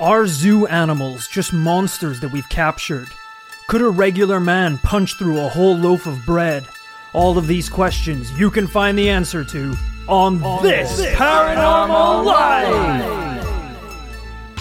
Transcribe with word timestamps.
Are 0.00 0.28
zoo 0.28 0.68
animals 0.68 1.26
just 1.26 1.52
monsters 1.52 2.20
that 2.20 2.30
we've 2.30 2.48
captured? 2.48 3.08
Could 3.66 3.82
a 3.82 3.88
regular 3.88 4.38
man 4.38 4.78
punch 4.78 5.18
through 5.18 5.40
a 5.40 5.48
whole 5.48 5.76
loaf 5.76 6.06
of 6.06 6.24
bread? 6.24 6.68
All 7.12 7.36
of 7.36 7.48
these 7.48 7.68
questions 7.68 8.30
you 8.38 8.48
can 8.48 8.68
find 8.68 8.96
the 8.96 9.10
answer 9.10 9.42
to 9.42 9.74
on, 10.06 10.38
this, 10.62 11.04
Paranormal 11.16 12.24
Life! 12.24 13.44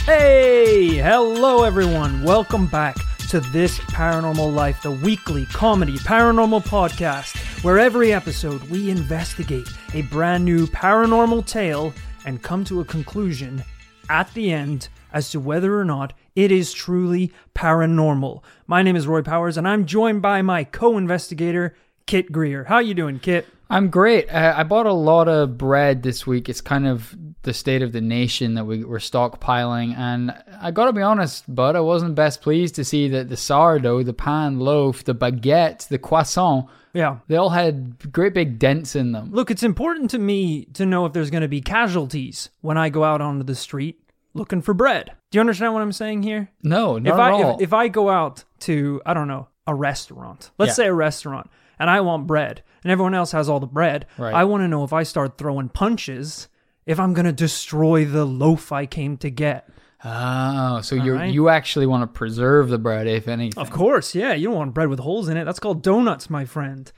Hey, 0.05 0.96
hello 0.96 1.65
everyone. 1.65 2.24
Welcome 2.24 2.65
back 2.65 2.96
to 3.29 3.40
This 3.40 3.78
Paranormal 3.78 4.51
Life, 4.51 4.81
the 4.81 4.90
weekly 4.90 5.46
comedy 5.46 5.99
paranormal 5.99 6.65
podcast, 6.65 7.63
where 7.63 7.78
every 7.78 8.12
episode 8.12 8.63
we 8.72 8.90
investigate 8.90 9.69
a 9.94 10.01
brand 10.01 10.44
new 10.44 10.65
paranormal 10.65 11.46
tale 11.46 11.94
and 12.26 12.42
come 12.42 12.63
to 12.63 12.81
a 12.81 12.85
conclusion 12.85 13.63
at 14.10 14.33
the 14.33 14.51
end 14.51 14.90
as 15.12 15.29
to 15.31 15.39
whether 15.39 15.79
or 15.79 15.85
not 15.85 16.13
it 16.35 16.52
is 16.52 16.73
truly 16.73 17.32
paranormal. 17.55 18.41
My 18.68 18.82
name 18.84 18.95
is 18.95 19.08
Rory 19.08 19.23
Powers, 19.23 19.58
and 19.58 19.68
I'm 19.68 19.86
joined 19.86 20.22
by 20.22 20.41
my 20.41 20.63
co-investigator, 20.63 21.76
Kit 22.05 22.32
Grier. 22.32 22.63
How 22.66 22.80
you 22.80 22.94
doing, 22.94 23.20
Kit? 23.20 23.46
I'm 23.70 23.90
great. 23.90 24.30
Uh, 24.30 24.54
I 24.55 24.63
bought 24.63 24.85
a 24.85 24.94
lot 24.94 25.27
of 25.27 25.58
bread 25.58 26.02
this 26.02 26.26
week. 26.26 26.48
It's 26.48 26.62
kind 26.62 26.88
of 26.88 27.13
the 27.44 27.54
state 27.54 27.82
of 27.82 27.91
the 27.91 27.99
nation 27.99 28.54
that 28.54 28.66
we 28.66 28.84
were 28.85 28.99
stockpiling, 28.99 29.96
and 29.98 30.34
I 30.62 30.72
gotta 30.72 30.94
be 30.94 31.02
honest, 31.02 31.44
bud, 31.54 31.76
I 31.76 31.82
wasn't 31.82 32.16
best 32.16 32.41
pleased 32.41 32.76
to 32.76 32.85
see 32.85 33.10
that 33.10 33.27
the 33.30 33.35
sourdough, 33.38 34.04
the 34.04 34.13
pan 34.13 34.60
loaf, 34.60 35.04
the 35.04 35.13
baguette, 35.16 35.88
the 35.90 35.98
croissant, 35.98 36.68
Yeah. 36.94 37.18
they 37.27 37.35
all 37.35 37.49
had 37.49 38.12
great 38.12 38.34
big 38.34 38.58
dents 38.58 38.96
in 38.96 39.12
them. 39.12 39.30
Look, 39.32 39.52
it's 39.52 39.63
important 39.63 40.10
to 40.12 40.20
me 40.20 40.66
to 40.74 40.85
know 40.85 41.05
if 41.05 41.12
there's 41.13 41.30
going 41.30 41.41
to 41.41 41.48
be 41.49 41.62
casualties 41.62 42.49
when 42.62 42.77
I 42.77 42.90
go 42.90 43.04
out 43.04 43.20
onto 43.21 43.44
the 43.44 43.55
street 43.55 43.99
looking 44.38 44.62
for 44.62 44.73
bread. 44.73 45.12
Do 45.32 45.38
you 45.38 45.40
understand 45.41 45.73
what 45.73 45.82
I'm 45.82 45.91
saying 45.91 46.23
here? 46.23 46.50
No, 46.64 46.98
not 46.98 47.08
if 47.14 47.14
at 47.14 47.20
I 47.20 47.32
all. 47.32 47.55
If, 47.55 47.62
if 47.64 47.73
I 47.73 47.88
go 47.88 48.09
out 48.09 48.44
to 48.62 49.02
I 49.05 49.13
don't 49.13 49.27
know 49.27 49.48
a 49.66 49.76
restaurant, 49.76 50.52
let's 50.57 50.70
Yeah. 50.71 50.74
say 50.76 50.88
a 50.88 50.93
restaurant, 50.93 51.49
and 51.80 51.90
I 51.90 52.02
want 52.02 52.27
bread, 52.27 52.63
and 52.84 52.91
everyone 52.91 53.13
else 53.13 53.32
has 53.34 53.49
all 53.49 53.60
the 53.60 53.68
bread, 53.68 54.05
Right. 54.18 54.34
I 54.34 54.43
want 54.46 54.62
to 54.63 54.68
know 54.68 54.84
if 54.84 54.93
I 54.93 55.04
start 55.04 55.38
throwing 55.38 55.70
punches, 55.70 56.48
if 56.85 56.99
I'm 56.99 57.13
gonna 57.13 57.34
destroy 57.34 58.05
the 58.05 58.26
loaf 58.26 58.71
I 58.71 58.85
came 58.85 59.18
to 59.18 59.30
get. 59.30 59.70
oh, 60.05 60.80
so 60.82 60.96
you 60.96 61.15
right. 61.15 61.34
you 61.34 61.49
actually 61.49 61.85
want 61.88 62.04
to 62.04 62.08
preserve 62.08 62.70
the 62.70 62.77
bread, 62.77 63.08
if 63.08 63.27
anything. 63.27 63.60
Of 63.62 63.71
course, 63.71 64.15
yeah, 64.15 64.33
you 64.33 64.47
don't 64.47 64.55
want 64.58 64.73
bread 64.73 64.88
with 64.89 64.99
holes 64.99 65.27
in 65.27 65.38
it. 65.38 65.43
That's 65.45 65.59
called 65.59 65.81
donuts, 65.83 66.30
my 66.30 66.45
friend. 66.45 66.91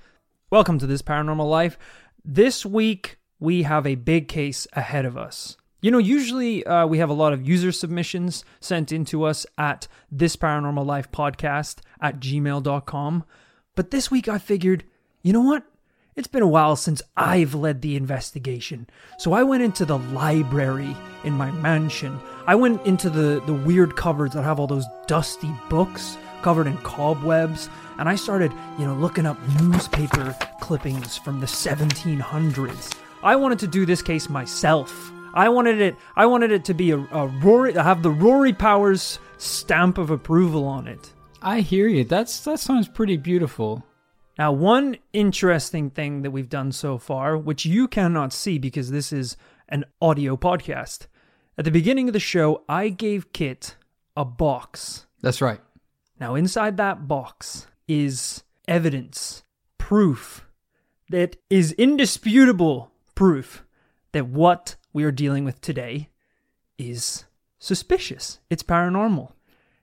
Welcome 0.52 0.80
to 0.80 0.88
this 0.88 1.02
paranormal 1.02 1.50
life. 1.50 1.78
This 2.26 2.66
week 2.66 3.18
we 3.40 3.64
have 3.64 3.88
a 3.88 3.96
big 3.96 4.28
case 4.28 4.68
ahead 4.74 5.06
of 5.06 5.18
us. 5.18 5.56
You 5.82 5.92
know, 5.92 5.98
usually 5.98 6.66
uh, 6.66 6.86
we 6.88 6.98
have 6.98 7.10
a 7.10 7.14
lot 7.14 7.32
of 7.32 7.48
user 7.48 7.72
submissions 7.72 8.44
sent 8.60 8.92
into 8.92 9.24
us 9.24 9.46
at 9.58 9.88
this 10.12 10.36
paranormal 10.36 10.86
life 10.86 11.10
podcast 11.10 11.78
at 12.02 12.20
gmail.com. 12.20 13.24
But 13.76 13.92
this 13.92 14.12
week 14.12 14.28
I 14.28 14.40
figured, 14.40 14.84
you 15.22 15.32
know 15.32 15.42
what? 15.42 15.64
It's 16.18 16.28
been 16.28 16.44
a 16.44 16.48
while 16.48 16.76
since 16.76 17.02
I've 17.16 17.56
led 17.56 17.82
the 17.82 17.96
investigation. 17.96 18.90
So 19.20 19.32
I 19.32 19.44
went 19.44 19.64
into 19.64 19.86
the 19.86 20.00
library 20.00 20.98
in 21.24 21.32
my 21.34 21.50
mansion. 21.52 22.20
I 22.46 22.56
went 22.56 22.86
into 22.86 23.10
the, 23.10 23.42
the 23.46 23.54
weird 23.54 23.96
cupboards 23.96 24.34
that 24.34 24.44
have 24.44 24.60
all 24.60 24.68
those 24.68 24.88
dusty 25.08 25.54
books 25.70 26.18
covered 26.42 26.68
in 26.68 26.76
cobwebs. 26.80 27.70
And 28.00 28.10
I 28.10 28.16
started, 28.16 28.52
you 28.78 28.86
know, 28.86 28.96
looking 28.96 29.26
up 29.26 29.38
newspaper 29.62 30.36
clippings 30.60 31.16
from 31.16 31.40
the 31.40 31.46
1700s. 31.46 33.00
I 33.24 33.38
wanted 33.38 33.60
to 33.60 33.68
do 33.68 33.86
this 33.86 34.02
case 34.02 34.28
myself. 34.28 35.14
I 35.34 35.50
wanted 35.50 35.82
it. 35.82 35.96
I 36.16 36.26
wanted 36.26 36.52
it 36.52 36.66
to 36.66 36.74
be 36.74 36.92
a, 36.92 36.98
a 36.98 37.28
Rory, 37.28 37.74
have 37.74 38.04
the 38.04 38.12
Rory 38.12 38.54
Powers 38.54 39.20
stamp 39.38 39.98
of 39.98 40.10
approval 40.10 40.66
on 40.66 40.88
it. 40.88 41.14
I 41.42 41.62
hear 41.62 41.88
you. 41.88 42.04
That's 42.04 42.42
that 42.42 42.60
sounds 42.60 42.88
pretty 42.88 43.18
beautiful. 43.18 43.86
Now, 44.38 44.52
one 44.52 44.98
interesting 45.12 45.90
thing 45.90 46.22
that 46.22 46.32
we've 46.32 46.50
done 46.50 46.72
so 46.72 46.98
far, 46.98 47.38
which 47.38 47.66
you 47.66 47.88
cannot 47.88 48.32
see 48.32 48.58
because 48.58 48.90
this 48.90 49.12
is 49.12 49.36
an 49.68 49.86
audio 50.02 50.38
podcast. 50.38 51.08
At 51.58 51.66
the 51.66 51.72
beginning 51.72 52.08
of 52.08 52.14
the 52.14 52.20
show, 52.20 52.64
I 52.70 52.88
gave 52.88 53.34
Kit 53.34 53.76
a 54.16 54.24
box. 54.24 55.08
That's 55.22 55.42
right. 55.42 55.60
Now, 56.20 56.36
inside 56.36 56.78
that 56.78 57.08
box 57.08 57.68
is 57.88 58.44
evidence, 58.68 59.44
proof 59.78 60.46
that 61.10 61.36
is 61.50 61.74
indisputable 61.74 62.92
proof 63.16 63.66
that 64.12 64.28
what 64.28 64.76
we 64.94 65.04
are 65.04 65.12
dealing 65.12 65.44
with 65.46 65.62
today 65.62 66.10
is 66.78 67.26
suspicious. 67.60 68.40
It's 68.50 68.64
paranormal. 68.64 69.32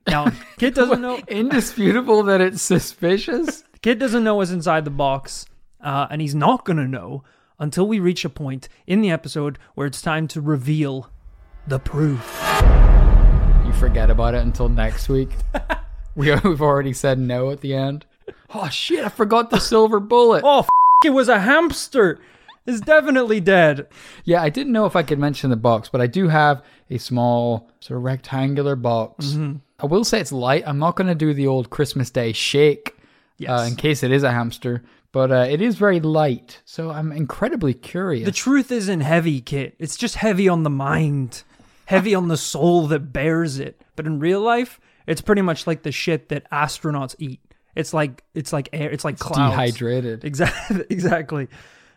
Now, 0.07 0.31
Kit 0.57 0.75
doesn't 0.75 1.01
know. 1.01 1.19
Indisputable 1.27 2.23
that 2.23 2.41
it's 2.41 2.61
suspicious. 2.61 3.63
Kit 3.81 3.99
doesn't 3.99 4.23
know 4.23 4.35
what's 4.35 4.51
inside 4.51 4.85
the 4.85 4.91
box, 4.91 5.45
uh, 5.81 6.07
and 6.09 6.21
he's 6.21 6.35
not 6.35 6.65
going 6.65 6.77
to 6.77 6.87
know 6.87 7.23
until 7.59 7.87
we 7.87 7.99
reach 7.99 8.25
a 8.25 8.29
point 8.29 8.67
in 8.85 9.01
the 9.01 9.11
episode 9.11 9.57
where 9.75 9.87
it's 9.87 10.01
time 10.01 10.27
to 10.29 10.41
reveal 10.41 11.09
the 11.67 11.79
proof. 11.79 12.21
you 13.65 13.73
forget 13.73 14.09
about 14.09 14.33
it 14.33 14.41
until 14.41 14.69
next 14.69 15.09
week. 15.09 15.29
we 16.15 16.33
we've 16.43 16.61
already 16.61 16.93
said 16.93 17.19
no 17.19 17.51
at 17.51 17.61
the 17.61 17.73
end. 17.73 18.05
Oh 18.53 18.67
shit! 18.69 19.05
I 19.05 19.09
forgot 19.09 19.49
the 19.49 19.59
silver 19.59 19.99
bullet. 19.99 20.43
Oh, 20.45 20.59
f- 20.59 20.69
it 21.05 21.11
was 21.11 21.29
a 21.29 21.39
hamster. 21.39 22.19
It's 22.67 22.81
definitely 22.81 23.39
dead. 23.39 23.87
Yeah, 24.25 24.41
I 24.43 24.49
didn't 24.49 24.73
know 24.73 24.85
if 24.85 24.95
I 24.95 25.01
could 25.03 25.19
mention 25.19 25.49
the 25.49 25.55
box, 25.55 25.89
but 25.89 26.01
I 26.01 26.07
do 26.07 26.27
have 26.27 26.61
a 26.89 26.97
small 26.97 27.69
sort 27.79 27.97
of 27.97 28.03
rectangular 28.03 28.75
box. 28.75 29.27
Mm-hmm. 29.27 29.55
I 29.79 29.85
will 29.85 30.03
say 30.03 30.19
it's 30.19 30.31
light. 30.31 30.63
I'm 30.67 30.77
not 30.79 30.95
going 30.95 31.07
to 31.07 31.15
do 31.15 31.33
the 31.33 31.47
old 31.47 31.69
Christmas 31.69 32.09
Day 32.09 32.33
shake 32.33 32.93
Yes. 33.37 33.49
uh, 33.51 33.63
in 33.69 33.75
case 33.75 34.01
it 34.03 34.11
is 34.11 34.23
a 34.23 34.31
hamster, 34.31 34.83
but 35.11 35.31
uh, 35.31 35.45
it 35.47 35.61
is 35.61 35.75
very 35.77 35.99
light. 35.99 36.61
So 36.65 36.89
I'm 36.89 37.11
incredibly 37.11 37.73
curious. 37.75 38.25
the 38.25 38.31
truth 38.31 38.71
isn't 38.71 39.01
heavy, 39.01 39.41
Kit. 39.41 39.75
It's 39.77 39.95
just 39.95 40.15
heavy 40.15 40.49
on 40.49 40.63
the 40.63 40.71
mind, 40.71 41.43
heavy 41.85 42.15
on 42.15 42.29
the 42.29 42.37
soul 42.37 42.87
that 42.87 43.13
bears 43.13 43.59
it. 43.59 43.79
But 43.95 44.07
in 44.07 44.19
real 44.19 44.41
life, 44.41 44.79
it's 45.05 45.21
pretty 45.21 45.43
much 45.43 45.67
like 45.67 45.83
the 45.83 45.91
shit 45.91 46.29
that 46.29 46.49
astronauts 46.51 47.15
eat. 47.19 47.39
It's 47.75 47.93
like 47.93 48.23
it's 48.33 48.51
like 48.51 48.69
air. 48.73 48.89
It's 48.89 49.05
like 49.05 49.19
clouds. 49.19 49.51
Dehydrated. 49.53 50.23
Exactly. 50.25 50.85
Exactly. 50.89 51.47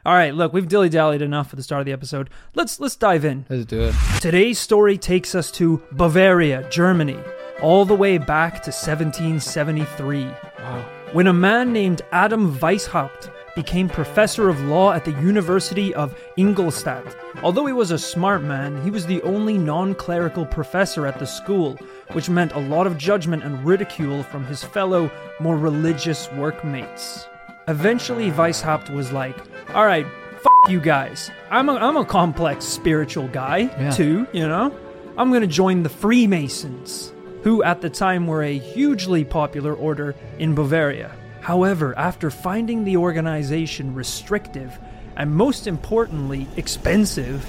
All 0.05 0.15
right. 0.15 0.35
Look, 0.35 0.53
we've 0.53 0.67
dilly 0.69 0.89
dallied 0.89 1.21
enough 1.23 1.51
for 1.51 1.57
the 1.57 1.63
start 1.63 1.81
of 1.81 1.87
the 1.87 1.93
episode. 1.93 2.31
Let's 2.55 2.81
let's 2.81 2.97
dive 2.97 3.25
in. 3.25 3.45
Let's 3.51 3.67
do 3.67 3.83
it. 3.83 3.95
Today's 4.21 4.59
story 4.59 4.97
takes 4.97 5.35
us 5.35 5.51
to 5.53 5.83
Bavaria, 5.93 6.69
Germany, 6.71 7.19
all 7.63 7.85
the 7.85 7.95
way 7.95 8.17
back 8.19 8.55
to 8.63 8.71
1773, 8.73 10.25
Wow. 10.25 10.85
when 11.13 11.27
a 11.27 11.33
man 11.33 11.73
named 11.73 12.03
Adam 12.13 12.57
Weishaupt 12.57 13.31
became 13.57 13.89
professor 13.89 14.49
of 14.49 14.61
law 14.63 14.93
at 14.93 15.05
the 15.05 15.11
University 15.21 15.93
of 15.95 16.15
Ingolstadt. 16.39 17.05
Although 17.43 17.67
he 17.67 17.73
was 17.73 17.91
a 17.91 17.99
smart 17.99 18.43
man, 18.43 18.83
he 18.83 18.91
was 18.91 19.05
the 19.07 19.21
only 19.23 19.59
non 19.59 19.95
clerical 19.95 20.47
professor 20.47 21.07
at 21.07 21.19
the 21.19 21.27
school, 21.27 21.77
which 22.13 22.31
meant 22.31 22.53
a 22.53 22.59
lot 22.59 22.87
of 22.87 22.97
judgment 22.97 23.43
and 23.43 23.63
ridicule 23.67 24.23
from 24.23 24.45
his 24.47 24.63
fellow, 24.65 25.11
more 25.41 25.57
religious 25.59 26.31
workmates. 26.33 27.27
Eventually, 27.71 28.33
Weishaupt 28.33 28.93
was 28.93 29.13
like, 29.13 29.37
all 29.75 29.87
right, 29.87 30.05
f 30.35 30.47
you 30.69 30.81
guys. 30.81 31.31
I'm 31.53 31.69
a, 31.69 31.75
I'm 31.77 31.97
a 31.97 32.05
complex 32.05 32.65
spiritual 32.65 33.29
guy, 33.29 33.59
Yeah. 33.79 33.91
too, 33.93 34.27
you 34.33 34.49
know? 34.49 34.75
I'm 35.17 35.33
gonna 35.33 35.47
join 35.47 35.85
the 35.85 35.89
Freemasons, 35.89 37.13
who 37.45 37.63
at 37.63 37.81
the 37.81 37.89
time 37.89 38.27
were 38.27 38.43
a 38.43 38.59
hugely 38.59 39.25
popular 39.25 39.73
order 39.73 40.17
in 40.41 40.55
Bavaria. 40.57 41.13
However, 41.43 41.97
after 41.97 42.29
finding 42.29 42.83
the 42.85 42.97
organization 42.97 43.95
restrictive 43.95 44.77
and 45.17 45.31
most 45.31 45.69
importantly 45.69 46.49
expensive, 46.57 47.49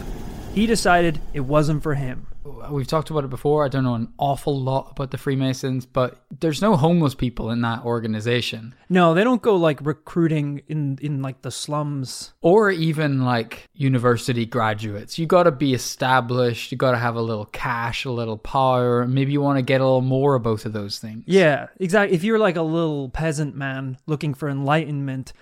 he 0.53 0.67
decided 0.67 1.19
it 1.33 1.41
wasn't 1.41 1.81
for 1.81 1.95
him. 1.95 2.27
We've 2.43 2.87
talked 2.87 3.11
about 3.11 3.23
it 3.23 3.29
before. 3.29 3.63
I 3.63 3.67
don't 3.67 3.83
know 3.83 3.93
an 3.93 4.11
awful 4.17 4.59
lot 4.59 4.91
about 4.91 5.11
the 5.11 5.17
Freemasons, 5.17 5.85
but 5.85 6.23
there's 6.39 6.61
no 6.61 6.75
homeless 6.75 7.13
people 7.13 7.51
in 7.51 7.61
that 7.61 7.83
organization. 7.85 8.73
No, 8.89 9.13
they 9.13 9.23
don't 9.23 9.41
go 9.41 9.55
like 9.55 9.79
recruiting 9.85 10.61
in 10.67 10.97
in 11.01 11.21
like 11.21 11.43
the 11.43 11.51
slums. 11.51 12.33
or 12.41 12.71
even 12.71 13.23
like 13.23 13.67
university 13.73 14.45
graduates. 14.45 15.19
You 15.19 15.27
got 15.27 15.43
to 15.43 15.51
be 15.51 15.73
established. 15.73 16.71
You 16.71 16.77
got 16.77 16.91
to 16.91 16.97
have 16.97 17.15
a 17.15 17.21
little 17.21 17.45
cash, 17.45 18.05
a 18.05 18.11
little 18.11 18.37
power. 18.37 19.05
Maybe 19.07 19.31
you 19.31 19.41
want 19.41 19.57
to 19.57 19.63
get 19.63 19.81
a 19.81 19.83
little 19.83 20.01
more 20.01 20.35
of 20.35 20.43
both 20.43 20.65
of 20.65 20.73
those 20.73 20.97
things. 20.97 21.23
Yeah, 21.27 21.67
exactly. 21.79 22.15
If 22.15 22.23
you're 22.23 22.39
like 22.39 22.55
a 22.55 22.61
little 22.63 23.09
peasant 23.09 23.55
man 23.55 23.97
looking 24.07 24.33
for 24.33 24.49
enlightenment, 24.49 25.33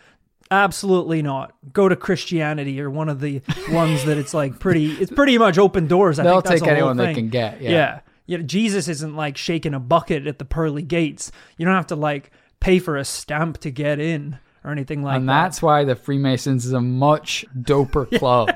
absolutely 0.52 1.22
not. 1.22 1.54
Go 1.74 1.90
to 1.90 1.96
Christianity 1.96 2.82
or 2.82 2.90
one 2.90 3.10
of 3.10 3.20
the 3.20 3.42
ones 3.70 4.06
that 4.06 4.18
it's 4.18 4.34
like 4.34 4.60
pretty. 4.60 4.92
It's 4.94 5.12
pretty 5.12 5.38
much 5.38 5.58
open 5.58 5.88
doors. 5.88 6.20
I 6.20 6.24
They'll 6.24 6.42
think 6.42 6.46
that's 6.46 6.62
take 6.62 6.70
the 6.70 6.76
whole 6.76 6.90
anyone 6.90 6.98
they 6.98 7.06
thing. 7.08 7.16
can 7.16 7.30
get. 7.30 7.62
Yeah. 7.62 7.70
Yeah. 7.72 8.00
You 8.26 8.38
know, 8.38 8.44
Jesus 8.44 8.88
isn't 8.88 9.16
like 9.16 9.38
shaking 9.38 9.74
a 9.74 9.80
bucket 9.80 10.28
at 10.28 10.38
the 10.40 10.46
pearly 10.46 10.84
gates. 10.84 11.32
You 11.58 11.66
don't 11.66 11.76
have 11.76 11.88
to 11.88 11.96
like 11.96 12.32
pay 12.60 12.80
for 12.80 12.96
a 12.98 13.04
stamp 13.06 13.58
to 13.60 13.72
get 13.72 14.00
in 14.00 14.38
or 14.64 14.72
anything 14.72 15.02
like 15.02 15.18
and 15.18 15.28
that. 15.28 15.34
And 15.34 15.46
that's 15.46 15.62
why 15.62 15.84
the 15.84 15.96
Freemasons 15.96 16.66
is 16.66 16.74
a 16.74 16.82
much 16.82 17.46
doper 17.58 18.08
club. 18.20 18.50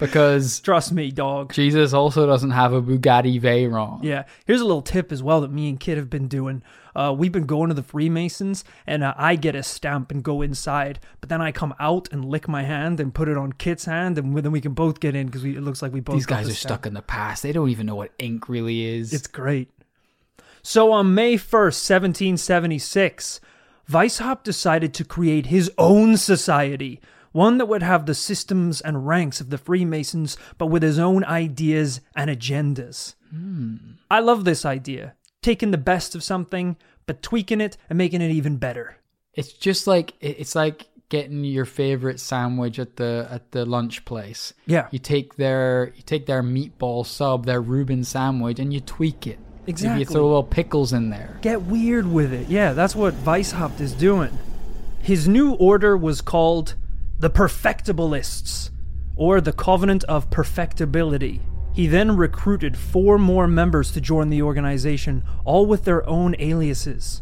Because 0.00 0.58
Trust 0.60 0.92
me, 0.92 1.10
dog. 1.10 1.52
Jesus 1.52 1.92
also 1.92 2.26
doesn't 2.26 2.50
have 2.50 2.72
a 2.72 2.82
Bugatti 2.82 3.40
Veyron. 3.40 4.02
Yeah. 4.02 4.24
Here's 4.46 4.60
a 4.60 4.64
little 4.64 4.82
tip 4.82 5.12
as 5.12 5.22
well 5.22 5.42
that 5.42 5.52
me 5.52 5.68
and 5.68 5.78
Kit 5.78 5.96
have 5.96 6.10
been 6.10 6.26
doing. 6.26 6.62
Uh, 6.96 7.14
we've 7.16 7.30
been 7.30 7.46
going 7.46 7.68
to 7.68 7.74
the 7.74 7.82
Freemasons, 7.82 8.64
and 8.86 9.04
uh, 9.04 9.14
I 9.16 9.36
get 9.36 9.54
a 9.54 9.62
stamp 9.62 10.10
and 10.10 10.24
go 10.24 10.42
inside, 10.42 10.98
but 11.20 11.28
then 11.28 11.40
I 11.40 11.52
come 11.52 11.72
out 11.78 12.08
and 12.10 12.24
lick 12.24 12.48
my 12.48 12.64
hand 12.64 12.98
and 12.98 13.14
put 13.14 13.28
it 13.28 13.36
on 13.36 13.52
Kit's 13.52 13.84
hand, 13.84 14.18
and 14.18 14.36
then 14.36 14.50
we 14.50 14.60
can 14.60 14.72
both 14.72 14.98
get 14.98 15.14
in 15.14 15.26
because 15.26 15.44
it 15.44 15.60
looks 15.60 15.82
like 15.82 15.92
we 15.92 16.00
both. 16.00 16.16
These 16.16 16.26
guys 16.26 16.46
the 16.46 16.52
are 16.52 16.56
stamp. 16.56 16.68
stuck 16.80 16.86
in 16.86 16.94
the 16.94 17.02
past. 17.02 17.44
They 17.44 17.52
don't 17.52 17.68
even 17.68 17.86
know 17.86 17.94
what 17.94 18.10
ink 18.18 18.48
really 18.48 18.84
is. 18.84 19.12
It's 19.12 19.28
great. 19.28 19.70
So 20.62 20.92
on 20.92 21.14
May 21.14 21.36
1st, 21.36 21.78
1776, 21.88 23.40
Weishaupt 23.90 24.42
decided 24.42 24.92
to 24.94 25.04
create 25.04 25.46
his 25.46 25.70
own 25.78 26.16
society, 26.16 27.00
one 27.32 27.58
that 27.58 27.66
would 27.66 27.82
have 27.82 28.06
the 28.06 28.14
systems 28.14 28.80
and 28.80 29.06
ranks 29.06 29.40
of 29.40 29.50
the 29.50 29.58
Freemasons, 29.58 30.36
but 30.58 30.66
with 30.66 30.82
his 30.82 30.98
own 30.98 31.24
ideas 31.24 32.00
and 32.16 32.30
agendas. 32.30 33.14
Hmm. 33.30 33.76
I 34.10 34.20
love 34.20 34.44
this 34.44 34.64
idea. 34.64 35.14
Taking 35.42 35.70
the 35.70 35.78
best 35.78 36.14
of 36.14 36.22
something, 36.24 36.76
but 37.06 37.22
tweaking 37.22 37.60
it 37.60 37.76
and 37.88 37.96
making 37.96 38.20
it 38.20 38.30
even 38.30 38.56
better. 38.56 38.96
It's 39.34 39.52
just 39.52 39.86
like 39.86 40.14
it's 40.20 40.54
like 40.54 40.88
getting 41.08 41.44
your 41.44 41.64
favorite 41.64 42.20
sandwich 42.20 42.78
at 42.78 42.96
the 42.96 43.26
at 43.30 43.52
the 43.52 43.64
lunch 43.64 44.04
place. 44.04 44.52
Yeah. 44.66 44.88
You 44.90 44.98
take 44.98 45.36
their 45.36 45.92
you 45.96 46.02
take 46.02 46.26
their 46.26 46.42
meatball 46.42 47.06
sub, 47.06 47.46
their 47.46 47.60
Reuben 47.60 48.04
sandwich, 48.04 48.58
and 48.58 48.72
you 48.74 48.80
tweak 48.80 49.26
it. 49.26 49.38
Maybe 49.60 49.70
Exactly. 49.70 50.00
you 50.00 50.06
throw 50.06 50.22
little 50.26 50.42
pickles 50.42 50.92
in 50.92 51.10
there. 51.10 51.38
Get 51.42 51.62
weird 51.62 52.06
with 52.10 52.32
it. 52.32 52.48
Yeah, 52.48 52.72
that's 52.72 52.96
what 52.96 53.14
Weishaupt 53.24 53.80
is 53.80 53.92
doing. 53.92 54.36
His 55.00 55.28
new 55.28 55.52
order 55.54 55.96
was 55.96 56.20
called 56.20 56.74
the 57.20 57.30
Perfectibilists, 57.30 58.70
or 59.14 59.42
the 59.42 59.52
Covenant 59.52 60.04
of 60.04 60.30
Perfectibility. 60.30 61.42
He 61.74 61.86
then 61.86 62.16
recruited 62.16 62.78
four 62.78 63.18
more 63.18 63.46
members 63.46 63.92
to 63.92 64.00
join 64.00 64.30
the 64.30 64.40
organization, 64.42 65.22
all 65.44 65.66
with 65.66 65.84
their 65.84 66.06
own 66.08 66.34
aliases. 66.38 67.20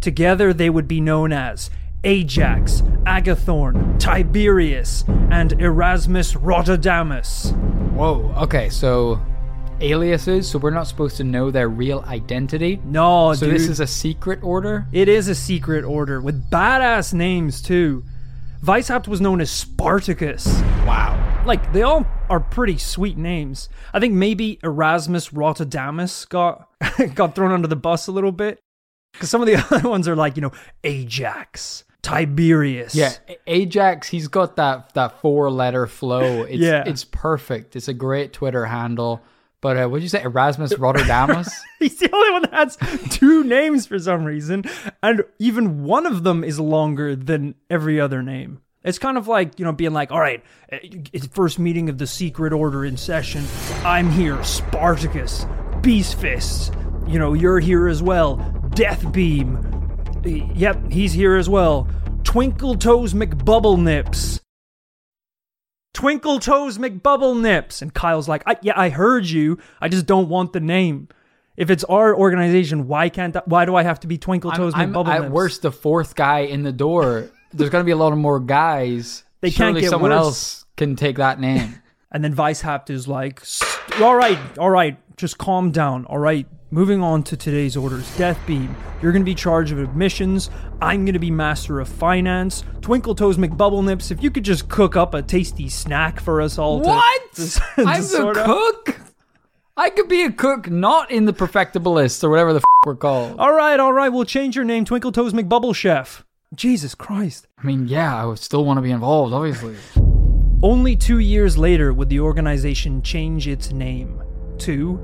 Together 0.00 0.52
they 0.52 0.68
would 0.68 0.88
be 0.88 1.00
known 1.00 1.32
as 1.32 1.70
Ajax, 2.02 2.82
Agathon, 3.06 3.98
Tiberius, 4.00 5.04
and 5.30 5.52
Erasmus 5.60 6.34
Rotterdamus. 6.34 7.56
Whoa. 7.92 8.34
Okay, 8.38 8.68
so 8.68 9.20
aliases. 9.80 10.50
So 10.50 10.58
we're 10.58 10.70
not 10.70 10.88
supposed 10.88 11.16
to 11.18 11.24
know 11.24 11.52
their 11.52 11.68
real 11.68 12.04
identity. 12.08 12.80
No, 12.84 13.32
So 13.34 13.46
dude. 13.46 13.54
this 13.54 13.68
is 13.68 13.78
a 13.78 13.86
secret 13.86 14.42
order. 14.42 14.86
It 14.92 15.08
is 15.08 15.28
a 15.28 15.34
secret 15.36 15.84
order 15.84 16.20
with 16.20 16.50
badass 16.50 17.14
names 17.14 17.62
too. 17.62 18.04
Weishaupt 18.66 19.06
was 19.06 19.20
known 19.20 19.40
as 19.40 19.48
Spartacus. 19.50 20.46
Wow. 20.84 21.42
Like 21.46 21.72
they 21.72 21.82
all 21.82 22.04
are 22.28 22.40
pretty 22.40 22.78
sweet 22.78 23.16
names. 23.16 23.68
I 23.94 24.00
think 24.00 24.12
maybe 24.12 24.58
Erasmus 24.64 25.28
Rotterdamus 25.28 26.28
got 26.28 26.68
got 27.14 27.36
thrown 27.36 27.52
under 27.52 27.68
the 27.68 27.76
bus 27.76 28.08
a 28.08 28.12
little 28.12 28.32
bit 28.32 28.58
because 29.12 29.30
some 29.30 29.40
of 29.40 29.46
the 29.46 29.54
other 29.70 29.88
ones 29.88 30.08
are 30.08 30.16
like 30.16 30.34
you 30.36 30.42
know 30.42 30.50
Ajax, 30.82 31.84
Tiberius. 32.02 32.96
Yeah, 32.96 33.12
Ajax. 33.46 34.08
He's 34.08 34.26
got 34.26 34.56
that 34.56 34.92
that 34.94 35.20
four 35.20 35.48
letter 35.48 35.86
flow. 35.86 36.42
It's, 36.42 36.58
Yeah. 36.58 36.82
it's 36.86 37.04
perfect. 37.04 37.76
It's 37.76 37.86
a 37.86 37.94
great 37.94 38.32
Twitter 38.32 38.66
handle. 38.66 39.22
But 39.66 39.76
uh, 39.78 39.88
what'd 39.88 40.04
you 40.04 40.08
say, 40.08 40.22
Erasmus 40.22 40.74
Rotterdamus? 40.74 41.52
He's 41.80 41.98
the 41.98 42.08
only 42.12 42.30
one 42.30 42.42
that 42.42 42.54
has 42.54 42.78
two 43.10 43.42
names 43.42 43.84
for 43.84 43.98
some 43.98 44.24
reason, 44.24 44.62
and 45.02 45.24
even 45.40 45.82
one 45.82 46.06
of 46.06 46.22
them 46.22 46.44
is 46.44 46.60
longer 46.60 47.16
than 47.16 47.56
every 47.68 48.00
other 48.00 48.22
name. 48.22 48.60
It's 48.84 49.00
kind 49.00 49.18
of 49.18 49.26
like, 49.26 49.58
you 49.58 49.64
know, 49.64 49.72
being 49.72 49.92
like, 49.92 50.12
all 50.12 50.20
right, 50.20 50.40
eh, 50.68 50.78
it's 51.12 51.26
first 51.26 51.58
meeting 51.58 51.88
of 51.88 51.98
the 51.98 52.06
secret 52.06 52.52
order 52.52 52.84
in 52.84 52.96
session. 52.96 53.44
I'm 53.84 54.08
here, 54.08 54.40
Spartacus, 54.44 55.46
Beast 55.80 56.14
Fists. 56.16 56.70
You 57.08 57.18
know, 57.18 57.32
you're 57.32 57.58
here 57.58 57.88
as 57.88 58.04
well. 58.04 58.36
Death 58.72 59.10
Beam. 59.10 59.58
Yep, 60.24 60.92
he's 60.92 61.12
here 61.12 61.34
as 61.34 61.48
well. 61.48 61.88
Twinkle 62.22 62.76
Toes 62.76 63.14
McBubble 63.14 63.82
Nips. 63.82 64.40
Twinkle 65.96 66.40
Toes 66.40 66.76
McBubble 66.76 67.40
Nips. 67.40 67.80
And 67.80 67.92
Kyle's 67.94 68.28
like, 68.28 68.42
I, 68.46 68.58
yeah, 68.60 68.78
I 68.78 68.90
heard 68.90 69.24
you. 69.24 69.58
I 69.80 69.88
just 69.88 70.04
don't 70.04 70.28
want 70.28 70.52
the 70.52 70.60
name. 70.60 71.08
If 71.56 71.70
it's 71.70 71.84
our 71.84 72.14
organization, 72.14 72.86
why 72.86 73.08
can't 73.08 73.34
I, 73.34 73.40
why 73.46 73.64
do 73.64 73.74
I 73.74 73.82
have 73.82 74.00
to 74.00 74.06
be 74.06 74.18
Twinkle 74.18 74.52
Toes 74.52 74.74
I'm, 74.76 74.92
McBubble 74.92 75.08
at 75.08 75.22
Nips? 75.22 75.32
worst 75.32 75.62
the 75.62 75.72
fourth 75.72 76.14
guy 76.14 76.40
in 76.40 76.64
the 76.64 76.72
door. 76.72 77.30
There's 77.54 77.70
gonna 77.70 77.84
be 77.84 77.92
a 77.92 77.96
lot 77.96 78.12
of 78.12 78.18
more 78.18 78.40
guys. 78.40 79.24
They 79.40 79.48
can't 79.48 79.68
Surely 79.68 79.80
get 79.80 79.90
someone 79.90 80.10
worse. 80.10 80.18
else 80.18 80.66
can 80.76 80.96
take 80.96 81.16
that 81.16 81.40
name. 81.40 81.80
And 82.16 82.24
then 82.24 82.34
Weishaupt 82.34 82.88
is 82.88 83.06
like, 83.06 83.42
all 84.00 84.16
right, 84.16 84.38
all 84.56 84.70
right, 84.70 84.96
just 85.18 85.36
calm 85.36 85.70
down. 85.70 86.06
All 86.06 86.16
right, 86.16 86.46
moving 86.70 87.02
on 87.02 87.22
to 87.24 87.36
today's 87.36 87.76
orders. 87.76 88.10
Death 88.16 88.38
Beam, 88.46 88.74
you're 89.02 89.12
going 89.12 89.20
to 89.20 89.26
be 89.30 89.34
charge 89.34 89.70
of 89.70 89.78
admissions. 89.78 90.48
I'm 90.80 91.04
going 91.04 91.12
to 91.12 91.18
be 91.18 91.30
master 91.30 91.78
of 91.78 91.90
finance. 91.90 92.64
Twinkle 92.80 93.14
Toes 93.16 93.36
McBubble 93.36 93.84
Nips, 93.84 94.10
if 94.10 94.22
you 94.22 94.30
could 94.30 94.44
just 94.46 94.70
cook 94.70 94.96
up 94.96 95.12
a 95.12 95.20
tasty 95.20 95.68
snack 95.68 96.18
for 96.18 96.40
us 96.40 96.56
all. 96.56 96.80
to- 96.80 96.88
what? 96.88 97.22
to- 97.34 97.50
to 97.50 97.62
I'm 97.84 98.00
the 98.00 98.42
cook. 98.46 98.96
I 99.76 99.90
could 99.90 100.08
be 100.08 100.22
a 100.22 100.32
cook, 100.32 100.70
not 100.70 101.10
in 101.10 101.26
the 101.26 101.34
Perfectibilists 101.34 102.24
or 102.24 102.30
whatever 102.30 102.54
the 102.54 102.60
f- 102.60 102.64
we're 102.86 102.96
called. 102.96 103.38
All 103.38 103.52
right, 103.52 103.78
all 103.78 103.92
right, 103.92 104.08
we'll 104.08 104.24
change 104.24 104.56
your 104.56 104.64
name, 104.64 104.86
Twinkle 104.86 105.12
Toes 105.12 105.34
McBubble 105.34 105.74
Chef. 105.74 106.24
Jesus 106.54 106.94
Christ. 106.94 107.46
I 107.58 107.66
mean, 107.66 107.86
yeah, 107.88 108.16
I 108.16 108.24
would 108.24 108.38
still 108.38 108.64
want 108.64 108.78
to 108.78 108.80
be 108.80 108.90
involved, 108.90 109.34
obviously. 109.34 109.76
Only 110.62 110.96
two 110.96 111.18
years 111.18 111.58
later 111.58 111.92
would 111.92 112.08
the 112.08 112.20
organization 112.20 113.02
change 113.02 113.46
its 113.46 113.72
name 113.72 114.22
to 114.58 115.00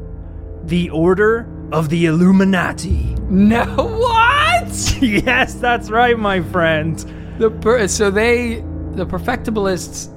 the 0.64 0.88
Order 0.90 1.46
of 1.72 1.90
the 1.90 2.06
Illuminati. 2.06 3.14
No, 3.28 3.64
what? 3.66 4.96
yes, 5.02 5.54
that's 5.54 5.90
right, 5.90 6.18
my 6.18 6.40
friend. 6.40 6.98
The 7.38 7.50
per- 7.50 7.86
so 7.88 8.10
they 8.10 8.56
the 8.92 9.06
Perfectibilists. 9.06 10.08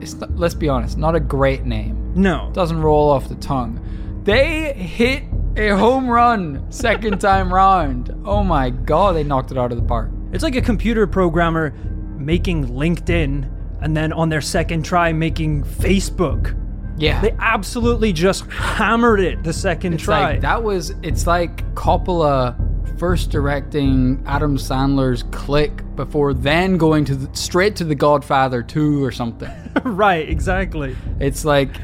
It's 0.00 0.14
not, 0.14 0.36
let's 0.36 0.54
be 0.54 0.68
honest, 0.68 0.96
not 0.96 1.14
a 1.14 1.20
great 1.20 1.64
name. 1.64 2.12
No. 2.14 2.50
Doesn't 2.52 2.80
roll 2.80 3.10
off 3.10 3.28
the 3.28 3.36
tongue. 3.36 3.80
They 4.24 4.72
hit 4.74 5.24
a 5.56 5.70
home 5.70 6.08
run 6.08 6.70
second 6.70 7.20
time 7.20 7.52
round. 7.52 8.14
Oh 8.24 8.44
my 8.44 8.70
god, 8.70 9.16
they 9.16 9.24
knocked 9.24 9.50
it 9.50 9.58
out 9.58 9.72
of 9.72 9.78
the 9.78 9.84
park. 9.84 10.10
It's 10.32 10.44
like 10.44 10.56
a 10.56 10.62
computer 10.62 11.06
programmer 11.06 11.70
making 12.16 12.68
LinkedIn 12.68 13.50
and 13.84 13.94
then 13.94 14.12
on 14.14 14.30
their 14.30 14.40
second 14.40 14.82
try 14.82 15.12
making 15.12 15.62
Facebook. 15.62 16.58
Yeah. 16.96 17.20
They 17.20 17.36
absolutely 17.38 18.12
just 18.14 18.46
hammered 18.50 19.20
it 19.20 19.44
the 19.44 19.52
second 19.52 19.94
It's 19.94 20.04
try. 20.04 20.32
like 20.32 20.40
that 20.40 20.62
was 20.62 20.94
it's 21.02 21.26
like 21.26 21.62
Coppola 21.74 22.56
first 22.98 23.30
directing 23.30 24.22
Adam 24.26 24.56
Sandler's 24.56 25.24
Click 25.24 25.82
before 25.96 26.32
then 26.32 26.78
going 26.78 27.04
to 27.04 27.14
the, 27.14 27.36
straight 27.36 27.76
to 27.76 27.84
The 27.84 27.94
Godfather 27.94 28.62
2 28.62 29.04
or 29.04 29.12
something. 29.12 29.50
right, 29.84 30.26
exactly. 30.28 30.96
It's 31.20 31.44
like 31.44 31.76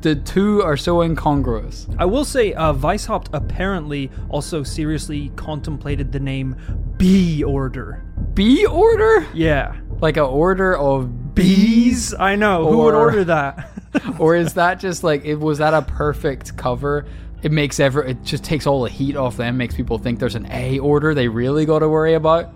the 0.00 0.14
two 0.14 0.62
are 0.62 0.76
so 0.76 1.02
incongruous. 1.02 1.88
I 1.98 2.04
will 2.04 2.24
say, 2.24 2.54
uh, 2.54 2.72
Weishaupt 2.74 3.28
apparently 3.32 4.10
also 4.28 4.62
seriously 4.62 5.32
contemplated 5.34 6.12
the 6.12 6.20
name 6.20 6.56
B 6.96 7.42
Order. 7.42 8.04
B 8.34 8.66
order? 8.66 9.26
Yeah. 9.34 9.74
Like 10.00 10.16
a 10.16 10.24
order 10.24 10.76
of 10.76 11.10
Bees? 11.34 12.14
I 12.14 12.36
know. 12.36 12.68
Who 12.70 12.78
would 12.78 12.94
order 12.94 13.24
that? 13.24 13.70
or 14.18 14.36
is 14.36 14.54
that 14.54 14.80
just 14.80 15.04
like 15.04 15.24
it 15.24 15.36
was 15.36 15.58
that 15.58 15.74
a 15.74 15.82
perfect 15.82 16.56
cover? 16.56 17.06
It 17.42 17.52
makes 17.52 17.78
ever 17.78 18.02
it 18.02 18.22
just 18.22 18.42
takes 18.42 18.66
all 18.66 18.82
the 18.82 18.90
heat 18.90 19.16
off 19.16 19.36
them, 19.36 19.56
makes 19.58 19.74
people 19.74 19.98
think 19.98 20.18
there's 20.18 20.34
an 20.34 20.46
A 20.50 20.78
order 20.78 21.14
they 21.14 21.28
really 21.28 21.66
got 21.66 21.80
to 21.80 21.88
worry 21.88 22.14
about. 22.14 22.54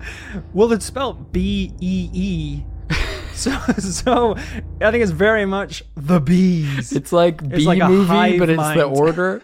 well, 0.55 0.73
it's 0.73 0.87
spelled 0.87 1.33
B 1.33 1.73
E 1.81 2.11
E. 2.13 2.65
So, 3.39 3.57
so 3.79 4.35
I 4.81 4.91
think 4.91 5.01
it's 5.05 5.13
very 5.13 5.47
much 5.47 5.85
the 5.95 6.19
bees. 6.21 6.91
It's 6.93 7.13
like 7.13 7.49
B 7.49 7.65
like 7.65 7.81
a 7.81 7.89
movie, 7.89 8.37
but 8.37 8.51
it's 8.51 8.57
mind. 8.57 8.81
the 8.81 8.85
order. 8.87 9.43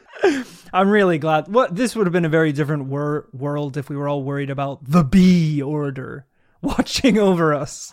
I'm 0.73 0.91
really 0.91 1.19
glad. 1.19 1.47
What 1.47 1.77
this 1.77 1.95
would 1.95 2.05
have 2.05 2.13
been 2.13 2.25
a 2.25 2.29
very 2.29 2.51
different 2.51 2.87
wor- 2.87 3.29
world 3.33 3.77
if 3.77 3.89
we 3.89 3.95
were 3.95 4.09
all 4.09 4.25
worried 4.25 4.51
about 4.51 4.81
the 4.85 5.05
bee 5.05 5.63
order 5.63 6.27
watching 6.61 7.19
over 7.21 7.55
us. 7.55 7.93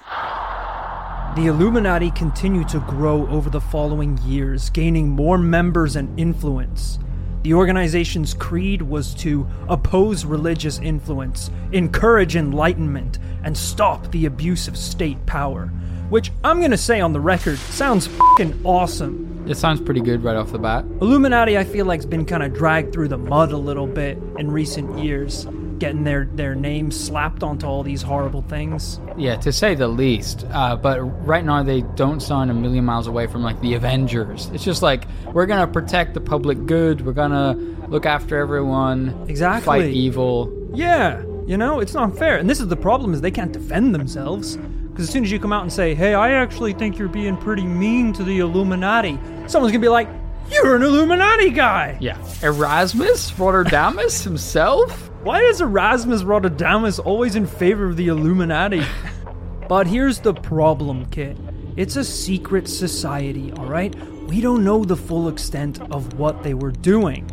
The 1.34 1.48
Illuminati 1.48 2.12
continued 2.12 2.68
to 2.70 2.82
grow 2.82 3.26
over 3.30 3.50
the 3.50 3.62
following 3.62 4.18
years, 4.26 4.70
gaining 4.70 5.08
more 5.08 5.38
members 5.38 5.96
and 5.96 6.20
influence. 6.20 7.00
The 7.44 7.54
organization's 7.54 8.34
creed 8.34 8.82
was 8.82 9.14
to 9.16 9.48
oppose 9.70 10.26
religious 10.26 10.80
influence, 10.80 11.50
encourage 11.72 12.36
enlightenment, 12.36 13.20
and 13.46 13.58
stop 13.58 14.12
the 14.12 14.26
abuse 14.26 14.68
of 14.68 14.76
state 14.76 15.26
power. 15.26 15.68
Which 16.10 16.34
I'm 16.44 16.60
gonna 16.60 16.76
say 16.76 17.00
on 17.00 17.14
the 17.14 17.22
record 17.22 17.60
sounds 17.60 18.08
fucking 18.08 18.60
awesome. 18.66 19.31
It 19.48 19.56
sounds 19.56 19.82
pretty 19.82 20.02
good 20.02 20.24
right 20.24 20.36
off 20.36 20.52
the 20.52 20.60
bat. 20.60 20.86
Illuminati, 21.02 21.58
I 21.58 21.64
feel 21.64 21.86
like, 21.86 22.00
has 22.00 22.06
been 22.06 22.26
kind 22.26 22.44
of 22.44 22.54
dragged 22.54 22.94
through 22.94 23.08
the 23.10 23.18
mud 23.18 23.52
a 23.52 23.58
little 23.58 23.88
bit 23.88 24.18
in 24.38 24.52
recent 24.52 25.00
years. 25.00 25.48
getting 25.80 26.04
their 26.04 26.30
their 26.36 26.54
name 26.54 26.92
slapped 26.92 27.42
onto 27.42 27.66
all 27.66 27.82
these 27.82 28.04
horrible 28.04 28.44
things. 28.44 29.00
Yeah, 29.18 29.36
to 29.38 29.52
say 29.52 29.74
the 29.74 29.88
least. 29.88 30.46
Uh, 30.52 30.76
but 30.76 31.02
right 31.26 31.44
now, 31.44 31.64
they 31.64 31.82
don't 31.96 32.20
sound 32.22 32.52
a 32.52 32.54
million 32.54 32.86
miles 32.86 33.08
away 33.08 33.26
from 33.26 33.42
like 33.42 33.60
the 33.62 33.74
Avengers. 33.74 34.48
It's 34.54 34.64
just 34.64 34.84
like 34.84 35.06
we're 35.34 35.48
gonna 35.48 35.66
protect 35.66 36.14
the 36.14 36.22
public 36.22 36.68
good. 36.68 37.02
We're 37.04 37.14
gonna 37.14 37.56
look 37.88 38.06
after 38.06 38.38
everyone. 38.38 39.26
Exactly. 39.28 39.66
Fight 39.66 39.86
evil. 39.90 40.54
Yeah, 40.72 41.24
you 41.48 41.58
know, 41.58 41.80
it's 41.80 41.96
not 41.96 42.16
fair. 42.16 42.38
And 42.38 42.48
this 42.48 42.60
is 42.60 42.68
the 42.68 42.78
problem 42.78 43.12
is 43.16 43.22
they 43.22 43.32
can't 43.32 43.52
defend 43.52 43.96
themselves. 43.96 44.60
Because 45.02 45.10
as 45.10 45.14
soon 45.14 45.24
as 45.24 45.32
you 45.32 45.40
come 45.40 45.52
out 45.52 45.64
and 45.64 45.74
say, 45.74 45.96
hey, 45.96 46.14
I 46.14 46.34
actually 46.34 46.74
think 46.74 47.00
you're 47.00 47.08
being 47.08 47.36
pretty 47.36 47.66
mean 47.66 48.14
to 48.14 48.24
the 48.24 48.38
Illuminati, 48.38 49.18
someone's 49.48 49.72
going 49.72 49.74
to 49.74 49.80
be 49.80 49.88
like, 49.88 50.08
you're 50.48 50.76
an 50.76 50.84
Illuminati 50.84 51.50
guy. 51.50 51.98
Yeah. 52.00 52.24
Erasmus 52.44 53.32
Rotterdamus 53.32 54.24
himself. 54.24 55.10
Why 55.24 55.40
is 55.42 55.60
Erasmus 55.60 56.22
Rotterdamus 56.22 57.04
always 57.04 57.36
in 57.36 57.48
favor 57.48 57.88
of 57.88 57.98
the 57.98 58.10
Illuminati? 58.10 58.84
but 59.68 59.88
here's 59.88 60.20
the 60.20 60.36
problem, 60.36 61.08
Kit. 61.08 61.36
It's 61.78 61.96
a 61.96 62.04
secret 62.04 62.68
society, 62.68 63.52
alright? 63.54 63.96
We 64.28 64.40
don't 64.40 64.64
know 64.64 64.84
the 64.84 64.96
full 64.96 65.30
extent 65.30 65.82
of 65.92 66.20
what 66.20 66.44
they 66.44 66.54
were 66.54 66.72
doing. 66.72 67.28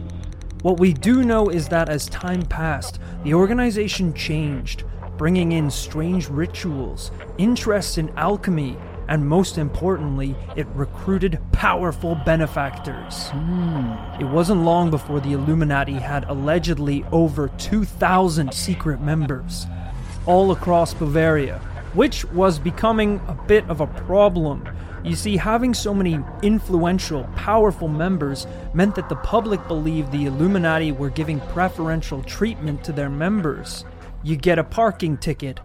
What 0.62 0.80
we 0.80 0.94
do 0.94 1.22
know 1.22 1.50
is 1.50 1.68
that 1.68 1.90
as 1.90 2.08
time 2.08 2.46
passed, 2.46 2.98
the 3.24 3.34
organization 3.34 4.14
changed, 4.14 4.84
bringing 5.18 5.52
in 5.52 5.70
strange 5.70 6.28
rituals, 6.28 7.10
interests 7.36 7.98
in 7.98 8.08
alchemy, 8.16 8.76
and 9.08 9.26
most 9.26 9.58
importantly, 9.58 10.36
it 10.54 10.66
recruited 10.68 11.40
powerful 11.50 12.14
benefactors. 12.14 13.28
Hmm. 13.30 14.20
It 14.20 14.26
wasn't 14.26 14.62
long 14.62 14.90
before 14.90 15.20
the 15.20 15.32
Illuminati 15.32 15.94
had 15.94 16.24
allegedly 16.28 17.04
over 17.10 17.48
2,000 17.58 18.54
secret 18.54 19.00
members, 19.00 19.66
all 20.24 20.52
across 20.52 20.94
Bavaria, 20.94 21.58
which 21.94 22.24
was 22.26 22.58
becoming 22.58 23.20
a 23.26 23.34
bit 23.34 23.68
of 23.68 23.80
a 23.80 23.86
problem. 23.86 24.68
You 25.04 25.16
see, 25.16 25.36
having 25.36 25.74
so 25.74 25.94
many 25.94 26.20
influential, 26.42 27.24
powerful 27.34 27.88
members 27.88 28.46
meant 28.74 28.94
that 28.96 29.08
the 29.08 29.16
public 29.16 29.66
believed 29.68 30.12
the 30.12 30.26
Illuminati 30.26 30.92
were 30.92 31.08
giving 31.08 31.40
preferential 31.40 32.22
treatment 32.24 32.84
to 32.84 32.92
their 32.92 33.08
members. 33.08 33.84
You 34.22 34.36
get 34.36 34.58
a 34.58 34.64
parking 34.64 35.16
ticket, 35.16 35.60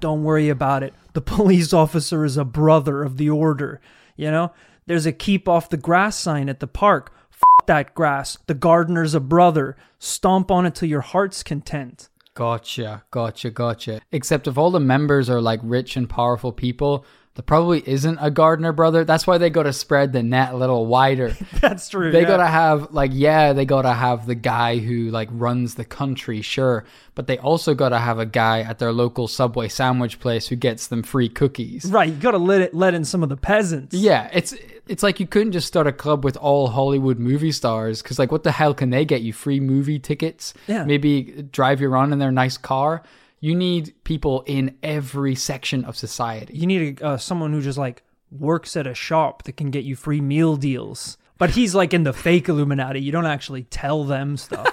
don't 0.00 0.22
worry 0.22 0.48
about 0.48 0.82
it. 0.82 0.94
The 1.12 1.20
police 1.36 1.72
officer 1.72 2.24
is 2.24 2.36
a 2.36 2.44
brother 2.44 3.02
of 3.02 3.16
the 3.16 3.30
order. 3.30 3.80
You 4.16 4.30
know, 4.30 4.52
there's 4.86 5.06
a 5.06 5.12
keep 5.12 5.48
off 5.48 5.70
the 5.70 5.76
grass 5.76 6.16
sign 6.16 6.48
at 6.48 6.60
the 6.60 6.66
park. 6.66 7.12
F 7.32 7.66
that 7.66 7.94
grass. 7.94 8.38
The 8.46 8.54
gardener's 8.54 9.14
a 9.14 9.20
brother. 9.20 9.76
Stomp 9.98 10.50
on 10.50 10.66
it 10.66 10.74
till 10.74 10.88
your 10.88 11.00
heart's 11.00 11.42
content. 11.42 12.08
Gotcha, 12.34 13.02
gotcha, 13.10 13.50
gotcha. 13.50 14.00
Except 14.12 14.46
if 14.46 14.56
all 14.56 14.70
the 14.70 14.80
members 14.80 15.28
are 15.28 15.40
like 15.40 15.60
rich 15.62 15.96
and 15.96 16.08
powerful 16.08 16.52
people, 16.52 17.04
there 17.38 17.44
probably 17.44 17.88
isn't 17.88 18.18
a 18.20 18.32
gardener 18.32 18.72
brother. 18.72 19.04
That's 19.04 19.24
why 19.24 19.38
they 19.38 19.48
got 19.48 19.62
to 19.62 19.72
spread 19.72 20.12
the 20.12 20.24
net 20.24 20.54
a 20.54 20.56
little 20.56 20.86
wider. 20.86 21.36
That's 21.60 21.88
true. 21.88 22.10
They 22.10 22.22
yeah. 22.22 22.26
gotta 22.26 22.48
have 22.48 22.92
like 22.92 23.12
yeah, 23.14 23.52
they 23.52 23.64
gotta 23.64 23.92
have 23.92 24.26
the 24.26 24.34
guy 24.34 24.78
who 24.78 25.10
like 25.10 25.28
runs 25.30 25.76
the 25.76 25.84
country, 25.84 26.42
sure, 26.42 26.84
but 27.14 27.28
they 27.28 27.38
also 27.38 27.74
gotta 27.74 28.00
have 28.00 28.18
a 28.18 28.26
guy 28.26 28.62
at 28.62 28.80
their 28.80 28.92
local 28.92 29.28
Subway 29.28 29.68
sandwich 29.68 30.18
place 30.18 30.48
who 30.48 30.56
gets 30.56 30.88
them 30.88 31.04
free 31.04 31.28
cookies. 31.28 31.84
Right, 31.84 32.08
you 32.08 32.16
gotta 32.16 32.38
let 32.38 32.60
it 32.60 32.74
let 32.74 32.92
in 32.92 33.04
some 33.04 33.22
of 33.22 33.28
the 33.28 33.36
peasants. 33.36 33.94
Yeah, 33.94 34.28
it's 34.32 34.52
it's 34.88 35.04
like 35.04 35.20
you 35.20 35.28
couldn't 35.28 35.52
just 35.52 35.68
start 35.68 35.86
a 35.86 35.92
club 35.92 36.24
with 36.24 36.36
all 36.38 36.66
Hollywood 36.66 37.20
movie 37.20 37.52
stars 37.52 38.02
because 38.02 38.18
like 38.18 38.32
what 38.32 38.42
the 38.42 38.50
hell 38.50 38.74
can 38.74 38.90
they 38.90 39.04
get 39.04 39.22
you 39.22 39.32
free 39.32 39.60
movie 39.60 40.00
tickets? 40.00 40.54
Yeah. 40.66 40.82
maybe 40.82 41.46
drive 41.52 41.80
you 41.80 41.88
around 41.88 42.12
in 42.12 42.18
their 42.18 42.32
nice 42.32 42.58
car. 42.58 43.04
You 43.40 43.54
need 43.54 43.94
people 44.04 44.42
in 44.46 44.76
every 44.82 45.34
section 45.34 45.84
of 45.84 45.96
society. 45.96 46.56
You 46.56 46.66
need 46.66 47.00
a, 47.00 47.04
uh, 47.04 47.16
someone 47.16 47.52
who 47.52 47.60
just 47.60 47.78
like 47.78 48.02
works 48.30 48.76
at 48.76 48.86
a 48.86 48.94
shop 48.94 49.44
that 49.44 49.56
can 49.56 49.70
get 49.70 49.84
you 49.84 49.96
free 49.96 50.20
meal 50.20 50.56
deals. 50.56 51.18
But 51.38 51.50
he's 51.50 51.74
like 51.74 51.94
in 51.94 52.02
the 52.02 52.12
fake 52.12 52.48
Illuminati. 52.48 53.00
You 53.00 53.12
don't 53.12 53.26
actually 53.26 53.62
tell 53.64 54.04
them 54.04 54.36
stuff. 54.36 54.68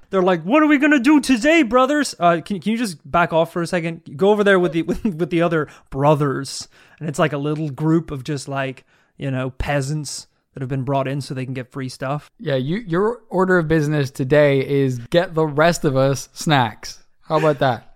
They're 0.10 0.22
like, 0.22 0.42
"What 0.42 0.62
are 0.62 0.66
we 0.66 0.78
gonna 0.78 1.00
do 1.00 1.20
today, 1.20 1.62
brothers?" 1.62 2.14
Uh, 2.20 2.40
can, 2.44 2.60
can 2.60 2.72
you 2.72 2.78
just 2.78 3.10
back 3.10 3.32
off 3.32 3.52
for 3.52 3.62
a 3.62 3.66
second? 3.66 4.16
Go 4.16 4.30
over 4.30 4.44
there 4.44 4.60
with 4.60 4.72
the 4.72 4.82
with, 4.82 5.04
with 5.04 5.30
the 5.30 5.42
other 5.42 5.68
brothers, 5.90 6.68
and 7.00 7.08
it's 7.08 7.18
like 7.18 7.32
a 7.32 7.38
little 7.38 7.70
group 7.70 8.10
of 8.10 8.22
just 8.22 8.46
like 8.46 8.84
you 9.16 9.30
know 9.30 9.50
peasants 9.50 10.28
that 10.52 10.60
have 10.60 10.68
been 10.68 10.84
brought 10.84 11.08
in 11.08 11.20
so 11.20 11.34
they 11.34 11.44
can 11.44 11.54
get 11.54 11.72
free 11.72 11.88
stuff. 11.88 12.30
Yeah, 12.38 12.54
you 12.54 12.76
your 12.78 13.22
order 13.28 13.58
of 13.58 13.66
business 13.66 14.10
today 14.10 14.64
is 14.64 14.98
get 15.10 15.34
the 15.34 15.46
rest 15.46 15.84
of 15.84 15.96
us 15.96 16.28
snacks. 16.32 17.02
How 17.22 17.38
about 17.38 17.58
that? 17.58 17.93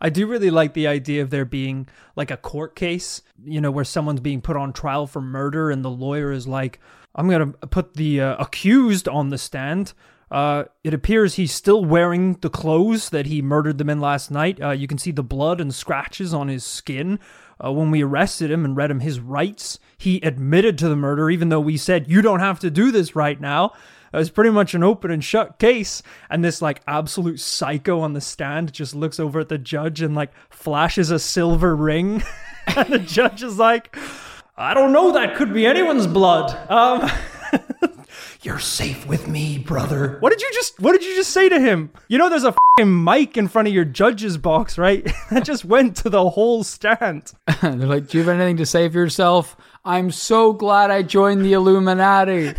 I 0.00 0.10
do 0.10 0.26
really 0.26 0.50
like 0.50 0.74
the 0.74 0.86
idea 0.86 1.22
of 1.22 1.30
there 1.30 1.44
being 1.44 1.88
like 2.16 2.30
a 2.30 2.36
court 2.36 2.76
case, 2.76 3.22
you 3.44 3.60
know, 3.60 3.70
where 3.70 3.84
someone's 3.84 4.20
being 4.20 4.40
put 4.40 4.56
on 4.56 4.72
trial 4.72 5.06
for 5.06 5.20
murder 5.20 5.70
and 5.70 5.84
the 5.84 5.90
lawyer 5.90 6.30
is 6.30 6.46
like, 6.46 6.80
I'm 7.14 7.28
going 7.28 7.52
to 7.52 7.66
put 7.66 7.94
the 7.94 8.20
uh, 8.20 8.36
accused 8.36 9.08
on 9.08 9.30
the 9.30 9.38
stand. 9.38 9.92
Uh, 10.30 10.64
it 10.84 10.92
appears 10.92 11.34
he's 11.34 11.52
still 11.52 11.84
wearing 11.84 12.34
the 12.34 12.50
clothes 12.50 13.10
that 13.10 13.26
he 13.26 13.40
murdered 13.40 13.78
them 13.78 13.90
in 13.90 14.00
last 14.00 14.30
night. 14.30 14.62
Uh, 14.62 14.70
you 14.70 14.86
can 14.86 14.98
see 14.98 15.10
the 15.10 15.22
blood 15.22 15.60
and 15.60 15.74
scratches 15.74 16.34
on 16.34 16.48
his 16.48 16.64
skin. 16.64 17.18
Uh, 17.64 17.72
when 17.72 17.90
we 17.90 18.04
arrested 18.04 18.50
him 18.50 18.64
and 18.64 18.76
read 18.76 18.90
him 18.90 19.00
his 19.00 19.18
rights, 19.18 19.78
he 19.96 20.20
admitted 20.20 20.78
to 20.78 20.88
the 20.88 20.96
murder, 20.96 21.30
even 21.30 21.48
though 21.48 21.60
we 21.60 21.76
said, 21.76 22.08
You 22.08 22.22
don't 22.22 22.40
have 22.40 22.60
to 22.60 22.70
do 22.70 22.92
this 22.92 23.16
right 23.16 23.40
now. 23.40 23.72
It 24.12 24.16
was 24.16 24.30
pretty 24.30 24.50
much 24.50 24.74
an 24.74 24.82
open 24.82 25.10
and 25.10 25.22
shut 25.22 25.58
case. 25.58 26.02
And 26.30 26.44
this 26.44 26.62
like 26.62 26.80
absolute 26.86 27.40
psycho 27.40 28.00
on 28.00 28.12
the 28.12 28.20
stand 28.20 28.72
just 28.72 28.94
looks 28.94 29.20
over 29.20 29.40
at 29.40 29.48
the 29.48 29.58
judge 29.58 30.00
and 30.00 30.14
like 30.14 30.32
flashes 30.50 31.10
a 31.10 31.18
silver 31.18 31.76
ring. 31.76 32.22
and 32.76 32.88
the 32.88 32.98
judge 32.98 33.42
is 33.42 33.58
like, 33.58 33.96
I 34.56 34.74
don't 34.74 34.92
know, 34.92 35.12
that 35.12 35.36
could 35.36 35.52
be 35.52 35.66
anyone's 35.66 36.06
blood. 36.06 36.56
Um 36.70 37.10
You're 38.42 38.60
safe 38.60 39.06
with 39.06 39.26
me, 39.26 39.58
brother. 39.58 40.16
What 40.20 40.30
did 40.30 40.40
you 40.40 40.50
just 40.52 40.78
what 40.80 40.92
did 40.92 41.04
you 41.04 41.14
just 41.16 41.30
say 41.30 41.48
to 41.48 41.60
him? 41.60 41.90
You 42.06 42.18
know 42.18 42.28
there's 42.28 42.44
a 42.44 42.54
fucking 42.76 43.04
mic 43.04 43.36
in 43.36 43.48
front 43.48 43.68
of 43.68 43.74
your 43.74 43.84
judge's 43.84 44.36
box, 44.36 44.78
right? 44.78 45.04
that 45.30 45.44
just 45.44 45.64
went 45.64 45.96
to 45.98 46.10
the 46.10 46.30
whole 46.30 46.62
stand. 46.62 47.32
They're 47.62 47.72
like, 47.74 48.08
"Do 48.08 48.18
you 48.18 48.24
have 48.24 48.34
anything 48.34 48.56
to 48.58 48.66
say 48.66 48.88
for 48.88 48.98
yourself?" 48.98 49.56
I'm 49.84 50.10
so 50.10 50.52
glad 50.52 50.90
I 50.90 51.02
joined 51.02 51.44
the 51.44 51.54
Illuminati. 51.54 52.54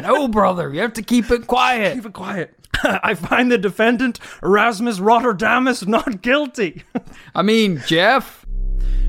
No, 0.00 0.28
brother, 0.28 0.72
you 0.72 0.80
have 0.80 0.94
to 0.94 1.02
keep 1.02 1.30
it 1.30 1.46
quiet. 1.46 1.94
Keep 1.94 2.06
it 2.06 2.12
quiet. 2.12 2.54
I 2.84 3.14
find 3.14 3.50
the 3.50 3.58
defendant, 3.58 4.18
Erasmus 4.42 4.98
Rotterdamus, 4.98 5.86
not 5.86 6.22
guilty. 6.22 6.84
I 7.34 7.42
mean, 7.42 7.82
Jeff. 7.86 8.46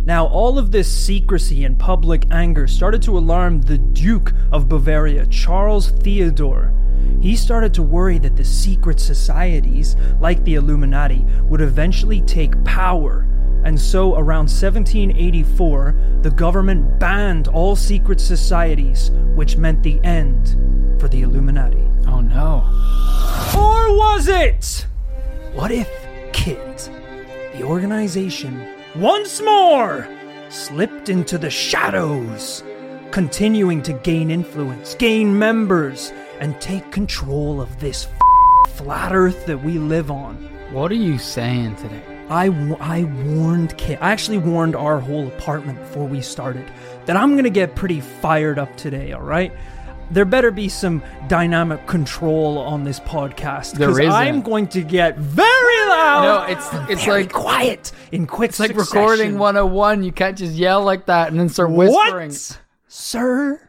Now, 0.05 0.27
all 0.27 0.59
of 0.59 0.71
this 0.71 0.91
secrecy 0.93 1.63
and 1.63 1.79
public 1.79 2.25
anger 2.29 2.67
started 2.67 3.01
to 3.03 3.17
alarm 3.17 3.61
the 3.61 3.77
Duke 3.77 4.33
of 4.51 4.67
Bavaria, 4.67 5.25
Charles 5.27 5.91
Theodore. 5.91 6.73
He 7.21 7.37
started 7.37 7.73
to 7.75 7.83
worry 7.83 8.17
that 8.19 8.35
the 8.35 8.43
secret 8.43 8.99
societies, 8.99 9.95
like 10.19 10.43
the 10.43 10.55
Illuminati, 10.55 11.25
would 11.43 11.61
eventually 11.61 12.21
take 12.21 12.61
power. 12.65 13.25
And 13.63 13.79
so, 13.79 14.15
around 14.15 14.49
1784, 14.49 15.95
the 16.21 16.31
government 16.31 16.99
banned 16.99 17.47
all 17.47 17.75
secret 17.75 18.19
societies, 18.19 19.11
which 19.35 19.57
meant 19.57 19.83
the 19.83 20.03
end 20.03 20.55
for 20.99 21.07
the 21.07 21.21
Illuminati. 21.21 21.87
Oh 22.07 22.21
no. 22.21 22.63
Or 23.57 23.95
was 23.97 24.27
it? 24.27 24.85
What 25.53 25.71
if 25.71 25.89
Kit, 26.33 26.89
the 27.53 27.63
organization, 27.63 28.67
once 28.95 29.41
more 29.41 30.07
slipped 30.49 31.09
into 31.09 31.37
the 31.37 31.49
shadows, 31.49 32.63
continuing 33.11 33.81
to 33.83 33.93
gain 33.93 34.29
influence, 34.29 34.95
gain 34.95 35.37
members, 35.37 36.11
and 36.39 36.59
take 36.59 36.91
control 36.91 37.61
of 37.61 37.79
this 37.79 38.07
f- 38.07 38.71
flat 38.71 39.13
earth 39.13 39.45
that 39.45 39.63
we 39.63 39.77
live 39.77 40.11
on? 40.11 40.35
What 40.71 40.91
are 40.91 40.95
you 40.95 41.17
saying 41.17 41.75
today? 41.77 42.12
I, 42.29 42.45
I 42.79 43.03
warned 43.03 43.77
Kit, 43.77 43.99
I 44.01 44.11
actually 44.11 44.37
warned 44.39 44.75
our 44.75 44.99
whole 44.99 45.27
apartment 45.27 45.79
before 45.79 46.07
we 46.07 46.21
started 46.21 46.65
that 47.05 47.15
I'm 47.17 47.35
gonna 47.35 47.49
get 47.49 47.75
pretty 47.75 48.01
fired 48.01 48.57
up 48.57 48.75
today, 48.77 49.13
alright? 49.13 49.51
There 50.11 50.25
better 50.25 50.51
be 50.51 50.69
some 50.69 51.01
dynamic 51.27 51.87
control 51.87 52.57
on 52.59 52.83
this 52.83 52.99
podcast. 52.99 53.73
There 53.73 53.87
'cause 53.87 53.99
isn't. 53.99 54.11
I'm 54.11 54.41
going 54.41 54.67
to 54.67 54.81
get 54.81 55.17
very 55.17 55.89
loud. 55.89 56.23
No, 56.47 56.53
it's 56.53 56.91
it's 56.91 57.05
very 57.05 57.23
like 57.23 57.31
quiet 57.31 57.91
in 58.11 58.27
quick 58.27 58.49
it's 58.49 58.59
like 58.59 58.75
recording 58.75 59.39
101. 59.39 60.03
You 60.03 60.11
can't 60.11 60.37
just 60.37 60.53
yell 60.53 60.83
like 60.83 61.05
that 61.07 61.29
and 61.29 61.39
then 61.39 61.49
start 61.49 61.71
whispering. 61.71 62.29
What, 62.29 62.59
sir? 62.87 63.59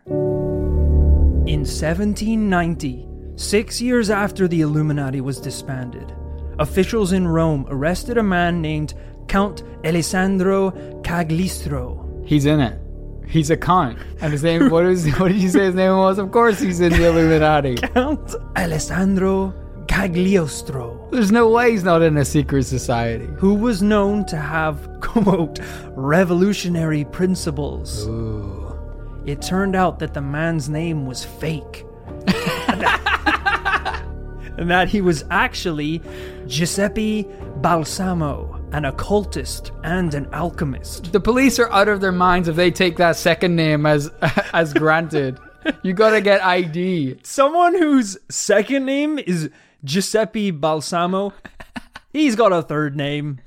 In 1.47 1.65
1790, 1.65 3.07
six 3.37 3.81
years 3.81 4.11
after 4.11 4.47
the 4.49 4.61
Illuminati 4.63 5.21
was 5.21 5.41
disbanded, 5.41 6.13
officials 6.59 7.13
in 7.13 7.27
Rome 7.29 7.67
arrested 7.69 8.19
a 8.19 8.23
man 8.23 8.61
named 8.61 8.95
Count 9.29 9.63
Alessandro 9.85 10.71
Cagliostro. 11.03 12.23
He's 12.25 12.47
in 12.47 12.61
it. 12.61 12.81
He's 13.27 13.51
a 13.51 13.57
cunt. 13.57 13.99
And 14.21 14.33
his 14.33 14.43
name 14.43 14.71
what 14.71 14.85
is 14.87 15.07
what 15.19 15.29
did 15.29 15.41
you 15.41 15.49
say 15.49 15.65
his 15.67 15.75
name 15.75 15.97
was? 15.97 16.19
Of 16.19 16.31
course 16.31 16.61
he's 16.61 16.81
in 16.81 16.93
the 16.93 17.07
Illuminati. 17.07 17.75
Count 17.95 18.35
Alessandro 18.57 19.55
Cagliostro, 19.89 21.09
There's 21.13 21.31
no 21.31 21.49
way 21.51 21.71
he's 21.73 21.85
not 21.85 22.03
in 22.03 22.17
a 22.17 22.25
secret 22.25 22.65
society. 22.65 23.27
who 23.39 23.55
was 23.55 23.83
known 23.83 24.25
to 24.27 24.37
have, 24.37 24.89
quote, 25.01 25.59
revolutionary 25.91 27.05
principles. 27.05 28.07
Ooh. 28.07 28.75
It 29.27 29.41
turned 29.43 29.77
out 29.77 29.99
that 30.01 30.15
the 30.15 30.21
man's 30.23 30.69
name 30.69 31.07
was 31.07 31.25
fake. 31.25 31.85
and 34.59 34.71
that 34.71 34.89
he 34.89 35.01
was 35.01 35.25
actually 35.31 36.01
Giuseppe 36.47 37.27
Balsamo, 37.57 38.61
an 38.73 38.85
occultist 38.85 39.73
and 39.83 40.15
an 40.15 40.29
alchemist. 40.33 41.13
The 41.13 41.21
police 41.21 41.59
are 41.59 41.71
out 41.73 41.89
of 41.89 42.01
their 42.01 42.13
minds 42.13 42.49
if 42.49 42.57
they 42.57 42.71
take 42.71 42.97
that 42.99 43.17
second 43.17 43.57
name 43.57 43.87
as 43.87 44.09
as 44.53 44.73
granted. 44.75 45.39
you 45.83 45.93
gotta 45.95 46.21
get 46.21 46.45
ID. 46.45 47.19
Someone 47.23 47.75
whose 47.77 48.17
second 48.31 48.85
name 48.85 49.19
is 49.19 49.51
Giuseppe 49.85 50.51
Balsamo, 50.51 51.33
he's 52.13 52.37
got 52.37 52.53
a 52.53 52.63
third 52.63 52.97
name. 52.97 53.41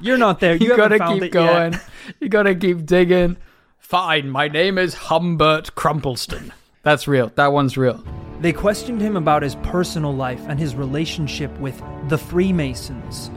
You're 0.00 0.18
not 0.18 0.40
there. 0.40 0.56
You, 0.60 0.68
You, 0.70 0.76
gotta 0.76 0.98
keep 0.98 1.22
it 1.22 1.26
yet. 1.26 1.32
going. 1.32 1.80
You 2.20 2.28
gotta 2.28 2.54
keep 2.54 2.84
digging. 2.84 3.36
Fine, 3.78 4.30
my 4.30 4.48
name 4.48 4.76
is 4.78 4.94
Humbert 4.94 5.74
Crumpleston. 5.74 6.50
That's 6.82 7.06
real. 7.08 7.32
That 7.36 7.52
one's 7.52 7.76
real. 7.76 8.02
They 8.40 8.52
questioned 8.52 9.00
him 9.00 9.16
about 9.16 9.42
his 9.42 9.54
personal 9.56 10.14
life 10.14 10.44
and 10.48 10.58
his 10.58 10.74
relationship 10.74 11.56
with 11.58 11.80
the 12.08 12.18
Freemasons. 12.18 13.30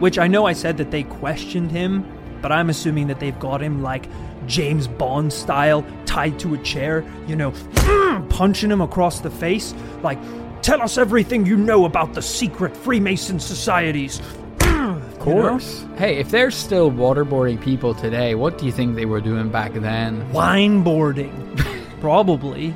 Which 0.00 0.18
I 0.18 0.26
know 0.26 0.46
I 0.46 0.52
said 0.52 0.76
that 0.78 0.90
they 0.90 1.04
questioned 1.04 1.70
him, 1.70 2.04
but 2.42 2.50
I'm 2.52 2.68
assuming 2.70 3.06
that 3.06 3.20
they've 3.20 3.38
got 3.38 3.62
him 3.62 3.82
like 3.82 4.08
James 4.46 4.88
Bond 4.88 5.32
style, 5.32 5.84
tied 6.06 6.38
to 6.40 6.54
a 6.54 6.58
chair, 6.58 7.04
you 7.26 7.36
know, 7.36 7.52
punching 8.30 8.70
him 8.70 8.80
across 8.80 9.20
the 9.20 9.30
face. 9.30 9.74
Like, 10.02 10.18
tell 10.62 10.82
us 10.82 10.98
everything 10.98 11.46
you 11.46 11.56
know 11.56 11.84
about 11.84 12.14
the 12.14 12.22
secret 12.22 12.76
Freemason 12.76 13.40
societies. 13.40 14.20
Of 14.82 15.18
course. 15.20 15.86
Hey, 15.96 16.16
if 16.16 16.32
they're 16.32 16.50
still 16.50 16.90
waterboarding 16.90 17.62
people 17.62 17.94
today, 17.94 18.34
what 18.34 18.58
do 18.58 18.66
you 18.66 18.72
think 18.72 18.96
they 18.96 19.04
were 19.04 19.20
doing 19.20 19.50
back 19.50 19.72
then? 19.72 20.28
Wine 20.32 20.82
boarding. 20.82 21.56
Probably. 22.00 22.74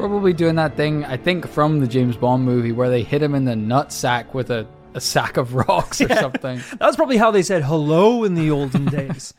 Probably 0.00 0.32
doing 0.32 0.54
that 0.54 0.76
thing, 0.76 1.04
I 1.04 1.18
think, 1.18 1.46
from 1.46 1.80
the 1.80 1.86
James 1.86 2.16
Bond 2.16 2.42
movie 2.42 2.72
where 2.72 2.88
they 2.88 3.02
hit 3.02 3.22
him 3.22 3.34
in 3.34 3.44
the 3.44 3.54
nut 3.54 3.92
sack 3.92 4.32
with 4.32 4.50
a, 4.50 4.66
a 4.94 5.00
sack 5.00 5.36
of 5.36 5.54
rocks 5.68 6.00
or 6.00 6.08
something. 6.08 6.62
That's 6.78 6.96
probably 6.96 7.18
how 7.18 7.30
they 7.30 7.42
said 7.42 7.64
hello 7.64 8.24
in 8.24 8.34
the 8.34 8.50
olden 8.50 8.84
days. 8.90 9.34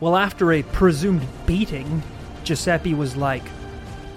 Well, 0.00 0.14
after 0.14 0.52
a 0.52 0.64
presumed 0.64 1.26
beating, 1.46 2.02
Giuseppe 2.44 2.92
was 2.92 3.16
like, 3.16 3.42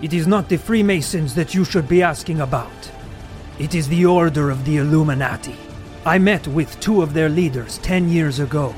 It 0.02 0.14
is 0.14 0.28
not 0.28 0.50
the 0.50 0.58
Freemasons 0.58 1.34
that 1.36 1.54
you 1.56 1.64
should 1.64 1.88
be 1.88 2.04
asking 2.04 2.42
about. 2.42 2.92
It 3.58 3.74
is 3.74 3.88
the 3.88 4.06
Order 4.06 4.50
of 4.50 4.66
the 4.66 4.78
Illuminati. 4.78 5.56
I 6.06 6.20
met 6.20 6.46
with 6.46 6.78
two 6.82 7.04
of 7.04 7.14
their 7.14 7.30
leaders 7.30 7.78
ten 7.78 8.10
years 8.10 8.40
ago. 8.40 8.76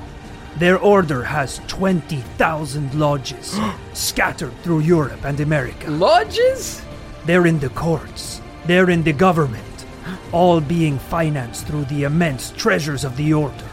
Their 0.57 0.77
order 0.77 1.23
has 1.23 1.61
20,000 1.67 2.93
lodges 2.93 3.59
scattered 3.93 4.53
through 4.61 4.81
Europe 4.81 5.25
and 5.25 5.39
America. 5.39 5.89
Lodges? 5.89 6.83
They're 7.27 7.45
in 7.45 7.59
the 7.59 7.69
courts. 7.69 8.41
They're 8.67 8.89
in 8.89 9.03
the 9.03 9.11
government. 9.11 9.85
All 10.31 10.61
being 10.61 10.97
financed 10.97 11.67
through 11.67 11.83
the 11.85 12.03
immense 12.03 12.51
treasures 12.51 13.03
of 13.03 13.17
the 13.17 13.33
Order. 13.33 13.69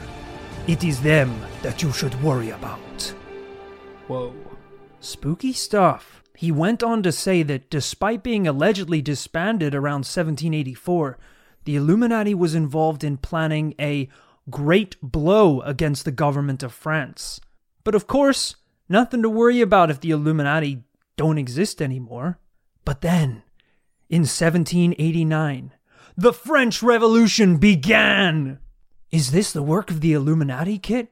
It 0.67 0.83
is 0.83 1.01
them 1.01 1.41
that 1.63 1.81
you 1.81 1.93
should 1.93 2.21
worry 2.21 2.51
about. 2.51 3.15
Whoa. 4.09 4.35
Spooky 4.99 5.53
stuff. 5.53 6.21
He 6.37 6.51
went 6.51 6.83
on 6.83 7.05
to 7.05 7.13
say 7.13 7.45
that 7.45 7.71
despite 7.71 8.25
being 8.25 8.49
allegedly 8.49 9.01
disbanded 9.01 9.73
around 9.73 10.03
1784, 10.03 11.17
the 11.65 11.77
Illuminati 11.77 12.35
was 12.35 12.57
involved 12.57 13.05
in 13.05 13.19
planning 13.19 13.73
a 13.79 14.09
great 14.51 14.97
blow 15.01 15.61
against 15.61 16.05
the 16.05 16.11
government 16.11 16.65
of 16.65 16.73
France. 16.73 17.41
But 17.85 17.95
of 17.95 18.09
course, 18.09 18.57
nothing 18.89 19.23
to 19.23 19.31
worry 19.31 19.61
about 19.61 19.91
if 19.91 20.01
the 20.01 20.11
Illuminati 20.11 20.83
don't 21.17 21.39
exist 21.39 21.81
anymore. 21.81 22.41
But 22.85 23.01
then, 23.01 23.44
in 24.15 24.21
1789, 24.21 25.73
the 26.17 26.33
French 26.33 26.85
Revolution 26.85 27.57
began! 27.57 28.61
Is 29.11 29.33
this 29.33 29.53
the 29.53 29.61
work 29.61 29.91
of 29.91 30.03
the 30.03 30.13
Illuminati, 30.13 30.79
Kit? 30.79 31.09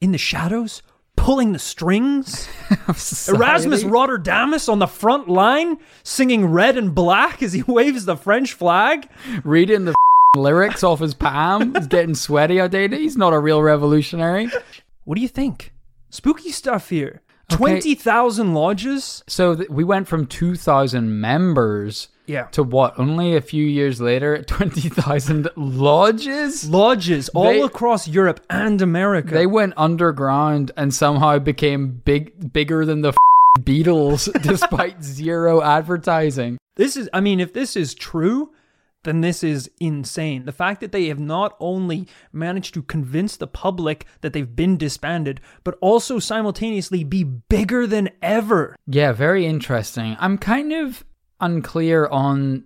In 0.00 0.12
the 0.12 0.18
shadows? 0.18 0.80
Pulling 1.16 1.50
the 1.50 1.58
strings? 1.58 2.48
Erasmus 3.28 3.82
Rotterdamus 3.82 4.68
on 4.68 4.78
the 4.78 4.86
front 4.86 5.28
line, 5.28 5.78
singing 6.04 6.46
red 6.46 6.78
and 6.78 6.94
black 6.94 7.42
as 7.42 7.52
he 7.52 7.62
waves 7.66 8.04
the 8.04 8.16
French 8.16 8.52
flag? 8.52 9.08
reading 9.42 9.84
the 9.84 9.96
lyrics 10.36 10.84
off 10.84 11.00
his 11.00 11.14
palm. 11.14 11.74
He's 11.76 11.88
getting 11.88 12.14
sweaty 12.14 12.60
out 12.60 12.70
there. 12.70 12.86
He's 12.86 13.16
not 13.16 13.32
a 13.32 13.40
real 13.40 13.60
revolutionary. 13.60 14.52
What 15.02 15.16
do 15.16 15.20
you 15.20 15.26
think? 15.28 15.72
Spooky 16.10 16.52
stuff 16.52 16.90
here. 16.90 17.22
20,000 17.48 18.54
lodges? 18.54 19.24
So 19.26 19.56
th- 19.56 19.68
we 19.68 19.82
went 19.82 20.06
from 20.06 20.26
2,000 20.26 21.20
members 21.20 22.06
Yeah. 22.26 22.44
to 22.52 22.62
what? 22.62 22.98
Only 22.98 23.36
a 23.36 23.40
few 23.40 23.64
years 23.64 24.00
later, 24.00 24.42
20,000 24.46 25.48
lodges? 25.56 26.68
Lodges 26.68 27.28
all 27.30 27.44
They- 27.44 27.60
across 27.62 28.08
Europe 28.08 28.40
and 28.50 28.80
America. 28.82 29.32
They 29.34 29.46
went 29.46 29.74
underground 29.76 30.72
and 30.76 30.92
somehow 30.92 31.38
became 31.38 32.02
big, 32.04 32.52
bigger 32.52 32.84
than 32.84 33.02
the 33.02 33.12
Beatles, 33.60 34.30
despite 34.42 35.02
zero 35.02 35.62
advertising. 35.62 36.58
This 36.76 36.96
is, 36.96 37.08
I 37.12 37.20
mean, 37.20 37.40
if 37.40 37.54
this 37.54 37.74
is 37.74 37.94
true, 37.94 38.52
then 39.04 39.20
this 39.22 39.42
is 39.44 39.70
insane. 39.80 40.44
The 40.44 40.52
fact 40.52 40.80
that 40.82 40.92
they 40.92 41.06
have 41.06 41.18
not 41.20 41.56
only 41.58 42.06
managed 42.32 42.74
to 42.74 42.82
convince 42.82 43.36
the 43.36 43.46
public 43.46 44.04
that 44.20 44.32
they've 44.34 44.54
been 44.56 44.76
disbanded, 44.76 45.40
but 45.64 45.78
also 45.80 46.18
simultaneously 46.18 47.02
be 47.04 47.24
bigger 47.24 47.86
than 47.86 48.10
ever. 48.20 48.76
Yeah, 48.86 49.12
very 49.12 49.46
interesting. 49.46 50.16
I'm 50.20 50.36
kind 50.36 50.72
of 50.72 51.04
unclear 51.40 52.06
on 52.06 52.64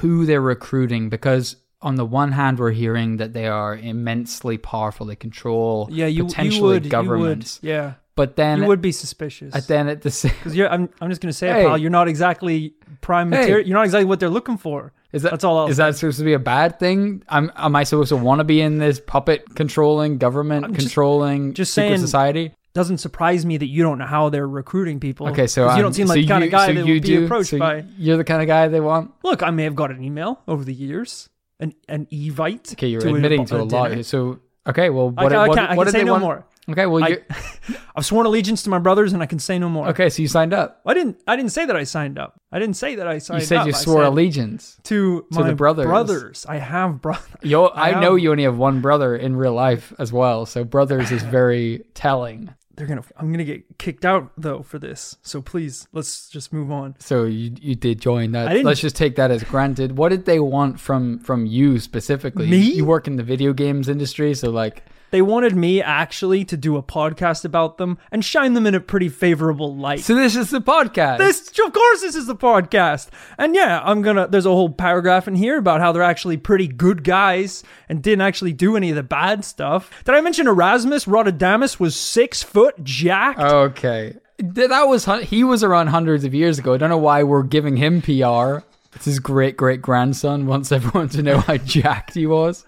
who 0.00 0.26
they're 0.26 0.40
recruiting 0.40 1.08
because 1.08 1.56
on 1.82 1.94
the 1.94 2.04
one 2.04 2.32
hand 2.32 2.58
we're 2.58 2.72
hearing 2.72 3.18
that 3.18 3.32
they 3.32 3.46
are 3.46 3.76
immensely 3.76 4.58
powerful 4.58 5.06
they 5.06 5.14
control 5.16 5.88
Yeah, 5.92 6.06
you, 6.06 6.24
potentially 6.24 6.76
you 6.76 6.80
would, 6.82 6.90
governments 6.90 7.60
You 7.62 7.68
would, 7.68 7.74
yeah, 7.74 7.92
but 8.16 8.34
then 8.36 8.62
you 8.62 8.66
would 8.66 8.80
be 8.80 8.90
suspicious. 8.92 9.54
at 9.54 9.68
then 9.68 9.86
at 9.88 10.02
the 10.02 10.10
same 10.10 10.32
Because 10.38 10.56
you're, 10.56 10.68
I'm, 10.68 10.88
I'm 11.00 11.08
just 11.10 11.20
gonna 11.20 11.32
say, 11.32 11.48
it, 11.50 11.66
pal, 11.66 11.78
you're 11.78 11.90
not 11.90 12.08
exactly 12.08 12.74
prime 13.00 13.30
Hey. 13.30 13.38
material. 13.40 13.68
You're 13.68 13.76
not 13.76 13.84
exactly 13.84 14.06
what 14.06 14.18
they're 14.18 14.28
looking 14.30 14.56
for. 14.56 14.92
is 15.12 15.22
that 15.22 15.30
That's 15.30 15.44
all 15.44 15.58
I'll 15.58 15.68
is 15.68 15.76
that 15.76 15.94
supposed 15.96 16.18
to 16.18 16.24
be 16.24 16.32
a 16.32 16.38
bad 16.40 16.80
thing 16.80 17.22
am, 17.28 17.52
am 17.56 17.76
i 17.76 17.84
supposed 17.84 18.08
to 18.08 18.16
want 18.16 18.40
to 18.40 18.44
be 18.44 18.60
in 18.60 18.78
this 18.78 18.98
puppet 18.98 19.54
controlling 19.54 20.18
government 20.18 20.64
I'm 20.64 20.74
controlling 20.74 21.54
just 21.54 21.72
secret 21.72 21.88
saying- 21.90 22.00
society 22.00 22.52
Doesn't 22.76 22.98
surprise 22.98 23.46
me 23.46 23.56
that 23.56 23.68
you 23.68 23.82
don't 23.82 23.96
know 23.98 24.04
how 24.06 24.28
they're 24.28 24.46
recruiting 24.46 25.00
people. 25.00 25.28
okay 25.28 25.46
so 25.46 25.62
you 25.74 25.76
don't 25.78 25.86
um, 25.86 25.92
seem 25.94 26.06
so 26.06 26.12
like 26.12 26.20
the 26.22 26.28
kind 26.28 26.42
you- 26.44 26.48
of 26.48 26.52
guy 26.52 26.66
so 26.66 26.72
that 26.74 26.80
would 26.84 26.92
be 26.92 27.00
do- 27.00 27.24
approached 27.24 27.50
so 27.50 27.58
by. 27.58 27.84
you're 27.96 28.18
the 28.18 28.24
kind 28.24 28.42
of 28.42 28.46
guy 28.48 28.68
they 28.68 28.80
want 28.80 29.12
Look, 29.24 29.42
I 29.42 29.50
may 29.50 29.64
have 29.64 29.74
got 29.74 29.90
an 29.90 30.02
email 30.04 30.42
over 30.46 30.62
the 30.62 30.74
years, 30.74 31.30
an 31.58 31.74
an 31.88 32.06
evite. 32.12 32.72
okay 32.74 32.88
you're 32.88 33.00
to 33.00 33.14
admitting 33.14 33.40
a 33.42 33.46
to 33.46 33.62
a 33.62 33.64
lot 33.64 33.88
dinner. 33.88 34.02
so 34.02 34.40
okay 34.66 34.90
well 34.90 35.14
I, 35.16 35.22
what, 35.24 35.32
ca- 35.32 35.38
I 35.44 35.48
what, 35.48 35.58
I 35.58 35.74
what 35.76 35.84
can 35.86 35.92
say 35.92 36.04
no 36.04 36.12
want 36.12 36.22
more. 36.24 36.46
okay 36.70 36.84
well 36.86 37.02
I, 37.02 37.18
I've 37.96 38.04
sworn 38.04 38.26
allegiance 38.26 38.62
to 38.64 38.70
my 38.70 38.78
brothers, 38.78 39.12
and 39.14 39.22
I 39.22 39.26
can 39.26 39.38
say 39.38 39.58
no 39.58 39.68
more. 39.70 39.88
okay 39.88 40.10
so 40.10 40.20
you 40.20 40.28
signed 40.28 40.52
up 40.52 40.82
I 40.84 40.92
didn't. 40.94 41.16
I 41.26 41.34
didn't 41.36 41.52
say 41.52 41.64
that 41.66 41.76
I 41.76 41.84
signed 41.84 42.18
up. 42.18 42.38
I 42.52 42.58
didn't 42.58 42.76
say 42.76 42.96
that 42.96 43.08
I 43.08 43.18
signed 43.18 43.40
You 43.40 43.46
said 43.46 43.58
up. 43.58 43.66
you 43.66 43.72
swore 43.72 44.02
allegiance. 44.04 44.78
to 44.84 45.24
to 45.32 45.40
my 45.40 45.48
the 45.48 45.54
brothers. 45.56 45.86
brothers. 45.86 46.46
I 46.48 46.56
have 46.58 47.00
brothers. 47.00 47.26
Yo, 47.42 47.64
I 47.66 47.92
I, 47.92 48.00
know 48.00 48.14
you 48.16 48.30
only 48.30 48.44
have 48.44 48.58
one 48.58 48.80
brother 48.82 49.16
in 49.16 49.34
real 49.36 49.54
life 49.54 49.92
as 49.98 50.12
well, 50.12 50.44
so 50.46 50.62
brothers 50.64 51.10
is 51.10 51.22
very 51.22 51.84
telling. 51.94 52.50
They're 52.76 52.86
gonna. 52.86 53.04
I'm 53.16 53.32
gonna 53.32 53.44
get 53.44 53.78
kicked 53.78 54.04
out 54.04 54.30
though 54.36 54.62
for 54.62 54.78
this. 54.78 55.16
So 55.22 55.40
please, 55.40 55.88
let's 55.92 56.28
just 56.28 56.52
move 56.52 56.70
on. 56.70 56.94
So 56.98 57.24
you 57.24 57.52
you 57.60 57.74
did 57.74 58.00
join 58.00 58.32
that. 58.32 58.64
Let's 58.64 58.80
just 58.80 58.96
take 58.96 59.16
that 59.16 59.30
as 59.30 59.42
granted. 59.44 59.96
What 59.96 60.10
did 60.10 60.26
they 60.26 60.40
want 60.40 60.78
from 60.78 61.18
from 61.20 61.46
you 61.46 61.78
specifically? 61.78 62.46
Me? 62.46 62.58
You 62.58 62.84
work 62.84 63.06
in 63.06 63.16
the 63.16 63.22
video 63.22 63.54
games 63.54 63.88
industry, 63.88 64.34
so 64.34 64.50
like 64.50 64.84
They 65.10 65.22
wanted 65.22 65.54
me 65.56 65.80
actually 65.80 66.44
to 66.46 66.56
do 66.56 66.76
a 66.76 66.82
podcast 66.82 67.44
about 67.44 67.78
them 67.78 67.98
and 68.10 68.24
shine 68.24 68.54
them 68.54 68.66
in 68.66 68.74
a 68.74 68.80
pretty 68.80 69.08
favorable 69.08 69.74
light. 69.76 70.00
so 70.00 70.14
this 70.14 70.34
is 70.36 70.50
the 70.50 70.60
podcast. 70.60 71.18
This, 71.18 71.48
of 71.64 71.72
course, 71.72 72.00
this 72.00 72.16
is 72.16 72.26
the 72.26 72.36
podcast. 72.36 73.08
And 73.38 73.54
yeah, 73.54 73.80
I'm 73.84 74.02
gonna, 74.02 74.26
there's 74.28 74.46
a 74.46 74.50
whole 74.50 74.70
paragraph 74.70 75.28
in 75.28 75.34
here 75.36 75.58
about 75.58 75.80
how 75.80 75.92
they're 75.92 76.02
actually 76.02 76.36
pretty 76.36 76.66
good 76.66 77.04
guys 77.04 77.62
and 77.88 78.02
didn't 78.02 78.22
actually 78.22 78.52
do 78.52 78.76
any 78.76 78.90
of 78.90 78.96
the 78.96 79.02
bad 79.02 79.44
stuff. 79.44 79.90
Did 80.04 80.14
I 80.14 80.20
mention 80.20 80.46
Erasmus 80.48 81.04
Rotterdamus 81.06 81.78
was 81.80 81.94
six 81.96 82.42
foot 82.42 82.82
jacked? 82.84 83.40
okay. 83.40 84.16
That 84.38 84.82
was 84.84 85.06
he 85.22 85.44
was 85.44 85.64
around 85.64 85.86
hundreds 85.86 86.24
of 86.24 86.34
years 86.34 86.58
ago. 86.58 86.74
I 86.74 86.76
don't 86.76 86.90
know 86.90 86.98
why 86.98 87.22
we're 87.22 87.42
giving 87.42 87.78
him 87.78 88.02
PR. 88.02 88.66
It's 88.94 89.06
his 89.06 89.18
great 89.18 89.56
great 89.56 89.80
grandson 89.80 90.44
wants 90.46 90.72
everyone 90.72 91.08
to 91.10 91.22
know 91.22 91.38
how 91.38 91.56
jacked 91.56 92.12
he 92.14 92.26
was. 92.26 92.65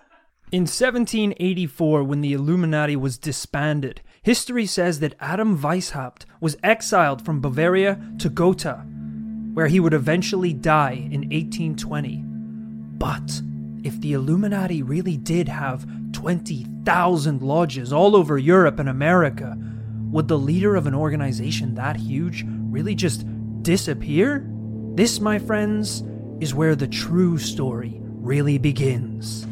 In 0.51 0.63
1784, 0.63 2.05
when 2.05 2.23
the 2.23 2.33
Illuminati 2.33 2.97
was 2.97 3.19
disbanded, 3.19 4.01
history 4.23 4.65
says 4.65 5.01
that 5.01 5.15
Adam 5.21 5.59
Weishaupt 5.59 6.25
was 6.41 6.57
exiled 6.63 7.23
from 7.23 7.43
Bavaria 7.43 8.01
to 8.19 8.31
Gotha, 8.31 8.77
where 9.53 9.67
he 9.67 9.79
would 9.79 9.93
eventually 9.93 10.55
die 10.55 10.93
in 10.93 11.29
1820. 11.29 12.23
But 12.97 13.43
if 13.85 14.01
the 14.01 14.15
Illuminati 14.15 14.83
really 14.83 15.19
did 15.19 15.49
have 15.49 15.87
20,000 16.13 17.43
lodges 17.43 17.93
all 17.93 18.17
over 18.17 18.39
Europe 18.39 18.79
and 18.79 18.89
America, 18.89 19.55
would 20.11 20.29
the 20.29 20.39
leader 20.39 20.77
of 20.77 20.87
an 20.87 20.95
organization 20.95 21.75
that 21.75 21.97
huge 21.97 22.47
really 22.71 22.95
just 22.95 23.27
disappear? 23.63 24.47
This, 24.95 25.21
my 25.21 25.39
friends, 25.39 26.05
is 26.41 26.55
where 26.55 26.75
the 26.75 26.89
true 26.89 27.37
story 27.37 28.01
really 28.01 28.57
begins. 28.57 29.48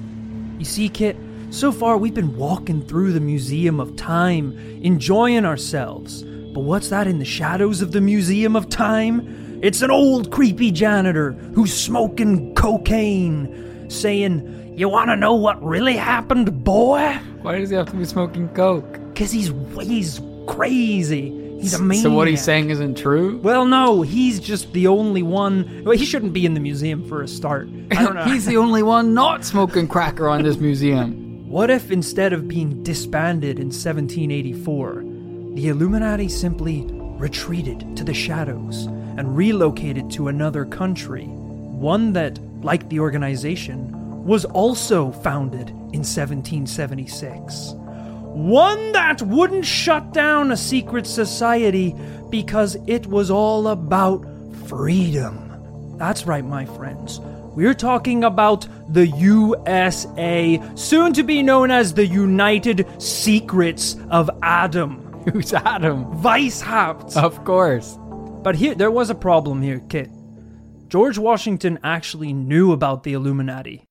You 0.58 0.64
see, 0.64 0.88
Kit, 0.88 1.16
so 1.50 1.70
far 1.70 1.98
we've 1.98 2.14
been 2.14 2.36
walking 2.36 2.82
through 2.86 3.12
the 3.12 3.20
Museum 3.20 3.78
of 3.78 3.94
Time, 3.96 4.56
enjoying 4.82 5.44
ourselves. 5.44 6.22
But 6.22 6.60
what's 6.60 6.88
that 6.88 7.06
in 7.06 7.18
the 7.18 7.24
shadows 7.24 7.82
of 7.82 7.92
the 7.92 8.00
Museum 8.00 8.56
of 8.56 8.68
Time? 8.68 9.60
It's 9.62 9.82
an 9.82 9.90
old 9.90 10.30
creepy 10.30 10.70
janitor 10.70 11.32
who's 11.32 11.74
smoking 11.74 12.54
cocaine, 12.54 13.90
saying, 13.90 14.74
You 14.76 14.88
wanna 14.88 15.16
know 15.16 15.34
what 15.34 15.62
really 15.62 15.96
happened, 15.96 16.64
boy? 16.64 17.18
Why 17.42 17.58
does 17.58 17.70
he 17.70 17.76
have 17.76 17.90
to 17.90 17.96
be 17.96 18.06
smoking 18.06 18.48
coke? 18.50 18.98
Because 19.12 19.30
he's, 19.30 19.52
he's 19.82 20.20
crazy. 20.46 21.45
He's 21.60 21.74
a 21.74 21.82
maniac. 21.82 22.02
So 22.02 22.10
what 22.10 22.28
he's 22.28 22.42
saying 22.44 22.70
isn't 22.70 22.96
true? 22.98 23.38
Well, 23.38 23.64
no, 23.64 24.02
he's 24.02 24.38
just 24.40 24.72
the 24.72 24.86
only 24.86 25.22
one. 25.22 25.82
Well, 25.84 25.96
he 25.96 26.04
shouldn't 26.04 26.32
be 26.32 26.44
in 26.46 26.54
the 26.54 26.60
museum 26.60 27.06
for 27.08 27.22
a 27.22 27.28
start. 27.28 27.68
I 27.90 28.02
don't 28.02 28.14
know. 28.16 28.24
he's 28.24 28.46
the 28.46 28.56
only 28.56 28.82
one 28.82 29.14
not 29.14 29.44
smoking 29.44 29.88
cracker 29.88 30.28
on 30.28 30.42
this 30.42 30.58
museum. 30.58 31.48
What 31.48 31.70
if 31.70 31.90
instead 31.90 32.32
of 32.32 32.48
being 32.48 32.82
disbanded 32.82 33.58
in 33.58 33.66
1784, 33.66 35.04
the 35.54 35.68
Illuminati 35.68 36.28
simply 36.28 36.84
retreated 37.18 37.96
to 37.96 38.04
the 38.04 38.12
shadows 38.14 38.86
and 39.16 39.36
relocated 39.36 40.10
to 40.12 40.28
another 40.28 40.64
country? 40.64 41.24
One 41.24 42.12
that, 42.14 42.38
like 42.62 42.88
the 42.88 43.00
organization, 43.00 43.92
was 44.24 44.44
also 44.44 45.12
founded 45.12 45.68
in 45.70 46.02
1776. 46.02 47.74
One 48.36 48.92
that 48.92 49.22
wouldn't 49.22 49.64
shut 49.64 50.12
down 50.12 50.52
a 50.52 50.58
secret 50.58 51.06
society 51.06 51.96
because 52.28 52.76
it 52.86 53.06
was 53.06 53.30
all 53.30 53.68
about 53.68 54.26
freedom. 54.66 55.96
That's 55.96 56.26
right, 56.26 56.44
my 56.44 56.66
friends. 56.66 57.18
We're 57.54 57.72
talking 57.72 58.24
about 58.24 58.68
the 58.92 59.06
USA, 59.06 60.62
soon 60.74 61.14
to 61.14 61.22
be 61.22 61.42
known 61.42 61.70
as 61.70 61.94
the 61.94 62.06
United 62.06 62.86
Secrets 63.00 63.96
of 64.10 64.28
Adam. 64.42 65.00
Who's 65.32 65.54
Adam? 65.54 66.04
Weishaupt. 66.20 67.16
Of 67.16 67.42
course. 67.46 67.96
But 68.42 68.54
here, 68.54 68.74
there 68.74 68.90
was 68.90 69.08
a 69.08 69.14
problem 69.14 69.62
here, 69.62 69.80
Kit. 69.88 70.10
George 70.88 71.16
Washington 71.16 71.78
actually 71.82 72.34
knew 72.34 72.72
about 72.72 73.02
the 73.02 73.14
Illuminati. 73.14 73.86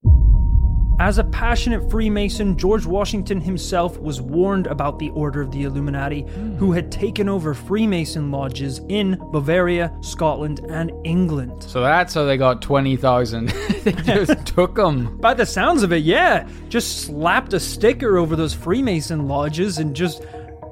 As 0.98 1.18
a 1.18 1.24
passionate 1.24 1.90
Freemason, 1.90 2.56
George 2.56 2.86
Washington 2.86 3.38
himself 3.38 3.98
was 4.00 4.22
warned 4.22 4.66
about 4.66 4.98
the 4.98 5.10
Order 5.10 5.42
of 5.42 5.50
the 5.50 5.64
Illuminati, 5.64 6.22
who 6.58 6.72
had 6.72 6.90
taken 6.90 7.28
over 7.28 7.52
Freemason 7.52 8.30
lodges 8.30 8.80
in 8.88 9.18
Bavaria, 9.30 9.94
Scotland, 10.00 10.60
and 10.70 10.90
England. 11.04 11.62
So 11.62 11.82
that's 11.82 12.14
how 12.14 12.24
they 12.24 12.38
got 12.38 12.62
20,000. 12.62 13.48
they 13.84 13.92
just 13.92 14.46
took 14.46 14.74
them. 14.74 15.18
By 15.18 15.34
the 15.34 15.44
sounds 15.44 15.82
of 15.82 15.92
it, 15.92 16.02
yeah, 16.02 16.48
just 16.70 17.02
slapped 17.02 17.52
a 17.52 17.60
sticker 17.60 18.16
over 18.16 18.34
those 18.34 18.54
Freemason 18.54 19.28
lodges 19.28 19.76
and 19.76 19.94
just 19.94 20.24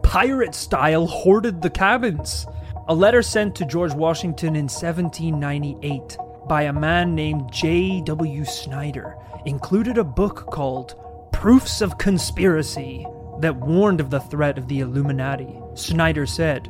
pirate 0.03 0.55
style 0.55 1.07
hoarded 1.07 1.61
the 1.61 1.71
cabins. 1.71 2.47
A 2.89 2.95
letter 2.95 3.21
sent 3.21 3.55
to 3.57 3.67
George 3.67 3.93
Washington 3.93 4.57
in 4.57 4.69
1798 4.69 6.17
by 6.49 6.63
a 6.63 6.73
man 6.73 7.15
named 7.15 7.51
J.W. 7.53 8.45
Snyder 8.45 9.17
included 9.47 9.99
a 9.99 10.05
book 10.05 10.47
called 10.51 10.95
Proofs 11.33 11.81
of 11.81 11.99
Conspiracy 11.99 13.07
that 13.41 13.57
warned 13.57 14.01
of 14.01 14.11
the 14.11 14.21
threat 14.21 14.59
of 14.59 14.69
the 14.69 14.81
Illuminati. 14.81 15.59
Snyder 15.75 16.27
said, 16.27 16.69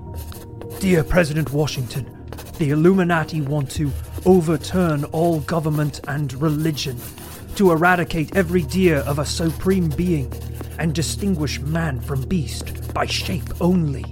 Dear 0.81 1.05
President 1.05 1.53
Washington, 1.53 2.27
the 2.59 2.71
Illuminati 2.71 3.41
want 3.41 3.71
to 3.73 3.91
overturn 4.27 5.05
all 5.05 5.41
government 5.41 6.01
and 6.09 6.33
religion, 6.35 6.99
to 7.57 7.71
eradicate 7.71 8.37
every 8.37 8.63
idea 8.63 9.01
of 9.03 9.19
a 9.19 9.27
supreme 9.27 9.89
being, 9.91 10.33
and 10.79 10.95
distinguish 10.95 11.61
man 11.61 12.01
from 12.01 12.23
beast 12.23 12.93
by 12.93 13.07
shape 13.07 13.61
only. 13.61 14.05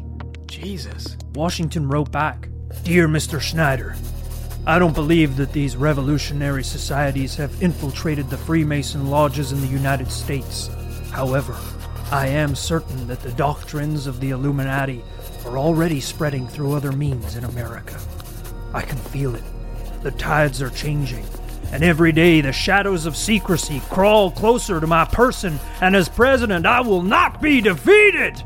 Jesus. 0.47 1.17
Washington 1.35 1.89
wrote 1.89 2.13
back 2.13 2.49
Dear 2.85 3.09
Mr. 3.09 3.41
Schneider, 3.41 3.97
I 4.65 4.79
don't 4.79 4.95
believe 4.95 5.35
that 5.37 5.53
these 5.53 5.77
revolutionary 5.77 6.63
societies 6.63 7.35
have 7.35 7.61
infiltrated 7.61 8.31
the 8.31 8.39
Freemason 8.39 9.11
lodges 9.11 9.51
in 9.51 9.61
the 9.61 9.67
United 9.67 10.09
States. 10.09 10.71
However, 11.11 11.57
I 12.13 12.29
am 12.29 12.55
certain 12.55 13.09
that 13.09 13.21
the 13.23 13.33
doctrines 13.33 14.07
of 14.07 14.21
the 14.21 14.31
Illuminati 14.31 15.03
are 15.45 15.59
already 15.59 15.99
spreading 15.99 16.47
through 16.47 16.75
other 16.75 16.93
means 16.93 17.35
in 17.35 17.43
America. 17.43 17.99
I 18.73 18.83
can 18.83 18.99
feel 18.99 19.35
it. 19.35 19.43
The 20.05 20.13
tides 20.13 20.63
are 20.63 20.71
changing, 20.71 21.27
and 21.73 21.83
every 21.83 22.13
day 22.13 22.41
the 22.41 22.53
shadows 22.53 23.05
of 23.05 23.17
secrecy 23.17 23.83
crawl 23.91 24.31
closer 24.31 24.79
to 24.81 24.87
my 24.87 25.07
person, 25.07 25.59
and 25.81 25.97
as 25.97 26.09
president, 26.09 26.67
I 26.67 26.83
will 26.83 27.03
not 27.03 27.43
be 27.43 27.61
defeated! 27.61 28.41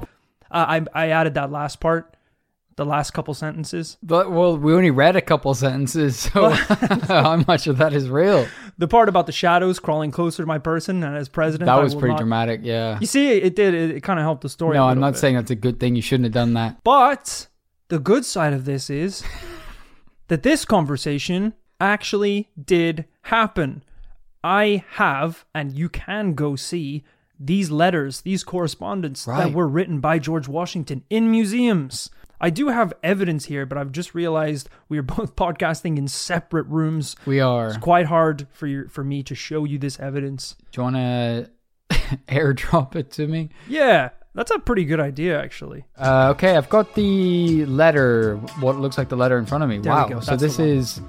Uh, 0.51 0.81
I, 0.81 0.87
I 0.95 1.09
added 1.11 1.35
that 1.35 1.53
last 1.53 1.79
part 1.79 2.16
the 2.77 2.85
last 2.85 3.13
couple 3.13 3.35
sentences. 3.35 3.97
But 4.03 4.31
well, 4.31 4.57
we 4.57 4.73
only 4.75 4.91
read 4.91 5.17
a 5.17 5.21
couple 5.21 5.53
sentences, 5.55 6.19
so 6.33 6.51
how 6.51 7.37
much 7.49 7.67
of 7.67 7.79
that 7.79 7.93
is 7.93 8.09
real? 8.09 8.47
The 8.79 8.87
part 8.87 9.09
about 9.09 9.27
the 9.27 9.33
shadows 9.33 9.79
crawling 9.81 10.11
closer 10.11 10.43
to 10.43 10.47
my 10.47 10.59
person 10.59 11.03
and 11.03 11.17
as 11.17 11.29
president. 11.29 11.67
That 11.67 11.83
was 11.83 11.95
pretty 11.95 12.13
not- 12.13 12.19
dramatic, 12.19 12.61
yeah. 12.63 12.99
You 13.01 13.07
see, 13.07 13.33
it 13.33 13.57
did. 13.57 13.75
It, 13.75 13.91
it 13.93 14.03
kind 14.03 14.19
of 14.19 14.25
helped 14.25 14.43
the 14.43 14.49
story. 14.49 14.77
No, 14.77 14.85
I'm 14.87 15.01
not 15.01 15.15
bit. 15.15 15.21
saying 15.21 15.37
that's 15.37 15.51
a 15.51 15.57
good 15.57 15.81
thing. 15.81 15.97
You 15.97 16.03
shouldn't 16.03 16.25
have 16.27 16.35
done 16.35 16.55
that. 16.55 16.85
But 16.85 17.49
the 17.89 17.99
good 17.99 18.25
side 18.25 18.53
of 18.53 18.65
this 18.67 18.91
is 18.91 19.25
that 20.29 20.43
this 20.43 20.65
conversation 20.65 21.55
actually 21.81 22.51
did 22.63 23.07
happen. 23.23 23.83
I 24.45 24.85
have, 24.93 25.45
and 25.55 25.73
you 25.73 25.89
can 25.89 26.35
go 26.35 26.55
see 26.55 27.05
these 27.39 27.71
letters, 27.71 28.21
these 28.23 28.45
correspondence 28.45 29.25
that 29.25 29.53
were 29.53 29.69
written 29.69 30.01
by 30.01 30.19
George 30.19 30.49
Washington 30.49 31.03
in 31.11 31.31
museums. 31.31 32.11
I 32.41 32.51
do 32.51 32.69
have 32.69 32.93
evidence 33.03 33.47
here, 33.47 33.67
but 33.67 33.79
I've 33.79 33.93
just 33.93 34.15
realized 34.15 34.69
we 34.89 34.99
are 34.99 35.03
both 35.17 35.37
podcasting 35.37 35.99
in 35.99 36.09
separate 36.09 36.67
rooms. 36.67 37.17
We 37.27 37.41
are. 37.41 37.69
It's 37.69 37.77
quite 37.79 38.07
hard 38.07 38.47
for 38.53 38.67
you, 38.67 38.89
for 38.89 39.05
me 39.05 39.23
to 39.25 39.35
show 39.35 39.65
you 39.65 39.79
this 39.79 39.99
evidence. 39.99 40.57
Do 40.73 40.81
you 40.81 40.83
want 40.85 40.97
to 40.97 41.51
airdrop 42.29 42.97
it 42.97 43.11
to 43.13 43.27
me? 43.27 43.51
Yeah, 43.69 44.11
that's 44.35 44.51
a 44.51 44.59
pretty 44.59 44.85
good 44.85 45.01
idea, 45.01 45.41
actually. 45.41 45.85
Uh, 45.97 46.33
okay, 46.35 46.57
I've 46.57 46.69
got 46.69 46.95
the 46.95 47.65
letter, 47.67 48.37
what 48.61 48.77
looks 48.79 48.99
like 48.99 49.09
the 49.09 49.17
letter 49.17 49.39
in 49.39 49.47
front 49.47 49.65
of 49.65 49.71
me. 49.71 49.79
There 49.79 49.93
wow. 49.93 50.21
So 50.21 50.37
this 50.37 50.59
is, 50.59 51.01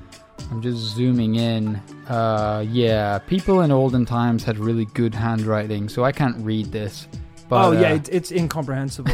I'm 0.49 0.61
just 0.61 0.77
zooming 0.77 1.35
in. 1.35 1.75
Uh, 2.07 2.63
yeah, 2.67 3.19
people 3.19 3.61
in 3.61 3.71
olden 3.71 4.05
times 4.05 4.43
had 4.45 4.57
really 4.57 4.85
good 4.85 5.13
handwriting, 5.13 5.89
so 5.89 6.05
I 6.05 6.13
can't 6.13 6.37
read 6.37 6.71
this. 6.71 7.07
But, 7.49 7.65
oh 7.65 7.71
yeah, 7.73 7.91
uh, 7.91 7.95
it's, 7.95 8.09
it's 8.09 8.31
incomprehensible. 8.31 9.13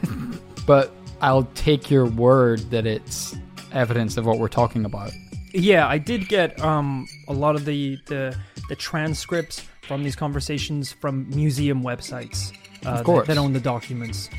but 0.66 0.92
I'll 1.26 1.48
take 1.56 1.90
your 1.90 2.06
word 2.06 2.60
that 2.70 2.86
it's 2.86 3.36
evidence 3.72 4.16
of 4.16 4.24
what 4.26 4.38
we're 4.38 4.46
talking 4.46 4.84
about. 4.84 5.10
Yeah, 5.52 5.88
I 5.88 5.98
did 5.98 6.28
get 6.28 6.58
um 6.60 7.06
a 7.26 7.32
lot 7.32 7.56
of 7.56 7.64
the 7.64 7.98
the, 8.06 8.38
the 8.68 8.76
transcripts 8.76 9.66
from 9.82 10.04
these 10.04 10.14
conversations 10.14 10.92
from 10.92 11.28
museum 11.30 11.82
websites. 11.82 12.52
Uh, 12.84 12.90
Of 12.90 13.04
course. 13.04 13.26
that, 13.26 13.34
that 13.34 13.40
own 13.40 13.52
the 13.52 13.60
documents. 13.60 14.30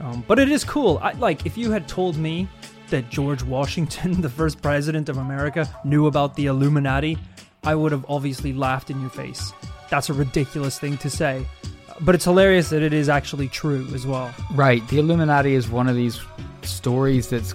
Um, 0.00 0.24
but 0.26 0.38
it 0.38 0.50
is 0.50 0.64
cool. 0.64 0.98
I, 1.02 1.12
like 1.12 1.44
if 1.44 1.58
you 1.58 1.70
had 1.70 1.86
told 1.86 2.16
me 2.16 2.48
that 2.88 3.10
George 3.10 3.42
Washington, 3.42 4.20
the 4.28 4.30
first 4.30 4.62
president 4.62 5.10
of 5.10 5.18
America, 5.18 5.68
knew 5.84 6.06
about 6.06 6.34
the 6.34 6.46
Illuminati, 6.46 7.18
I 7.62 7.74
would 7.74 7.92
have 7.92 8.06
obviously 8.08 8.54
laughed 8.54 8.88
in 8.90 9.00
your 9.02 9.10
face. 9.10 9.52
That's 9.90 10.08
a 10.08 10.14
ridiculous 10.14 10.78
thing 10.78 10.96
to 10.98 11.10
say. 11.10 11.46
But 12.00 12.14
it's 12.14 12.24
hilarious 12.24 12.70
that 12.70 12.82
it 12.82 12.92
is 12.92 13.08
actually 13.08 13.48
true 13.48 13.86
as 13.94 14.06
well. 14.06 14.34
Right. 14.52 14.86
The 14.88 14.98
Illuminati 14.98 15.54
is 15.54 15.68
one 15.68 15.88
of 15.88 15.96
these 15.96 16.20
stories 16.62 17.28
that's, 17.28 17.54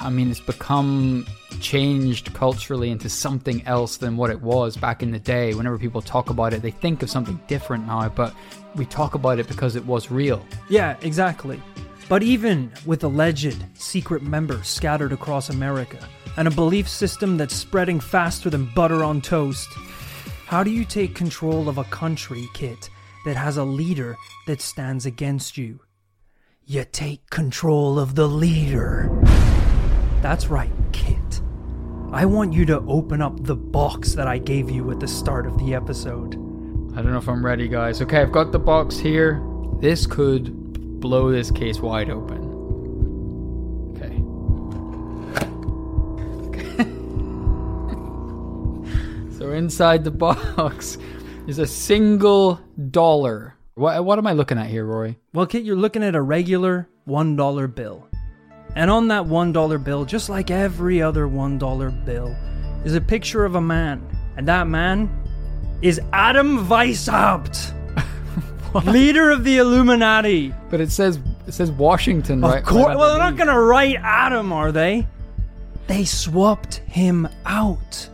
I 0.00 0.10
mean, 0.10 0.30
it's 0.30 0.40
become 0.40 1.26
changed 1.60 2.32
culturally 2.34 2.90
into 2.90 3.08
something 3.08 3.66
else 3.66 3.98
than 3.98 4.16
what 4.16 4.30
it 4.30 4.40
was 4.40 4.76
back 4.76 5.02
in 5.02 5.10
the 5.10 5.18
day. 5.18 5.54
Whenever 5.54 5.78
people 5.78 6.00
talk 6.00 6.30
about 6.30 6.52
it, 6.52 6.62
they 6.62 6.70
think 6.70 7.02
of 7.02 7.10
something 7.10 7.40
different 7.48 7.86
now, 7.86 8.08
but 8.08 8.34
we 8.76 8.86
talk 8.86 9.14
about 9.14 9.38
it 9.38 9.48
because 9.48 9.76
it 9.76 9.84
was 9.84 10.10
real. 10.10 10.44
Yeah, 10.68 10.96
exactly. 11.02 11.60
But 12.08 12.22
even 12.22 12.72
with 12.86 13.04
alleged 13.04 13.64
secret 13.74 14.22
members 14.22 14.66
scattered 14.66 15.12
across 15.12 15.48
America 15.50 15.98
and 16.36 16.48
a 16.48 16.50
belief 16.50 16.88
system 16.88 17.36
that's 17.36 17.54
spreading 17.54 18.00
faster 18.00 18.50
than 18.50 18.66
butter 18.74 19.04
on 19.04 19.20
toast, 19.20 19.68
how 20.46 20.64
do 20.64 20.70
you 20.70 20.84
take 20.84 21.14
control 21.14 21.68
of 21.68 21.78
a 21.78 21.84
country, 21.84 22.48
Kit, 22.52 22.90
that 23.24 23.36
has 23.36 23.56
a 23.56 23.64
leader 23.64 24.16
that 24.46 24.60
stands 24.60 25.06
against 25.06 25.58
you? 25.58 25.80
You 26.64 26.84
take 26.84 27.28
control 27.30 27.98
of 27.98 28.14
the 28.14 28.28
leader. 28.28 29.10
That's 30.22 30.46
right, 30.48 30.70
Kit. 30.92 31.40
I 32.12 32.26
want 32.26 32.52
you 32.52 32.64
to 32.66 32.80
open 32.88 33.22
up 33.22 33.42
the 33.44 33.56
box 33.56 34.14
that 34.14 34.26
I 34.26 34.38
gave 34.38 34.70
you 34.70 34.90
at 34.90 35.00
the 35.00 35.08
start 35.08 35.46
of 35.46 35.58
the 35.58 35.74
episode. 35.74 36.34
I 36.92 37.02
don't 37.02 37.12
know 37.12 37.18
if 37.18 37.28
I'm 37.28 37.44
ready, 37.44 37.68
guys. 37.68 38.02
Okay, 38.02 38.20
I've 38.20 38.32
got 38.32 38.52
the 38.52 38.58
box 38.58 38.98
here. 38.98 39.40
This 39.80 40.06
could 40.06 41.00
blow 41.00 41.30
this 41.30 41.50
case 41.50 41.78
wide 41.80 42.10
open. 42.10 42.50
Okay. 43.96 44.16
so 49.38 49.52
inside 49.52 50.04
the 50.04 50.10
box 50.10 50.98
is 51.46 51.58
a 51.58 51.66
single 51.66 52.60
dollar. 52.90 53.54
What, 53.74 54.04
what 54.04 54.18
am 54.18 54.26
I 54.26 54.32
looking 54.32 54.58
at 54.58 54.66
here, 54.66 54.84
Rory? 54.84 55.18
Well, 55.32 55.46
Kit, 55.46 55.64
you're 55.64 55.76
looking 55.76 56.02
at 56.02 56.14
a 56.14 56.22
regular 56.22 56.88
$1 57.08 57.74
bill. 57.74 58.06
And 58.76 58.90
on 58.90 59.08
that 59.08 59.24
$1 59.24 59.84
bill, 59.84 60.04
just 60.04 60.28
like 60.28 60.50
every 60.50 61.02
other 61.02 61.26
$1 61.26 62.04
bill, 62.04 62.36
is 62.84 62.94
a 62.94 63.00
picture 63.00 63.44
of 63.44 63.54
a 63.56 63.60
man. 63.60 64.06
And 64.36 64.46
that 64.48 64.68
man 64.68 65.10
is 65.82 66.00
Adam 66.12 66.66
Weishaupt, 66.66 67.74
leader 68.86 69.30
of 69.30 69.44
the 69.44 69.58
Illuminati. 69.58 70.54
But 70.68 70.80
it 70.80 70.92
says 70.92 71.18
it 71.46 71.52
says 71.52 71.72
Washington, 71.72 72.42
right? 72.42 72.58
Of 72.58 72.64
course. 72.64 72.86
right 72.86 72.96
Well, 72.96 73.10
they're 73.10 73.18
not 73.18 73.36
going 73.36 73.48
to 73.48 73.58
write 73.58 73.96
Adam, 73.96 74.52
are 74.52 74.70
they? 74.70 75.06
They 75.88 76.04
swapped 76.04 76.76
him 76.86 77.28
out. 77.44 78.08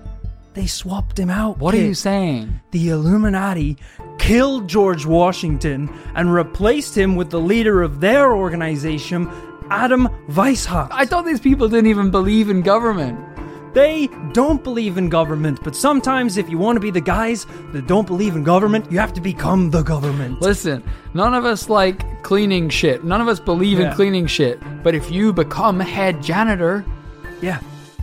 They 0.56 0.66
swapped 0.66 1.18
him 1.18 1.28
out. 1.28 1.58
What 1.58 1.74
are 1.74 1.76
you 1.76 1.92
saying? 1.92 2.60
the 2.70 2.88
Illuminati 2.88 3.76
killed 4.18 4.68
George 4.68 5.04
Washington 5.04 5.90
and 6.14 6.32
replaced 6.32 6.96
him 6.96 7.14
with 7.14 7.28
the 7.28 7.38
leader 7.38 7.82
of 7.82 8.00
their 8.00 8.34
organization, 8.34 9.28
Adam 9.70 10.08
Weishaupt. 10.30 10.88
I 10.92 11.04
thought 11.04 11.26
these 11.26 11.40
people 11.40 11.68
didn't 11.68 11.88
even 11.88 12.10
believe 12.10 12.48
in 12.48 12.62
government. 12.62 13.18
They 13.74 14.08
don't 14.32 14.64
believe 14.64 14.96
in 14.96 15.10
government, 15.10 15.60
but 15.62 15.76
sometimes 15.76 16.38
if 16.38 16.48
you 16.48 16.56
want 16.56 16.76
to 16.76 16.80
be 16.80 16.90
the 16.90 17.02
guys 17.02 17.46
that 17.74 17.86
don't 17.86 18.06
believe 18.06 18.34
in 18.34 18.42
government, 18.42 18.90
you 18.90 18.98
have 18.98 19.12
to 19.12 19.20
become 19.20 19.70
the 19.70 19.82
government. 19.82 20.40
Listen, 20.40 20.82
none 21.12 21.34
of 21.34 21.44
us 21.44 21.68
like 21.68 22.22
cleaning 22.22 22.70
shit. 22.70 23.04
None 23.04 23.20
of 23.20 23.28
us 23.28 23.38
believe 23.38 23.78
Yeah. 23.78 23.90
in 23.90 23.94
cleaning 23.94 24.26
shit. 24.26 24.58
But 24.82 24.94
if 24.94 25.10
you 25.10 25.34
become 25.34 25.78
head 25.80 26.22
janitor, 26.22 26.82
Yeah, 27.42 27.58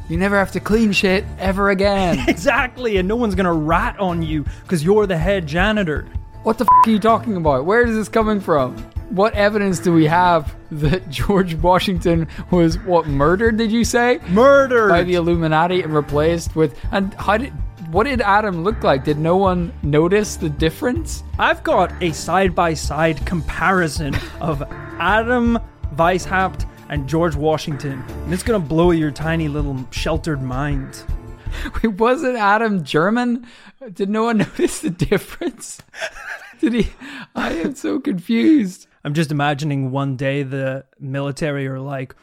you 0.09 0.17
never 0.17 0.37
have 0.37 0.51
to 0.51 0.59
clean 0.59 0.91
shit 0.91 1.25
ever 1.39 1.69
again. 1.69 2.19
exactly. 2.27 2.97
And 2.97 3.07
no 3.07 3.15
one's 3.15 3.35
to 3.35 3.51
rat 3.51 3.99
on 3.99 4.21
you 4.21 4.43
because 4.63 4.83
you're 4.83 5.07
the 5.07 5.17
head 5.17 5.47
janitor. 5.47 6.07
what 6.43 6.57
the 6.57 6.65
f- 6.65 6.87
are 6.87 6.91
you 6.91 6.99
talking 6.99 7.37
about? 7.37 7.65
Where 7.65 7.85
is 7.85 7.95
this 7.95 8.09
coming 8.09 8.39
from? 8.39 8.75
What 9.09 9.33
evidence 9.35 9.79
do 9.79 9.93
we 9.93 10.05
have 10.07 10.55
that 10.71 11.09
George 11.09 11.55
Washington 11.55 12.27
was 12.51 12.79
what 12.79 13.07
murdered? 13.07 13.57
Did 13.57 13.71
you 13.71 13.83
say 13.83 14.19
Murdered. 14.29 14.89
by 14.89 15.03
the 15.03 15.13
Illuminati 15.15 15.81
and 15.81 15.93
replaced 15.93 16.55
with? 16.55 16.77
And 16.91 17.13
how 17.15 17.37
did? 17.37 17.53
What 17.91 18.05
did 18.05 18.21
Adam 18.21 18.63
look 18.63 18.81
like? 18.83 19.03
Did 19.03 19.19
no 19.19 19.37
one 19.37 19.71
notice 19.83 20.35
the 20.35 20.49
difference? 20.49 21.21
I've 21.37 21.61
got 21.61 21.93
a 22.01 22.11
side 22.11 22.55
by 22.55 22.73
side 22.73 23.23
comparison 23.27 24.15
of 24.41 24.63
Adam 24.99 25.59
Weishaupt 25.95 26.65
and 26.89 27.07
George 27.07 27.35
Washington, 27.35 28.03
and 28.07 28.33
it's 28.33 28.43
gonna 28.43 28.59
blow 28.59 28.91
your 28.91 29.11
tiny 29.11 29.47
little 29.47 29.87
sheltered 29.91 30.41
mind. 30.41 31.03
Wait, 31.83 31.93
wasn't 31.93 32.37
Adam 32.37 32.83
German? 32.83 33.45
Did 33.93 34.09
no 34.09 34.23
one 34.23 34.37
notice 34.39 34.79
the 34.81 34.89
difference? 34.89 35.81
Did 36.59 36.73
he? 36.73 36.89
I 37.35 37.53
am 37.53 37.75
so 37.75 37.99
confused. 37.99 38.87
I'm 39.03 39.13
just 39.13 39.31
imagining 39.31 39.91
one 39.91 40.15
day 40.15 40.43
the 40.43 40.85
military 40.99 41.67
are 41.67 41.79
like, 41.79 42.15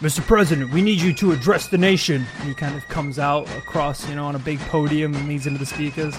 Mr. 0.00 0.24
President, 0.24 0.72
we 0.72 0.80
need 0.80 1.00
you 1.00 1.12
to 1.14 1.32
address 1.32 1.66
the 1.66 1.78
nation. 1.78 2.24
And 2.38 2.48
he 2.48 2.54
kind 2.54 2.76
of 2.76 2.86
comes 2.86 3.18
out 3.18 3.48
across, 3.56 4.08
you 4.08 4.14
know, 4.14 4.26
on 4.26 4.36
a 4.36 4.38
big 4.38 4.60
podium 4.60 5.14
and 5.16 5.26
leans 5.26 5.48
into 5.48 5.58
the 5.58 5.66
speakers. 5.66 6.14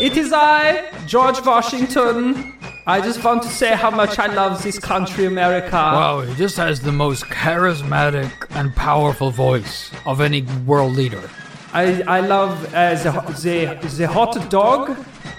It 0.00 0.16
is 0.16 0.32
I, 0.32 0.90
George 1.06 1.44
Washington. 1.44 2.54
I 2.84 3.00
just 3.00 3.22
want 3.22 3.44
to 3.44 3.48
say 3.48 3.76
how 3.76 3.92
much 3.92 4.18
I 4.18 4.26
love 4.26 4.60
this 4.64 4.76
country, 4.76 5.26
America. 5.26 5.76
Wow, 5.76 6.22
he 6.22 6.34
just 6.34 6.56
has 6.56 6.80
the 6.80 6.90
most 6.90 7.26
charismatic 7.26 8.32
and 8.50 8.74
powerful 8.74 9.30
voice 9.30 9.92
of 10.04 10.20
any 10.20 10.42
world 10.66 10.94
leader. 10.94 11.30
I, 11.72 12.02
I 12.02 12.20
love 12.20 12.74
uh, 12.74 12.94
the, 12.96 13.12
the 13.80 13.88
the 13.98 14.08
hot 14.08 14.50
dog, 14.50 14.96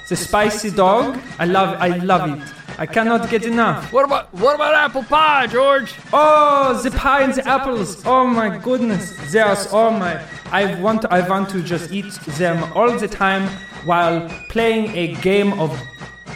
the 0.07 0.15
spicy 0.15 0.71
dog. 0.71 1.19
I 1.37 1.43
love 1.43 1.75
I 1.81 1.97
love 1.97 2.29
it. 2.29 2.53
I 2.79 2.85
cannot 2.85 3.29
get 3.29 3.43
enough. 3.43 3.91
What 3.91 4.05
about 4.05 4.33
what 4.33 4.55
about 4.55 4.73
apple 4.73 5.03
pie, 5.03 5.47
George? 5.47 5.93
Oh, 6.13 6.79
the 6.81 6.91
pie 6.91 7.23
and 7.23 7.33
the 7.33 7.45
apples. 7.45 8.05
Oh 8.05 8.25
my 8.25 8.57
goodness. 8.57 9.17
There's 9.33 9.67
oh 9.73 9.91
my. 9.91 10.23
I 10.49 10.79
want 10.79 11.03
I 11.11 11.27
want 11.27 11.49
to 11.49 11.61
just 11.61 11.91
eat 11.91 12.13
them 12.39 12.71
all 12.73 12.97
the 12.97 13.09
time 13.09 13.49
while 13.83 14.29
playing 14.47 14.95
a 14.95 15.13
game 15.15 15.59
of 15.59 15.77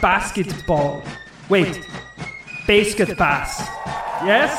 basketball. 0.00 1.02
Wait, 1.48 1.86
basket 2.66 3.16
pass. 3.16 3.66
Yes. 4.24 4.52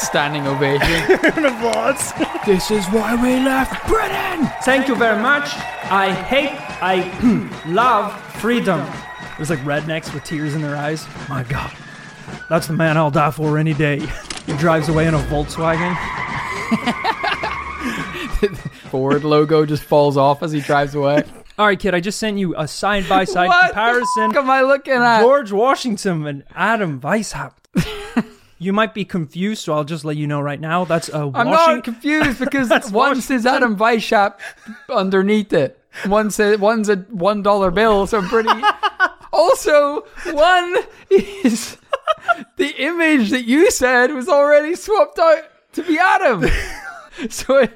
Standing 0.06 0.46
ovation. 0.46 0.80
this 2.46 2.70
is 2.70 2.84
why 2.86 3.14
we 3.14 3.36
left 3.36 3.86
Britain. 3.86 4.50
Thank 4.62 4.88
you 4.88 4.96
very 4.96 5.20
much. 5.20 5.44
I 5.90 6.12
hate. 6.12 6.50
I 6.82 7.02
hmm, 7.02 7.48
love 7.72 8.12
freedom. 8.34 8.84
There's 9.36 9.50
like 9.50 9.60
rednecks 9.60 10.12
with 10.12 10.24
tears 10.24 10.54
in 10.54 10.62
their 10.62 10.76
eyes. 10.76 11.06
My 11.28 11.44
God, 11.44 11.72
that's 12.48 12.66
the 12.66 12.72
man 12.72 12.96
I'll 12.96 13.10
die 13.10 13.30
for 13.30 13.58
any 13.58 13.74
day. 13.74 14.00
He 14.46 14.56
drives 14.56 14.88
away 14.88 15.06
in 15.06 15.14
a 15.14 15.18
Volkswagen. 15.18 15.94
Ford 18.90 19.24
logo 19.24 19.66
just 19.66 19.82
falls 19.82 20.16
off 20.16 20.42
as 20.42 20.52
he 20.52 20.60
drives 20.60 20.94
away. 20.94 21.24
All 21.58 21.66
right, 21.66 21.78
Kit. 21.78 21.94
I 21.94 22.00
just 22.00 22.18
sent 22.18 22.38
you 22.38 22.54
a 22.56 22.68
side 22.68 23.08
by 23.08 23.24
side 23.24 23.50
comparison. 23.68 24.32
fuck 24.32 24.42
am 24.44 24.50
I 24.50 24.60
looking 24.60 24.92
at? 24.92 25.20
George 25.20 25.52
Washington 25.52 26.26
and 26.26 26.44
Adam 26.54 27.00
Weishaupt. 27.00 28.24
you 28.58 28.74
might 28.74 28.92
be 28.92 29.06
confused, 29.06 29.62
so 29.62 29.72
I'll 29.72 29.84
just 29.84 30.04
let 30.04 30.16
you 30.16 30.26
know 30.26 30.40
right 30.40 30.60
now. 30.60 30.84
That's 30.84 31.08
a 31.08 31.30
I'm 31.34 31.48
Washington. 31.48 31.74
not 31.76 31.84
confused 31.84 32.38
because 32.44 32.90
one 32.92 33.22
says 33.22 33.46
Adam 33.46 33.76
Weishaupt 33.76 34.38
underneath 34.90 35.52
it. 35.54 35.82
One 36.04 36.30
says 36.30 36.58
one's 36.58 36.90
a 36.90 36.96
one 36.96 37.42
dollar 37.42 37.70
bill, 37.70 38.06
so 38.06 38.18
I'm 38.18 38.28
pretty. 38.28 38.50
also, 39.32 40.02
one 40.32 40.76
is 41.08 41.78
the 42.56 42.74
image 42.76 43.30
that 43.30 43.44
you 43.46 43.70
said 43.70 44.12
was 44.12 44.28
already 44.28 44.74
swapped 44.74 45.18
out 45.18 45.44
to 45.72 45.82
be 45.82 45.98
Adam. 45.98 46.44
so, 47.30 47.66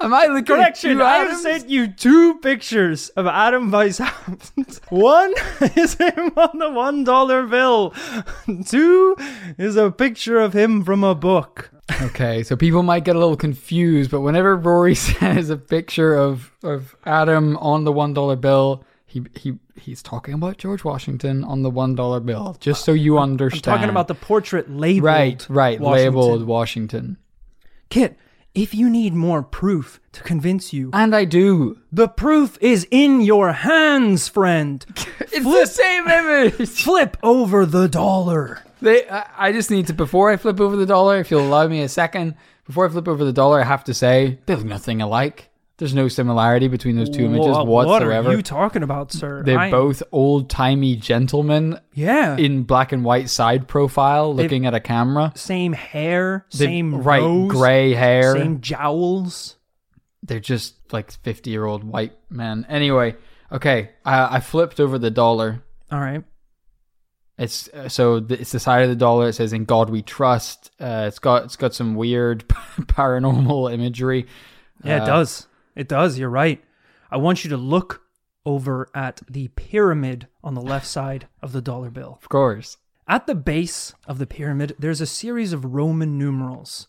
am 0.00 0.14
I 0.14 0.26
looking 0.26 0.56
Correction, 0.56 1.00
I 1.00 1.18
have 1.18 1.38
sent 1.38 1.68
you 1.68 1.88
two 1.88 2.38
pictures 2.38 3.08
of 3.10 3.26
Adam 3.26 3.70
Weishaupt. 3.70 4.80
One 4.90 5.34
is 5.76 5.94
him 5.94 6.32
on 6.36 6.58
the 6.58 6.70
one 6.70 7.04
dollar 7.04 7.46
bill. 7.46 7.94
Two 8.66 9.16
is 9.58 9.76
a 9.76 9.90
picture 9.90 10.38
of 10.38 10.52
him 10.52 10.84
from 10.84 11.02
a 11.04 11.14
book. 11.14 11.70
Okay, 12.02 12.42
so 12.42 12.56
people 12.56 12.82
might 12.82 13.04
get 13.04 13.16
a 13.16 13.18
little 13.18 13.36
confused, 13.36 14.10
but 14.10 14.20
whenever 14.20 14.56
Rory 14.56 14.94
says 14.94 15.50
a 15.50 15.56
picture 15.56 16.14
of, 16.14 16.52
of 16.62 16.96
Adam 17.04 17.56
on 17.58 17.84
the 17.84 17.92
one 17.92 18.12
dollar 18.12 18.36
bill, 18.36 18.84
he 19.06 19.24
he 19.34 19.58
he's 19.80 20.02
talking 20.02 20.34
about 20.34 20.58
George 20.58 20.84
Washington 20.84 21.44
on 21.44 21.62
the 21.62 21.70
one 21.70 21.94
dollar 21.94 22.20
bill. 22.20 22.56
Just 22.60 22.84
so 22.84 22.92
you 22.92 23.18
understand. 23.18 23.62
Talking 23.62 23.90
about 23.90 24.08
the 24.08 24.14
portrait 24.14 24.70
labeled. 24.70 25.04
right, 25.04 25.46
right, 25.48 25.80
Washington. 25.80 26.14
labeled 26.14 26.46
Washington, 26.46 27.16
Kit, 27.88 28.18
if 28.56 28.74
you 28.74 28.90
need 28.90 29.14
more 29.14 29.42
proof 29.42 30.00
to 30.12 30.22
convince 30.22 30.72
you, 30.72 30.90
and 30.92 31.14
I 31.14 31.24
do. 31.24 31.78
the 31.92 32.08
proof 32.08 32.58
is 32.60 32.86
in 32.90 33.20
your 33.20 33.52
hands, 33.52 34.28
friend. 34.28 34.84
It's 35.32 35.42
Flip. 35.44 35.64
the 35.64 35.66
same 35.66 36.08
image. 36.08 36.68
Flip 36.82 37.16
over 37.22 37.66
the 37.66 37.88
dollar. 37.88 38.62
They, 38.80 39.06
I, 39.08 39.48
I 39.48 39.52
just 39.52 39.70
need 39.70 39.86
to 39.88 39.92
before 39.92 40.30
I 40.30 40.36
flip 40.36 40.60
over 40.60 40.76
the 40.76 40.86
dollar. 40.86 41.18
If 41.18 41.30
you'll 41.30 41.46
allow 41.46 41.66
me 41.68 41.82
a 41.82 41.88
second, 41.88 42.36
before 42.64 42.86
I 42.86 42.88
flip 42.88 43.06
over 43.08 43.24
the 43.24 43.32
dollar, 43.32 43.60
I 43.60 43.64
have 43.64 43.84
to 43.84 43.92
say 43.94 44.38
they 44.46 44.54
look 44.56 44.64
nothing 44.64 45.02
alike. 45.02 45.50
There's 45.78 45.94
no 45.94 46.08
similarity 46.08 46.68
between 46.68 46.96
those 46.96 47.10
two 47.10 47.26
images 47.26 47.48
Wha- 47.54 47.64
whatsoever. 47.64 48.22
What 48.28 48.32
are 48.34 48.36
you 48.36 48.42
talking 48.42 48.82
about, 48.82 49.12
sir? 49.12 49.42
They're 49.42 49.58
I- 49.58 49.70
both 49.70 50.02
old 50.10 50.48
timey 50.48 50.96
gentlemen 50.96 51.78
yeah. 51.92 52.34
in 52.36 52.62
black 52.62 52.92
and 52.92 53.04
white 53.04 53.28
side 53.28 53.68
profile 53.68 54.34
looking 54.34 54.64
at 54.64 54.72
a 54.74 54.80
camera. 54.80 55.32
same 55.36 55.74
hair, 55.74 56.46
They've- 56.52 56.66
same 56.66 57.02
right 57.02 57.20
nose, 57.20 57.50
gray 57.50 57.92
hair. 57.92 58.32
same 58.34 58.60
jowls. 58.62 59.56
They're 60.22 60.40
just 60.40 60.76
like 60.94 61.10
50 61.10 61.50
year 61.50 61.66
old 61.66 61.84
white 61.84 62.14
men. 62.30 62.64
Anyway, 62.70 63.14
okay, 63.52 63.90
I, 64.04 64.36
I 64.36 64.40
flipped 64.40 64.80
over 64.80 64.98
the 64.98 65.10
dollar. 65.10 65.62
All 65.92 66.00
right. 66.00 66.24
It's 67.38 67.68
uh, 67.74 67.90
so 67.90 68.24
it's 68.30 68.52
the 68.52 68.58
side 68.58 68.82
of 68.84 68.88
the 68.88 68.96
dollar. 68.96 69.28
It 69.28 69.34
says 69.34 69.52
"In 69.52 69.66
God 69.66 69.90
We 69.90 70.00
Trust." 70.00 70.70
Uh, 70.80 71.04
it's 71.06 71.18
got 71.18 71.44
it's 71.44 71.56
got 71.56 71.74
some 71.74 71.94
weird 71.94 72.48
paranormal 72.48 73.72
imagery. 73.74 74.26
Yeah, 74.82 75.00
Uh, 75.00 75.02
it 75.02 75.06
does. 75.06 75.46
It 75.76 75.88
does. 75.88 76.18
You're 76.18 76.30
right. 76.30 76.64
I 77.10 77.18
want 77.18 77.44
you 77.44 77.50
to 77.50 77.56
look 77.56 78.02
over 78.44 78.88
at 78.94 79.20
the 79.28 79.48
pyramid 79.48 80.26
on 80.42 80.54
the 80.54 80.62
left 80.62 80.86
side 80.98 81.28
of 81.42 81.52
the 81.52 81.62
dollar 81.62 81.90
bill. 81.90 82.18
Of 82.20 82.28
course. 82.28 82.78
At 83.06 83.28
the 83.28 83.36
base 83.36 83.94
of 84.08 84.18
the 84.18 84.26
pyramid, 84.26 84.74
there's 84.78 85.00
a 85.00 85.06
series 85.06 85.52
of 85.52 85.74
Roman 85.74 86.18
numerals 86.18 86.88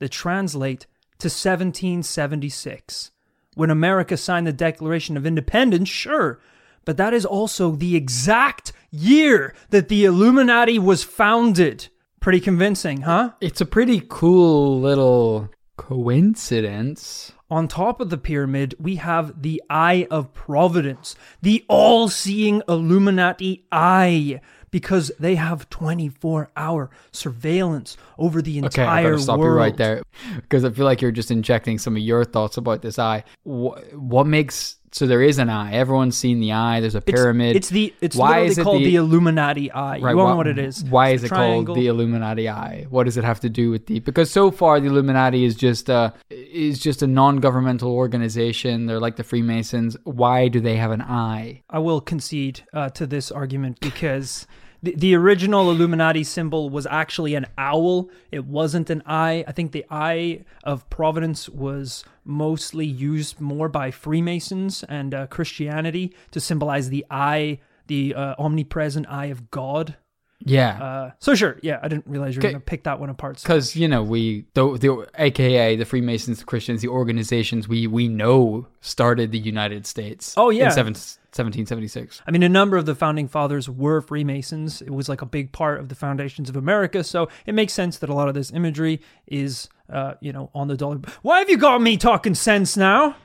that 0.00 0.08
translate 0.08 0.86
to 1.18 1.28
1776. 1.28 3.12
When 3.54 3.70
America 3.70 4.16
signed 4.16 4.46
the 4.46 4.52
Declaration 4.52 5.16
of 5.16 5.26
Independence, 5.26 5.88
sure, 5.88 6.40
but 6.84 6.96
that 6.96 7.14
is 7.14 7.24
also 7.24 7.72
the 7.72 7.94
exact 7.94 8.72
year 8.90 9.54
that 9.70 9.88
the 9.88 10.04
Illuminati 10.04 10.78
was 10.78 11.04
founded. 11.04 11.88
Pretty 12.18 12.40
convincing, 12.40 13.02
huh? 13.02 13.32
It's 13.40 13.60
a 13.60 13.66
pretty 13.66 14.02
cool 14.08 14.80
little 14.80 15.50
coincidence. 15.76 17.32
On 17.52 17.68
top 17.68 18.00
of 18.00 18.08
the 18.08 18.16
pyramid, 18.16 18.74
we 18.80 18.96
have 18.96 19.42
the 19.42 19.62
Eye 19.68 20.06
of 20.10 20.32
Providence, 20.32 21.16
the 21.42 21.62
all 21.68 22.08
seeing 22.08 22.62
Illuminati 22.66 23.66
eye, 23.70 24.40
because 24.70 25.12
they 25.20 25.34
have 25.34 25.68
24 25.68 26.50
hour 26.56 26.88
surveillance 27.10 27.98
over 28.16 28.40
the 28.40 28.56
entire 28.56 28.68
Okay, 28.68 28.82
entire 28.82 29.06
I 29.06 29.10
gotta 29.10 29.22
stop 29.22 29.38
world. 29.38 29.52
you 29.52 29.58
right 29.58 29.76
there 29.76 30.02
because 30.36 30.64
I 30.64 30.70
feel 30.70 30.86
like 30.86 31.02
you're 31.02 31.10
just 31.12 31.30
injecting 31.30 31.76
some 31.76 31.94
of 31.94 32.00
your 32.00 32.24
thoughts 32.24 32.56
about 32.56 32.80
this 32.80 32.98
eye. 32.98 33.22
What, 33.42 33.92
what 33.92 34.26
makes 34.26 34.76
so 34.92 35.06
there 35.06 35.22
is 35.22 35.38
an 35.38 35.48
eye? 35.48 35.72
Everyone's 35.72 36.16
seen 36.16 36.38
the 36.40 36.52
eye. 36.52 36.80
There's 36.80 36.94
a 36.94 37.00
pyramid. 37.00 37.56
it's 37.56 37.70
the 37.70 37.94
it's 38.00 38.14
Why 38.14 38.40
is 38.40 38.58
it 38.58 38.62
called 38.64 38.80
the- 38.82 38.84
the, 38.86 38.96
Illuminati 38.96 39.70
eye. 39.70 39.96
You 39.96 40.04
Right, 40.04 40.14
why- 40.14 40.30
know 40.30 40.36
what 40.36 40.46
it 40.46 40.58
is. 40.58 40.84
Why 40.84 41.08
It's 41.08 41.22
is 41.24 41.30
it 41.30 41.34
called 41.34 41.74
the 41.74 41.86
Illuminati 41.86 42.48
Eye? 42.48 42.86
What 42.90 43.04
does 43.04 43.16
it 43.16 43.24
have 43.24 43.40
to 43.40 43.48
do 43.48 43.70
with 43.70 43.86
the? 43.86 44.00
Because 44.00 44.30
so 44.30 44.50
far 44.50 44.80
the 44.80 44.86
Illuminati 44.88 45.44
is 45.44 45.54
just 45.56 45.88
a 45.88 46.12
is 46.30 46.78
just 46.78 47.02
a 47.02 47.06
non-governmental 47.06 47.90
organization. 47.90 48.86
They're 48.86 49.00
like 49.00 49.16
the 49.16 49.24
Freemasons. 49.24 49.96
Why 50.04 50.48
do 50.48 50.60
they 50.60 50.76
have 50.76 50.90
an 50.90 51.02
eye? 51.02 51.62
I 51.70 51.78
will 51.78 52.00
concede 52.00 52.62
uh, 52.72 52.90
to 52.90 53.06
this 53.06 53.30
argument 53.32 53.80
because 53.80 54.46
the, 54.82 54.94
the 54.96 55.14
original 55.14 55.70
Illuminati 55.70 56.24
symbol 56.24 56.68
was 56.68 56.86
actually 56.86 57.34
an 57.34 57.46
owl. 57.56 58.10
It 58.30 58.44
wasn't 58.44 58.90
an 58.90 59.02
eye. 59.06 59.44
I 59.46 59.52
think 59.52 59.72
the 59.72 59.86
eye 59.90 60.44
of 60.64 60.88
Providence 60.90 61.48
was 61.48 62.04
mostly 62.24 62.86
used 62.86 63.40
more 63.40 63.68
by 63.68 63.90
Freemasons 63.90 64.82
and 64.88 65.14
uh, 65.14 65.26
Christianity 65.28 66.14
to 66.32 66.40
symbolize 66.40 66.88
the 66.88 67.06
eye, 67.10 67.60
the 67.86 68.14
uh, 68.14 68.34
omnipresent 68.38 69.06
eye 69.08 69.26
of 69.26 69.50
God. 69.50 69.96
Yeah. 70.44 70.82
Uh, 70.82 71.10
so 71.18 71.34
sure, 71.34 71.58
yeah, 71.62 71.78
I 71.82 71.88
didn't 71.88 72.06
realize 72.06 72.34
you 72.34 72.40
were 72.40 72.42
going 72.42 72.54
to 72.54 72.60
pick 72.60 72.84
that 72.84 72.98
one 73.00 73.10
apart. 73.10 73.40
because 73.42 73.74
you 73.76 73.88
know 73.88 74.02
we 74.02 74.44
the, 74.54 74.76
the 74.78 75.06
aka 75.18 75.76
the 75.76 75.84
freemasons 75.84 76.38
the 76.40 76.44
christians 76.44 76.82
the 76.82 76.88
organizations 76.88 77.68
we 77.68 77.86
we 77.86 78.08
know 78.08 78.66
started 78.80 79.30
the 79.32 79.38
united 79.38 79.86
states 79.86 80.34
Oh, 80.36 80.50
yeah. 80.50 80.66
in 80.66 80.70
seven, 80.72 80.94
1776 80.94 82.22
I 82.26 82.30
mean, 82.30 82.42
a 82.42 82.48
number 82.48 82.76
of 82.76 82.86
the 82.86 82.94
founding 82.94 83.26
fathers 83.28 83.68
were 83.68 84.00
Freemasons. 84.00 84.82
It 84.82 84.90
was 84.90 85.08
like 85.08 85.22
a 85.22 85.26
big 85.26 85.52
part 85.52 85.80
of 85.80 85.88
the 85.88 85.94
foundations 85.94 86.48
of 86.50 86.56
America. 86.56 87.02
So 87.02 87.28
it 87.46 87.54
makes 87.54 87.72
sense 87.72 87.98
that 87.98 88.10
a 88.10 88.14
lot 88.14 88.28
of 88.28 88.34
this 88.34 88.52
imagery 88.52 89.00
is, 89.26 89.68
uh, 89.90 90.14
you 90.20 90.32
know, 90.32 90.50
on 90.54 90.68
the 90.68 90.76
dollar. 90.76 91.00
Why 91.22 91.38
have 91.38 91.48
you 91.48 91.56
got 91.56 91.80
me 91.80 91.96
talking 91.96 92.34
sense 92.34 92.76
now? 92.76 93.16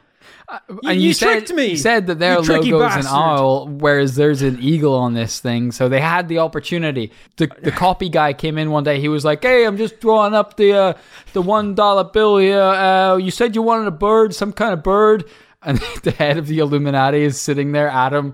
And 0.83 1.01
you 1.01 1.13
said, 1.13 1.45
tricked 1.45 1.53
me, 1.53 1.67
you 1.67 1.77
said 1.77 2.07
that 2.07 2.19
their 2.19 2.41
you 2.41 2.41
logo 2.41 2.85
is 2.87 3.05
an 3.05 3.07
owl 3.07 3.67
whereas 3.67 4.15
there's 4.15 4.41
an 4.41 4.57
eagle 4.61 4.95
on 4.95 5.13
this 5.13 5.39
thing. 5.39 5.71
So 5.71 5.89
they 5.89 5.99
had 5.99 6.27
the 6.29 6.39
opportunity. 6.39 7.11
The, 7.35 7.47
the 7.61 7.71
copy 7.85 8.09
guy 8.09 8.33
came 8.33 8.57
in 8.57 8.71
one 8.71 8.83
day. 8.83 8.99
He 8.99 9.09
was 9.09 9.25
like 9.25 9.43
hey 9.43 9.65
i'm 9.65 9.77
just 9.77 9.99
drawing 9.99 10.33
up 10.33 10.57
the 10.57 10.73
uh, 10.73 10.93
the 11.33 11.41
one 11.41 11.75
dollar 11.75 12.05
bill 12.05 12.37
here. 12.37 12.61
Uh, 12.61 13.17
you 13.17 13.31
said 13.31 13.55
you 13.55 13.61
wanted 13.61 13.87
a 13.87 13.91
bird 13.91 14.33
some 14.33 14.53
kind 14.53 14.73
of 14.73 14.83
bird. 14.83 15.25
And 15.63 15.79
the 16.03 16.11
head 16.11 16.37
of 16.37 16.47
the 16.47 16.59
illuminati 16.59 17.23
is 17.23 17.39
sitting 17.39 17.71
there 17.71 17.89
adam 17.89 18.33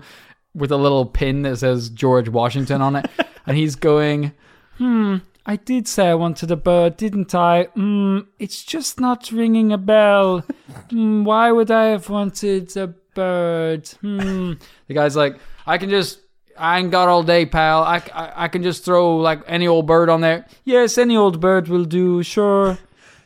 with 0.54 0.70
a 0.70 0.76
little 0.76 1.06
pin 1.06 1.42
that 1.42 1.56
says 1.56 1.88
george 1.90 2.28
washington 2.28 2.80
on 2.80 2.96
it. 2.96 3.10
And 3.46 3.56
he's 3.56 3.74
going 3.74 4.32
hmm 4.78 5.16
I 5.46 5.56
did 5.56 5.86
say 5.86 6.08
I 6.08 6.14
wanted 6.14 6.50
a 6.50 6.56
bird, 6.56 6.96
didn't 6.96 7.34
I? 7.34 7.64
Hmm, 7.74 8.20
it's 8.38 8.62
just 8.64 8.98
not 8.98 9.30
ringing 9.30 9.72
a 9.72 9.78
bell. 9.78 10.44
Hmm, 10.90 11.24
why 11.28 11.52
would 11.52 11.70
I 11.70 11.86
have 11.86 12.08
wanted 12.08 12.74
a 12.76 12.88
bird? 13.14 13.88
Hmm. 14.00 14.54
The 14.88 14.94
guy's 14.94 15.16
like, 15.16 15.38
I 15.66 15.76
can 15.78 15.90
just, 15.90 16.20
I 16.56 16.78
ain't 16.78 16.90
got 16.90 17.08
all 17.08 17.22
day, 17.22 17.44
pal. 17.44 17.82
I, 17.82 18.02
I, 18.14 18.44
I 18.44 18.48
can 18.48 18.62
just 18.62 18.84
throw 18.84 19.16
like 19.18 19.42
any 19.46 19.66
old 19.66 19.86
bird 19.86 20.08
on 20.08 20.22
there. 20.22 20.46
Yes, 20.64 20.96
any 20.96 21.16
old 21.16 21.40
bird 21.40 21.68
will 21.68 21.84
do, 21.84 22.22
sure. 22.22 22.78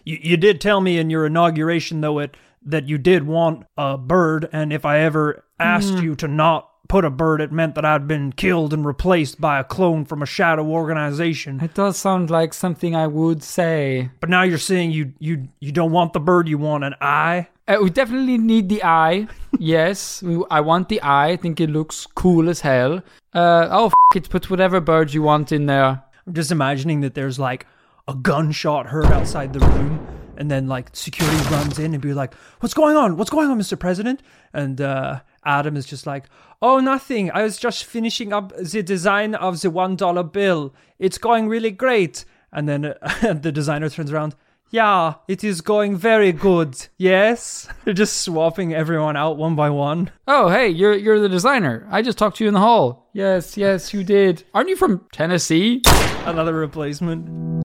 You, 0.05 0.19
you 0.21 0.37
did 0.37 0.61
tell 0.61 0.81
me 0.81 0.99
in 0.99 1.11
your 1.11 1.27
inauguration, 1.27 2.01
though, 2.01 2.19
it 2.19 2.37
that 2.69 2.89
you 2.89 2.99
did 2.99 3.27
want 3.27 3.65
a 3.77 3.97
bird, 3.97 4.49
and 4.53 4.73
if 4.73 4.85
I 4.85 4.99
ever 5.01 5.45
asked 5.59 6.03
you 6.03 6.15
to 6.17 6.29
not 6.29 6.68
put 6.88 7.05
a 7.05 7.11
bird, 7.11 7.40
it 7.40 7.53
meant 7.53 7.74
that 7.74 7.85
I'd 7.85 8.09
been 8.09 8.33
killed 8.33 8.72
and 8.72 8.85
replaced 8.85 9.40
by 9.40 9.61
a 9.61 9.64
clone 9.64 10.05
from 10.05 10.22
a 10.22 10.27
shadow 10.27 10.66
organization. 10.66 11.61
It 11.61 11.74
does 11.74 11.96
sound 11.96 12.31
like 12.31 12.55
something 12.55 12.96
I 12.96 13.07
would 13.07 13.42
say. 13.42 14.11
But 14.20 14.31
now 14.31 14.42
you're 14.42 14.59
saying 14.59 14.90
you 14.90 15.12
you 15.18 15.48
you 15.61 15.72
don't 15.72 15.92
want 15.92 16.12
the 16.14 16.20
bird, 16.20 16.48
you 16.48 16.59
want 16.59 16.85
an 16.85 16.94
eye. 17.01 17.48
Uh, 17.68 17.79
we 17.83 17.90
definitely 17.90 18.38
need 18.38 18.70
the 18.70 18.83
eye. 18.83 19.29
yes, 19.59 20.22
we, 20.22 20.42
I 20.51 20.61
want 20.61 20.88
the 20.88 21.01
eye. 21.03 21.29
I 21.29 21.37
think 21.37 21.61
it 21.61 21.68
looks 21.68 22.07
cool 22.07 22.48
as 22.48 22.61
hell. 22.62 23.03
Uh, 23.35 23.68
oh, 23.70 23.87
f- 23.87 23.92
it, 24.16 24.31
put 24.31 24.48
whatever 24.48 24.81
bird 24.81 25.12
you 25.12 25.22
want 25.22 25.53
in 25.53 25.66
there. 25.66 26.03
I'm 26.27 26.35
just 26.35 26.51
imagining 26.51 27.03
that 27.03 27.14
there's 27.14 27.38
like 27.38 27.66
a 28.09 28.14
gunshot 28.14 28.87
heard 28.87 29.07
outside 29.07 29.53
the 29.53 29.61
room, 29.61 30.07
and 30.38 30.51
then 30.51 30.66
like 30.66 30.88
security 30.94 31.37
runs 31.51 31.79
in 31.79 31.92
and 31.92 32.03
be 32.03 32.14
like, 32.14 32.33
"What's 32.61 32.74
going 32.74 32.96
on? 32.96 33.18
What's 33.18 33.31
going 33.31 33.51
on, 33.51 33.59
Mr. 33.59 33.79
President?" 33.79 34.22
And 34.55 34.81
uh, 34.81 35.20
Adam 35.49 35.77
is 35.77 35.87
just 35.87 36.07
like, 36.07 36.29
"Oh, 36.61 36.79
nothing. 36.79 37.31
I 37.33 37.43
was 37.43 37.57
just 37.57 37.85
finishing 37.85 38.33
up 38.33 38.53
the 38.57 38.83
design 38.83 39.35
of 39.35 39.61
the 39.61 39.71
one 39.71 39.97
dollar 39.97 40.23
bill. 40.23 40.75
It's 40.99 41.19
going 41.19 41.49
really 41.49 41.71
great." 41.71 42.25
And 42.53 42.69
then 42.69 42.85
uh, 42.85 43.33
the 43.33 43.51
designer 43.51 43.89
turns 43.89 44.13
around. 44.13 44.35
Yeah, 44.71 45.15
it 45.27 45.43
is 45.43 45.63
going 45.63 45.97
very 45.97 46.31
good. 46.31 46.77
Yes, 46.99 47.67
they're 47.85 47.95
just 47.95 48.21
swapping 48.21 48.75
everyone 48.75 49.17
out 49.17 49.39
one 49.39 49.57
by 49.57 49.71
one. 49.71 50.11
Oh, 50.27 50.51
hey, 50.51 50.69
you're 50.69 50.95
you're 50.95 51.21
the 51.21 51.29
designer. 51.29 51.87
I 51.91 52.03
just 52.03 52.19
talked 52.19 52.37
to 52.37 52.45
you 52.45 52.49
in 52.49 52.55
the 52.55 52.61
hall. 52.61 53.09
Yes, 53.15 53.57
yes, 53.57 53.95
you 53.95 54.05
did. 54.05 54.45
Aren't 54.53 54.69
you 54.69 54.77
from 54.77 55.07
Tennessee? 55.13 55.81
Another 56.27 56.53
replacement. 56.53 57.65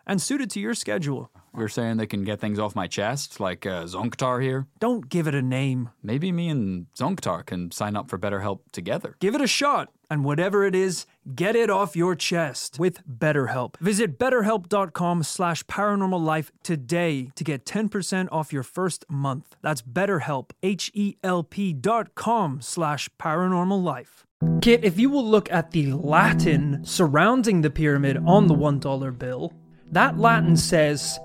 and 0.05 0.21
suited 0.21 0.49
to 0.51 0.59
your 0.59 0.73
schedule. 0.73 1.31
You're 1.57 1.67
saying 1.67 1.97
they 1.97 2.07
can 2.07 2.23
get 2.23 2.39
things 2.39 2.59
off 2.59 2.75
my 2.75 2.87
chest, 2.87 3.39
like 3.39 3.65
uh, 3.65 3.83
Zonktar 3.83 4.41
here? 4.41 4.67
Don't 4.79 5.09
give 5.09 5.27
it 5.27 5.35
a 5.35 5.41
name. 5.41 5.89
Maybe 6.01 6.31
me 6.31 6.47
and 6.47 6.87
Zonktar 6.97 7.45
can 7.45 7.71
sign 7.71 7.97
up 7.97 8.09
for 8.09 8.17
BetterHelp 8.17 8.59
together. 8.71 9.17
Give 9.19 9.35
it 9.35 9.41
a 9.41 9.47
shot, 9.47 9.89
and 10.09 10.23
whatever 10.23 10.63
it 10.63 10.75
is, 10.75 11.05
get 11.35 11.57
it 11.57 11.69
off 11.69 11.95
your 11.95 12.15
chest 12.15 12.79
with 12.79 13.05
BetterHelp. 13.05 13.75
Visit 13.77 14.17
betterhelp.com 14.17 15.23
slash 15.23 15.63
paranormal 15.63 16.49
today 16.63 17.31
to 17.35 17.43
get 17.43 17.65
10% 17.65 18.29
off 18.31 18.53
your 18.53 18.63
first 18.63 19.03
month. 19.09 19.55
That's 19.61 19.81
betterhelp, 19.81 20.51
H-E-L-P 20.63 21.73
dot 21.73 22.15
com 22.15 22.61
slash 22.61 23.09
paranormal 23.19 23.83
life. 23.83 24.25
Kit, 24.61 24.83
if 24.83 24.97
you 24.97 25.09
will 25.09 25.27
look 25.27 25.51
at 25.51 25.71
the 25.71 25.93
Latin 25.93 26.83
surrounding 26.83 27.61
the 27.61 27.69
pyramid 27.69 28.17
on 28.25 28.47
the 28.47 28.55
$1 28.55 29.19
bill, 29.19 29.53
that 29.91 30.17
Latin 30.17 30.57
says, 30.57 31.19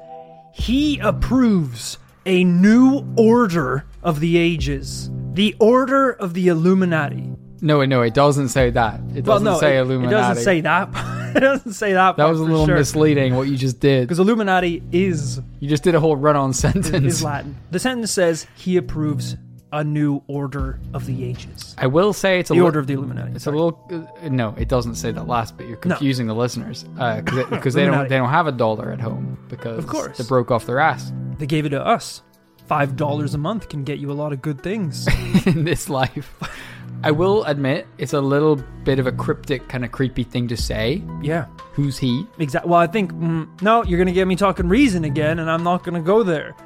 He 0.53 0.99
approves 0.99 1.99
a 2.25 2.45
new 2.45 3.07
order 3.17 3.85
of 4.03 4.21
the 4.21 4.37
ages, 4.37 5.11
the 5.33 5.55
order 5.61 6.11
of 6.11 6.35
the 6.35 6.49
Illuminati. 6.49 7.33
No, 7.63 7.85
no, 7.85 8.03
it 8.03 8.15
doesn't 8.15 8.49
say 8.49 8.71
that. 8.71 9.01
It 9.15 9.25
doesn't 9.25 9.45
no, 9.45 9.59
say 9.59 9.79
it, 9.79 9.81
Illuminati. 9.81 10.15
it 10.15 10.19
doesn't 10.19 10.45
say 10.45 10.61
that. 10.61 10.89
it 11.37 11.41
doesn't 11.41 11.73
say 11.73 11.93
that. 11.95 12.17
that 12.17 12.29
was 12.29 12.41
a 12.41 12.45
little 12.45 12.67
misleading 12.67 13.35
what 13.35 13.49
you 13.49 13.57
just 13.57 13.81
did. 13.81 14.03
because 14.03 14.19
Illuminati 14.19 14.83
is 14.93 15.41
You 15.61 15.69
just 15.69 15.83
did 15.83 15.95
a 15.95 16.01
whole 16.01 16.17
run-on 16.17 16.53
sentence. 16.53 16.91
is 16.91 17.23
Latin. 17.23 17.57
The 17.71 17.79
sentence 17.79 18.13
says 18.13 18.47
he 18.57 18.77
approves 18.77 19.37
a 19.73 19.83
new 19.83 20.23
order 20.29 20.79
of 20.95 21.07
the 21.07 21.25
ages. 21.25 21.75
I 21.79 21.87
will 21.89 22.13
say 22.13 22.39
it's 22.41 22.51
a 22.51 22.55
The 22.55 22.61
order 22.61 22.79
of 22.79 22.87
the 22.87 22.95
Illuminati. 22.95 23.33
It's 23.33 23.45
sorry. 23.45 23.59
a 23.59 23.61
little 23.63 24.09
uh, 24.23 24.29
no. 24.29 24.55
It 24.57 24.69
doesn't 24.69 24.95
say 24.95 25.11
that 25.13 25.27
last 25.27 25.57
bit. 25.57 25.67
You're 25.69 25.77
No. 25.85 25.97
confusing 25.97 26.27
the 26.27 26.35
listeners 26.35 26.85
because 26.85 27.75
they 27.75 27.85
don't 27.85 28.09
they 28.09 28.17
don't 28.17 28.29
have 28.31 28.47
a 28.47 28.53
dollar 28.53 28.93
at 28.93 29.01
home 29.01 29.39
because 29.49 29.79
Of 29.79 29.87
course. 29.89 30.19
they 30.19 30.25
broke 30.25 30.51
off 30.51 30.67
their 30.67 30.79
ass 30.79 31.13
They 31.39 31.47
gave 31.47 31.67
it 31.67 31.71
to 31.71 31.85
us. 31.85 32.23
Five 32.67 32.97
dollars 32.97 33.35
a 33.35 33.39
month 33.39 33.69
can 33.69 33.85
get 33.85 33.99
you 33.99 34.11
a 34.11 34.15
lot 34.15 34.33
of 34.33 34.41
good 34.43 34.63
things. 34.63 35.07
in 35.47 35.65
this 35.65 35.89
life. 35.89 36.33
I 37.05 37.11
will 37.11 37.45
admit 37.45 37.87
it's 37.99 38.15
a 38.15 38.21
little 38.21 38.57
bit 38.85 38.99
of 38.99 39.07
a 39.07 39.13
cryptic 39.13 39.69
kind 39.69 39.85
of 39.85 39.93
creepy 39.93 40.23
thing 40.25 40.49
to 40.49 40.57
say. 40.57 41.03
yeah, 41.23 41.45
Who's 41.75 41.99
he? 41.99 42.27
exactly. 42.39 42.71
Well, 42.71 42.81
I 42.81 42.87
think 42.87 43.13
mm, 43.13 43.47
no, 43.63 43.85
you're 43.85 43.99
gonna 43.99 44.13
get 44.13 44.27
me 44.27 44.35
talking 44.37 44.69
reason 44.69 45.05
again, 45.05 45.39
and 45.41 45.51
I'm 45.51 45.63
not 45.63 45.85
gonna 45.85 46.01
go 46.01 46.23
there 46.23 46.57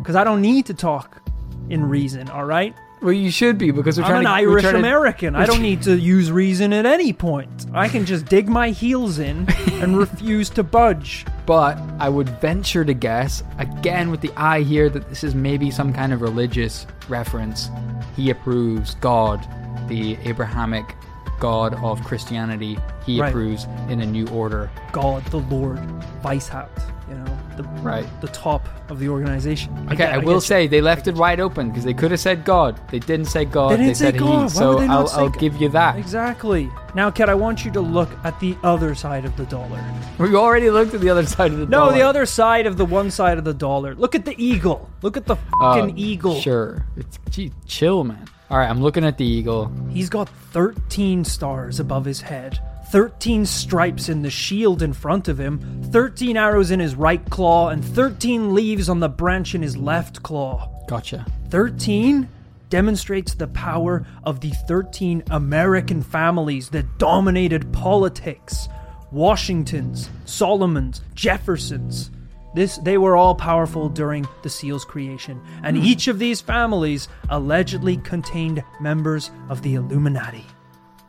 because 0.00 0.16
I 0.16 0.22
don't 0.24 0.42
need 0.42 0.66
to 0.66 0.74
talk 0.74 1.22
in 1.70 1.88
reason. 1.88 2.28
All 2.30 2.44
right. 2.44 2.74
Well, 3.02 3.12
you 3.12 3.30
should 3.30 3.58
be 3.58 3.70
because 3.70 3.98
we're 3.98 4.04
I'm 4.04 4.10
trying 4.10 4.20
an 4.20 4.30
to. 4.30 4.36
Irish 4.50 4.62
trying 4.62 4.74
to- 4.74 4.78
American. 4.78 5.36
I 5.36 5.44
don't 5.44 5.60
need 5.60 5.82
to 5.82 5.98
use 5.98 6.32
reason 6.32 6.72
at 6.72 6.86
any 6.86 7.12
point. 7.12 7.66
I 7.74 7.88
can 7.88 8.06
just 8.06 8.24
dig 8.26 8.48
my 8.48 8.70
heels 8.70 9.18
in 9.18 9.46
and 9.74 9.98
refuse 10.04 10.48
to 10.50 10.62
budge. 10.62 11.26
But 11.44 11.76
I 11.98 12.08
would 12.08 12.28
venture 12.40 12.82
to 12.84 12.94
guess, 12.94 13.42
again 13.58 14.10
with 14.10 14.22
the 14.22 14.32
eye 14.36 14.62
here, 14.62 14.88
that 14.88 15.08
this 15.10 15.22
is 15.22 15.34
maybe 15.34 15.70
some 15.70 15.92
kind 15.92 16.14
of 16.14 16.22
religious 16.22 16.86
reference. 17.10 17.68
He 18.16 18.30
approves 18.30 18.94
God, 18.94 19.46
the 19.88 20.16
Abrahamic 20.24 20.96
God 21.40 21.74
of 21.84 22.02
Christianity. 22.04 22.78
He 23.04 23.20
Right. 23.20 23.28
approves 23.28 23.66
in 23.90 24.00
a 24.00 24.06
new 24.06 24.26
order. 24.28 24.70
God, 24.92 25.22
the 25.26 25.38
Lord, 25.40 25.78
Weishaupt, 26.22 26.80
you 27.10 27.16
know, 27.16 27.38
the 27.56 27.62
Right. 27.82 28.06
the 28.20 28.28
top 28.28 28.66
of 28.90 28.98
the 28.98 29.08
organization. 29.08 29.72
Okay, 29.88 29.96
get- 29.96 30.12
I, 30.12 30.16
get 30.16 30.24
will 30.26 30.34
you. 30.34 30.40
say 30.40 30.66
they 30.66 30.80
left 30.80 31.08
it 31.08 31.14
wide 31.14 31.40
open 31.40 31.68
because 31.70 31.84
they 31.84 31.94
could 31.94 32.10
have 32.10 32.20
said 32.20 32.44
God. 32.44 32.78
They 32.90 32.98
didn't 32.98 33.26
say 33.26 33.44
God. 33.44 33.78
They 33.78 33.88
say 33.94 34.10
said 34.12 34.18
God. 34.18 34.26
He. 34.36 34.42
would 34.42 34.50
So 34.50 34.74
they 34.78 34.86
I'll, 34.86 35.08
I'll 35.10 35.28
give 35.30 35.56
you 35.60 35.68
that. 35.70 35.96
Exactly. 35.96 36.70
Now, 36.94 37.10
Kat, 37.10 37.28
I 37.28 37.34
want 37.34 37.64
you 37.64 37.70
to 37.72 37.80
look 37.80 38.10
at 38.24 38.38
the 38.40 38.56
other 38.62 38.94
side 38.94 39.24
of 39.24 39.36
the 39.36 39.44
dollar. 39.46 39.82
We 40.18 40.34
already 40.36 40.70
looked 40.70 40.94
at 40.94 41.00
the 41.00 41.10
other 41.10 41.26
side 41.26 41.52
of 41.52 41.58
the 41.58 41.66
No, 41.66 41.86
dollar. 41.86 41.92
the 41.94 42.02
other 42.02 42.26
side 42.26 42.66
of 42.66 42.76
the 42.76 42.84
one 42.84 43.10
side 43.10 43.36
of 43.38 43.44
the 43.44 43.54
dollar. 43.54 43.94
Look 43.94 44.14
at 44.14 44.24
the 44.24 44.34
eagle. 44.42 44.88
Look 45.02 45.16
at 45.16 45.26
the 45.26 45.36
fucking 45.36 45.90
um, 45.90 45.92
eagle. 45.96 46.40
Sure. 46.40 46.84
It's, 46.96 47.18
gee, 47.30 47.52
chill, 47.66 48.04
man. 48.04 48.26
All 48.50 48.58
right, 48.58 48.68
I'm 48.68 48.80
looking 48.82 49.04
at 49.04 49.18
the 49.18 49.24
eagle. 49.24 49.72
He's 49.90 50.08
got 50.10 50.28
13 50.28 51.24
stars 51.24 51.80
above 51.80 52.04
his 52.04 52.20
head, 52.20 52.60
13 52.94 53.44
stripes 53.44 54.08
in 54.08 54.22
the 54.22 54.30
shield 54.30 54.80
in 54.80 54.92
front 54.92 55.26
of 55.26 55.36
him, 55.36 55.82
13 55.90 56.36
arrows 56.36 56.70
in 56.70 56.78
his 56.78 56.94
right 56.94 57.28
claw, 57.28 57.70
and 57.70 57.84
13 57.84 58.54
leaves 58.54 58.88
on 58.88 59.00
the 59.00 59.08
branch 59.08 59.52
in 59.52 59.62
his 59.62 59.76
left 59.76 60.22
claw. 60.22 60.70
Gotcha. 60.86 61.26
13 61.48 62.28
demonstrates 62.68 63.34
the 63.34 63.48
power 63.48 64.06
of 64.22 64.38
the 64.40 64.52
13 64.68 65.24
American 65.32 66.02
families 66.02 66.68
that 66.68 66.98
dominated 66.98 67.72
politics. 67.72 68.68
Washingtons, 69.10 70.08
Solomons, 70.24 71.00
Jeffersons. 71.16 72.12
This 72.54 72.76
they 72.76 72.96
were 72.96 73.16
all 73.16 73.34
powerful 73.34 73.88
during 73.88 74.24
the 74.44 74.50
seal's 74.50 74.84
creation, 74.84 75.42
and 75.64 75.76
hmm. 75.76 75.82
each 75.82 76.06
of 76.06 76.20
these 76.20 76.40
families 76.40 77.08
allegedly 77.28 77.96
contained 77.96 78.62
members 78.80 79.32
of 79.48 79.62
the 79.62 79.74
Illuminati. 79.74 80.46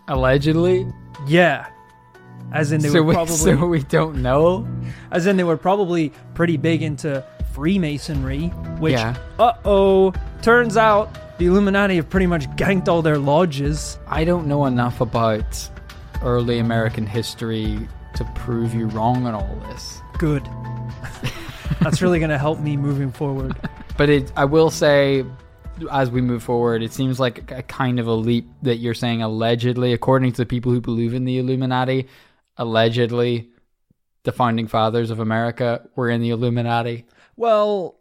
Allegedly. 0.08 0.92
Yeah. 1.28 1.68
As 2.54 2.72
in 2.72 2.82
they 2.82 2.90
so, 2.90 3.02
were 3.02 3.04
we, 3.08 3.14
probably 3.16 3.36
so 3.36 3.66
we 3.68 3.84
don't 3.84 4.22
know. 4.22 4.68
as 5.12 5.26
in 5.28 5.36
they 5.38 5.44
were 5.44 5.58
probably 5.58 6.12
pretty 6.36 6.58
big 6.58 6.82
into 6.82 7.24
Freemasonry, 7.54 8.48
which 8.80 8.94
Yeah. 8.94 9.16
uh-oh, 9.40 10.14
turns 10.42 10.78
out 10.78 11.38
the 11.38 11.48
Illuminati 11.48 11.96
have 11.98 12.10
pretty 12.10 12.28
much 12.28 12.46
ganked 12.52 12.88
all 12.88 13.02
their 13.02 13.18
lodges. 13.18 13.98
I 14.08 14.24
don't 14.24 14.48
know 14.48 14.66
enough 14.66 15.02
about 15.02 15.70
early 16.22 16.60
American 16.60 17.06
history 17.06 17.78
to 18.16 18.24
prove 18.36 18.74
you 18.74 18.88
wrong 18.88 19.26
on 19.26 19.34
all 19.36 19.56
this. 19.70 20.02
Good. 20.18 20.48
That's 21.82 22.02
really 22.02 22.20
going 22.20 22.30
to 22.32 22.38
help 22.38 22.60
me 22.60 22.78
moving 22.78 23.12
forward. 23.12 23.56
But 23.98 24.10
it, 24.10 24.30
I 24.36 24.44
will 24.44 24.72
say, 24.72 25.24
as 25.90 26.12
we 26.12 26.20
move 26.20 26.44
forward, 26.44 26.84
it 26.84 26.92
seems 26.92 27.18
like 27.18 27.50
a 27.50 27.64
kind 27.64 27.98
of 27.98 28.08
a 28.08 28.14
leap 28.14 28.46
that 28.64 28.76
you're 28.80 28.94
saying 28.94 29.22
allegedly, 29.22 29.94
according 29.94 30.34
to 30.34 30.38
the 30.40 30.46
people 30.46 30.74
who 30.74 30.82
believe 30.82 31.14
in 31.14 31.24
the 31.24 31.38
Illuminati, 31.38 32.06
allegedly, 32.58 33.50
the 34.24 34.32
founding 34.32 34.68
fathers 34.68 35.10
of 35.10 35.20
America 35.20 35.88
were 35.96 36.10
in 36.10 36.22
the 36.22 36.30
Illuminati. 36.30 37.06
Well, 37.36 38.00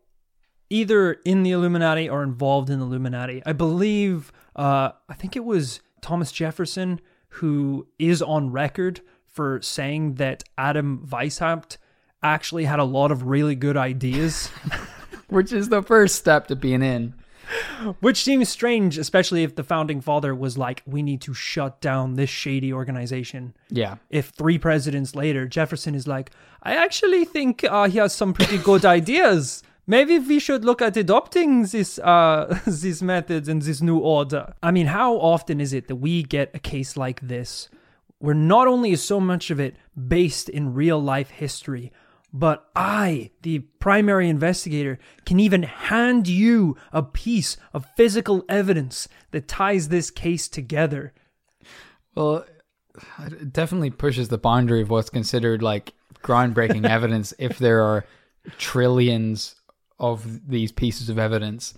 either 0.71 1.13
in 1.25 1.43
the 1.43 1.53
Illuminati 1.53 2.09
or 2.09 2.23
involved 2.23 2.71
in 2.71 2.81
the 2.81 2.87
Illuminati. 2.87 3.43
I 3.45 3.53
believe, 3.53 4.33
uh, 4.57 4.91
I 5.09 5.15
think 5.15 5.37
it 5.37 5.45
was 5.45 5.81
Thomas 6.01 6.33
Jefferson 6.33 7.01
who 7.29 7.87
is 7.99 8.23
on 8.23 8.53
record 8.53 9.01
for 9.27 9.61
saying 9.61 10.15
that 10.15 10.45
Adam 10.57 11.07
Weishaupt 11.09 11.79
actually 12.23 12.65
had 12.65 12.79
a 12.79 12.85
lot 12.85 13.11
of 13.11 13.25
really 13.25 13.57
good 13.57 13.77
ideas. 13.77 14.49
Which 15.29 15.53
is 15.53 15.69
the 15.69 15.83
first 15.83 16.15
step 16.15 16.47
to 16.49 16.57
being 16.57 16.83
in. 16.83 17.15
Which 18.01 18.23
seems 18.23 18.49
strange, 18.49 18.99
especially 18.99 19.43
if 19.43 19.57
the 19.57 19.65
founding 19.65 20.01
father 20.01 20.35
was 20.35 20.57
like, 20.59 20.83
we 20.87 21.03
need 21.03 21.21
to 21.23 21.35
shut 21.35 21.81
down 21.81 22.15
this 22.15 22.31
shady 22.31 22.73
organization. 22.73 23.55
Yeah. 23.71 23.97
If 24.11 24.29
three 24.29 24.59
presidents 24.59 25.15
later, 25.15 25.47
Jefferson 25.47 25.95
is 25.95 26.07
like, 26.07 26.31
I 26.63 26.77
actually 26.77 27.25
think 27.25 27.65
uh, 27.65 27.89
he 27.89 27.99
has 27.99 28.15
some 28.15 28.33
pretty 28.33 28.59
good 28.59 28.85
ideas. 28.99 29.63
Maybe 29.87 30.19
we 30.19 30.39
should 30.39 30.65
look 30.65 30.81
at 30.81 30.97
adopting 30.97 31.67
this 31.67 31.99
uh, 31.99 32.59
these 32.67 33.03
methods 33.03 33.49
and 33.49 33.61
this 33.61 33.83
new 33.83 33.99
order. 33.99 34.55
I 34.63 34.71
mean, 34.71 34.87
how 34.87 35.17
often 35.17 35.61
is 35.61 35.73
it 35.73 35.89
that 35.89 35.97
we 35.97 36.23
get 36.23 36.51
a 36.55 36.59
case 36.59 36.97
like 36.97 37.21
this, 37.21 37.69
where 38.19 38.35
not 38.35 38.67
only 38.67 38.93
is 38.93 39.03
so 39.03 39.21
much 39.21 39.51
of 39.51 39.61
it 39.61 39.77
based 40.09 40.49
in 40.49 40.73
real 40.73 40.99
life 40.99 41.31
history, 41.31 41.93
but 42.37 42.69
I, 42.75 43.31
the 43.43 43.61
primary 43.61 44.29
investigator, 44.29 44.99
can 45.25 45.39
even 45.39 45.63
hand 45.63 46.27
you 46.27 46.77
a 46.93 47.01
piece 47.01 47.57
of 47.73 47.87
physical 47.97 48.45
evidence 48.49 49.07
that 49.31 49.47
ties 49.47 49.89
this 49.89 50.11
case 50.11 50.49
together. 50.49 51.13
Well, 52.17 52.45
it 53.21 53.53
definitely 53.53 53.91
pushes 53.91 54.29
the 54.29 54.39
boundary 54.39 54.83
of 54.83 54.91
what's 54.91 55.11
considered 55.11 55.63
like 55.63 55.93
groundbreaking 56.25 56.85
evidence 56.91 57.33
if 57.39 57.59
there 57.59 57.81
are 57.85 58.05
trillions 58.59 59.55
of 60.01 60.51
these 60.51 60.73
pieces 60.73 61.09
of 61.09 61.21
evidence 61.21 61.75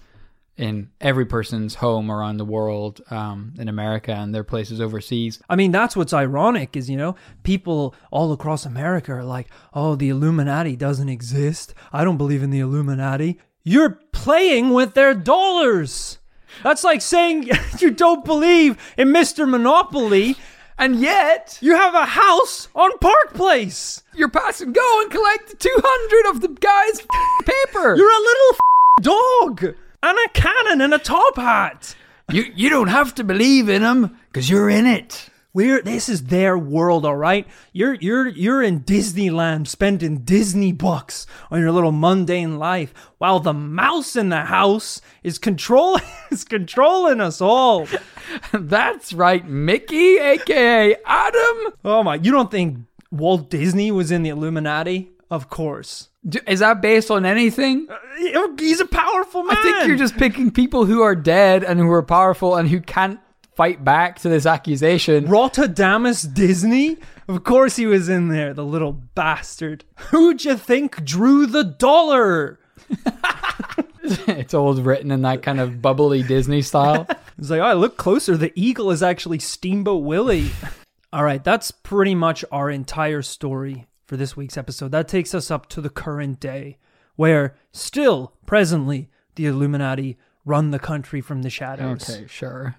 in 0.58 0.88
every 1.00 1.26
person's 1.26 1.76
home 1.76 2.10
around 2.10 2.38
the 2.38 2.44
world, 2.44 3.00
um, 3.10 3.52
in 3.58 3.68
America 3.68 4.12
and 4.12 4.34
their 4.34 4.44
places 4.44 4.80
overseas. 4.80 5.38
I 5.48 5.56
mean, 5.56 5.70
that's 5.70 5.94
what's 5.96 6.12
ironic 6.12 6.76
is, 6.76 6.88
you 6.88 6.96
know, 6.96 7.14
people 7.42 7.94
all 8.10 8.32
across 8.32 8.64
America 8.64 9.12
are 9.12 9.24
like, 9.24 9.48
oh, 9.74 9.96
the 9.96 10.08
Illuminati 10.08 10.74
doesn't 10.76 11.08
exist. 11.08 11.74
I 11.92 12.04
don't 12.04 12.16
believe 12.16 12.42
in 12.42 12.50
the 12.50 12.60
Illuminati. 12.60 13.38
You're 13.64 14.00
playing 14.12 14.70
with 14.70 14.94
their 14.94 15.12
dollars. 15.14 16.18
That's 16.62 16.84
like 16.84 17.02
saying 17.02 17.50
you 17.78 17.90
don't 17.90 18.24
believe 18.24 18.78
in 18.96 19.08
Mr. 19.08 19.48
Monopoly, 19.48 20.36
And 20.78 21.00
yet, 21.00 21.58
you 21.60 21.74
have 21.74 21.94
a 21.94 22.04
house 22.04 22.68
on 22.74 22.98
Park 22.98 23.34
Place. 23.34 24.02
you're 24.14 24.28
passing 24.30 24.72
go 24.72 25.00
and 25.02 25.10
collect 25.10 25.58
200 25.58 26.30
of 26.30 26.40
the 26.40 26.48
guy's 26.48 27.00
paper. 27.44 27.96
You're 27.96 28.10
a 28.10 28.26
little 28.30 28.56
dog 29.02 29.74
and 30.02 30.18
a 30.18 30.28
cannon 30.30 30.80
and 30.80 30.94
a 30.94 30.98
top 30.98 31.36
hat. 31.36 31.94
you, 32.30 32.44
you 32.54 32.68
don't 32.70 32.88
have 32.88 33.14
to 33.16 33.24
believe 33.24 33.68
in 33.68 33.82
them 33.82 34.18
because 34.28 34.50
you're 34.50 34.70
in 34.70 34.86
it. 34.86 35.28
We're 35.56 35.80
this 35.80 36.10
is 36.10 36.24
their 36.24 36.58
world, 36.58 37.06
all 37.06 37.16
right. 37.16 37.46
You're 37.72 37.94
you're 37.94 38.28
you're 38.28 38.62
in 38.62 38.80
Disneyland, 38.80 39.68
spending 39.68 40.18
Disney 40.18 40.70
bucks 40.70 41.26
on 41.50 41.60
your 41.60 41.72
little 41.72 41.92
mundane 41.92 42.58
life, 42.58 42.92
while 43.16 43.40
the 43.40 43.54
mouse 43.54 44.16
in 44.16 44.28
the 44.28 44.42
house 44.42 45.00
is 45.22 45.38
controlling 45.38 46.02
is 46.30 46.44
controlling 46.44 47.22
us 47.22 47.40
all. 47.40 47.88
That's 48.52 49.14
right, 49.14 49.48
Mickey, 49.48 50.18
aka 50.18 50.94
Adam. 51.06 51.72
Oh 51.86 52.02
my! 52.02 52.16
You 52.16 52.32
don't 52.32 52.50
think 52.50 52.80
Walt 53.10 53.48
Disney 53.48 53.90
was 53.90 54.10
in 54.10 54.24
the 54.24 54.28
Illuminati? 54.28 55.15
Of 55.30 55.50
course. 55.50 56.08
Is 56.46 56.60
that 56.60 56.80
based 56.80 57.10
on 57.10 57.24
anything? 57.24 57.86
Uh, 57.90 57.96
oh, 58.34 58.54
he's 58.58 58.80
a 58.80 58.86
powerful 58.86 59.42
man. 59.42 59.56
I 59.56 59.62
think 59.62 59.86
you're 59.88 59.96
just 59.96 60.16
picking 60.16 60.50
people 60.50 60.84
who 60.84 61.02
are 61.02 61.14
dead 61.16 61.64
and 61.64 61.78
who 61.78 61.90
are 61.90 62.02
powerful 62.02 62.56
and 62.56 62.68
who 62.68 62.80
can't 62.80 63.20
fight 63.54 63.84
back 63.84 64.18
to 64.20 64.28
this 64.28 64.46
accusation. 64.46 65.26
Rotterdamus 65.26 66.32
Disney? 66.32 66.98
Of 67.26 67.42
course 67.42 67.76
he 67.76 67.86
was 67.86 68.08
in 68.08 68.28
there, 68.28 68.54
the 68.54 68.64
little 68.64 68.92
bastard. 68.92 69.84
Who'd 70.10 70.44
you 70.44 70.56
think 70.56 71.04
drew 71.04 71.46
the 71.46 71.64
dollar? 71.64 72.60
it's 74.02 74.54
always 74.54 74.80
written 74.80 75.10
in 75.10 75.22
that 75.22 75.42
kind 75.42 75.58
of 75.58 75.82
bubbly 75.82 76.22
Disney 76.22 76.62
style. 76.62 77.06
It's 77.38 77.50
like, 77.50 77.60
oh, 77.60 77.74
look 77.74 77.98
closer. 77.98 78.34
The 78.34 78.50
eagle 78.58 78.90
is 78.90 79.02
actually 79.02 79.40
Steamboat 79.40 80.02
Willie. 80.02 80.50
All 81.12 81.22
right, 81.22 81.44
that's 81.44 81.70
pretty 81.70 82.14
much 82.14 82.46
our 82.50 82.70
entire 82.70 83.20
story 83.20 83.86
for 84.06 84.16
this 84.16 84.36
week's 84.36 84.56
episode. 84.56 84.92
That 84.92 85.08
takes 85.08 85.34
us 85.34 85.50
up 85.50 85.68
to 85.70 85.80
the 85.80 85.90
current 85.90 86.40
day, 86.40 86.78
where 87.16 87.56
still, 87.72 88.32
presently, 88.46 89.08
the 89.34 89.46
Illuminati 89.46 90.16
run 90.44 90.70
the 90.70 90.78
country 90.78 91.20
from 91.20 91.42
the 91.42 91.50
shadows. 91.50 92.08
okay, 92.08 92.26
sure. 92.28 92.76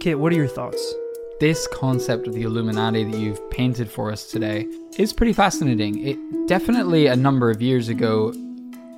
Kit, 0.00 0.18
what 0.18 0.32
are 0.32 0.36
your 0.36 0.46
thoughts? 0.46 0.94
This 1.40 1.66
concept 1.68 2.26
of 2.26 2.34
the 2.34 2.42
Illuminati 2.42 3.04
that 3.04 3.16
you've 3.16 3.50
painted 3.50 3.90
for 3.90 4.12
us 4.12 4.30
today 4.30 4.66
is 4.98 5.12
pretty 5.12 5.32
fascinating. 5.32 6.06
It 6.06 6.48
definitely 6.48 7.06
a 7.06 7.16
number 7.16 7.50
of 7.50 7.62
years 7.62 7.88
ago, 7.88 8.32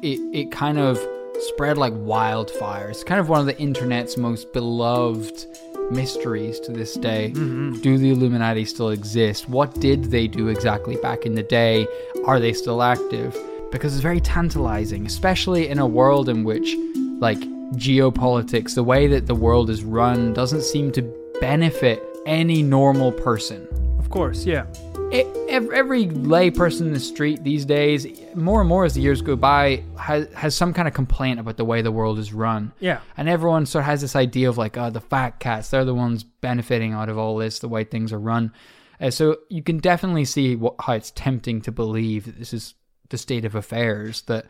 it 0.02 0.18
it 0.32 0.50
kind 0.50 0.78
of 0.78 0.98
spread 1.40 1.78
like 1.78 1.92
wildfire. 1.96 2.90
It's 2.90 3.04
kind 3.04 3.20
of 3.20 3.28
one 3.28 3.40
of 3.40 3.46
the 3.46 3.58
internet's 3.58 4.16
most 4.16 4.52
beloved 4.52 5.46
mysteries 5.90 6.60
to 6.60 6.72
this 6.72 6.94
day. 6.94 7.32
Mm-hmm. 7.34 7.80
Do 7.80 7.98
the 7.98 8.10
Illuminati 8.10 8.64
still 8.64 8.90
exist? 8.90 9.48
What 9.48 9.74
did 9.80 10.04
they 10.04 10.26
do 10.26 10.48
exactly 10.48 10.96
back 10.96 11.26
in 11.26 11.34
the 11.34 11.42
day? 11.42 11.86
Are 12.26 12.40
they 12.40 12.52
still 12.52 12.82
active? 12.82 13.36
Because 13.70 13.94
it's 13.94 14.02
very 14.02 14.20
tantalizing, 14.20 15.06
especially 15.06 15.68
in 15.68 15.78
a 15.78 15.86
world 15.86 16.28
in 16.28 16.44
which, 16.44 16.74
like, 17.20 17.38
geopolitics, 17.74 18.74
the 18.74 18.82
way 18.82 19.06
that 19.06 19.26
the 19.26 19.34
world 19.34 19.70
is 19.70 19.84
run, 19.84 20.32
doesn't 20.32 20.62
seem 20.62 20.90
to 20.92 21.02
benefit 21.40 22.02
any 22.26 22.62
normal 22.62 23.12
person. 23.12 23.66
Of 23.98 24.10
course, 24.10 24.44
yeah. 24.44 24.66
Ev- 25.12 25.70
Every 25.72 26.06
lay 26.06 26.50
person 26.50 26.88
in 26.88 26.92
the 26.92 27.00
street 27.00 27.42
these 27.44 27.64
days, 27.64 28.06
more 28.34 28.60
and 28.60 28.68
more 28.68 28.84
as 28.84 28.94
the 28.94 29.00
years 29.00 29.22
go 29.22 29.36
by, 29.36 29.82
has, 29.98 30.32
has 30.34 30.54
some 30.54 30.72
kind 30.72 30.88
of 30.88 30.94
complaint 30.94 31.40
about 31.40 31.56
the 31.56 31.64
way 31.64 31.82
the 31.82 31.92
world 31.92 32.18
is 32.18 32.32
run. 32.32 32.72
Yeah. 32.80 33.00
And 33.16 33.28
everyone 33.28 33.66
sort 33.66 33.82
of 33.82 33.86
has 33.86 34.00
this 34.00 34.16
idea 34.16 34.48
of 34.48 34.58
like, 34.58 34.76
oh, 34.76 34.90
the 34.90 35.00
fat 35.00 35.40
cats, 35.40 35.70
they're 35.70 35.84
the 35.84 35.94
ones 35.94 36.24
benefiting 36.24 36.92
out 36.92 37.08
of 37.08 37.18
all 37.18 37.36
this, 37.36 37.58
the 37.58 37.68
way 37.68 37.84
things 37.84 38.12
are 38.12 38.20
run. 38.20 38.52
Uh, 39.00 39.10
so 39.10 39.38
you 39.48 39.62
can 39.62 39.78
definitely 39.78 40.24
see 40.24 40.56
what, 40.56 40.74
how 40.80 40.92
it's 40.92 41.10
tempting 41.12 41.62
to 41.62 41.72
believe 41.72 42.26
that 42.26 42.38
this 42.38 42.52
is 42.52 42.74
the 43.08 43.18
state 43.18 43.44
of 43.44 43.54
affairs, 43.54 44.22
that 44.22 44.46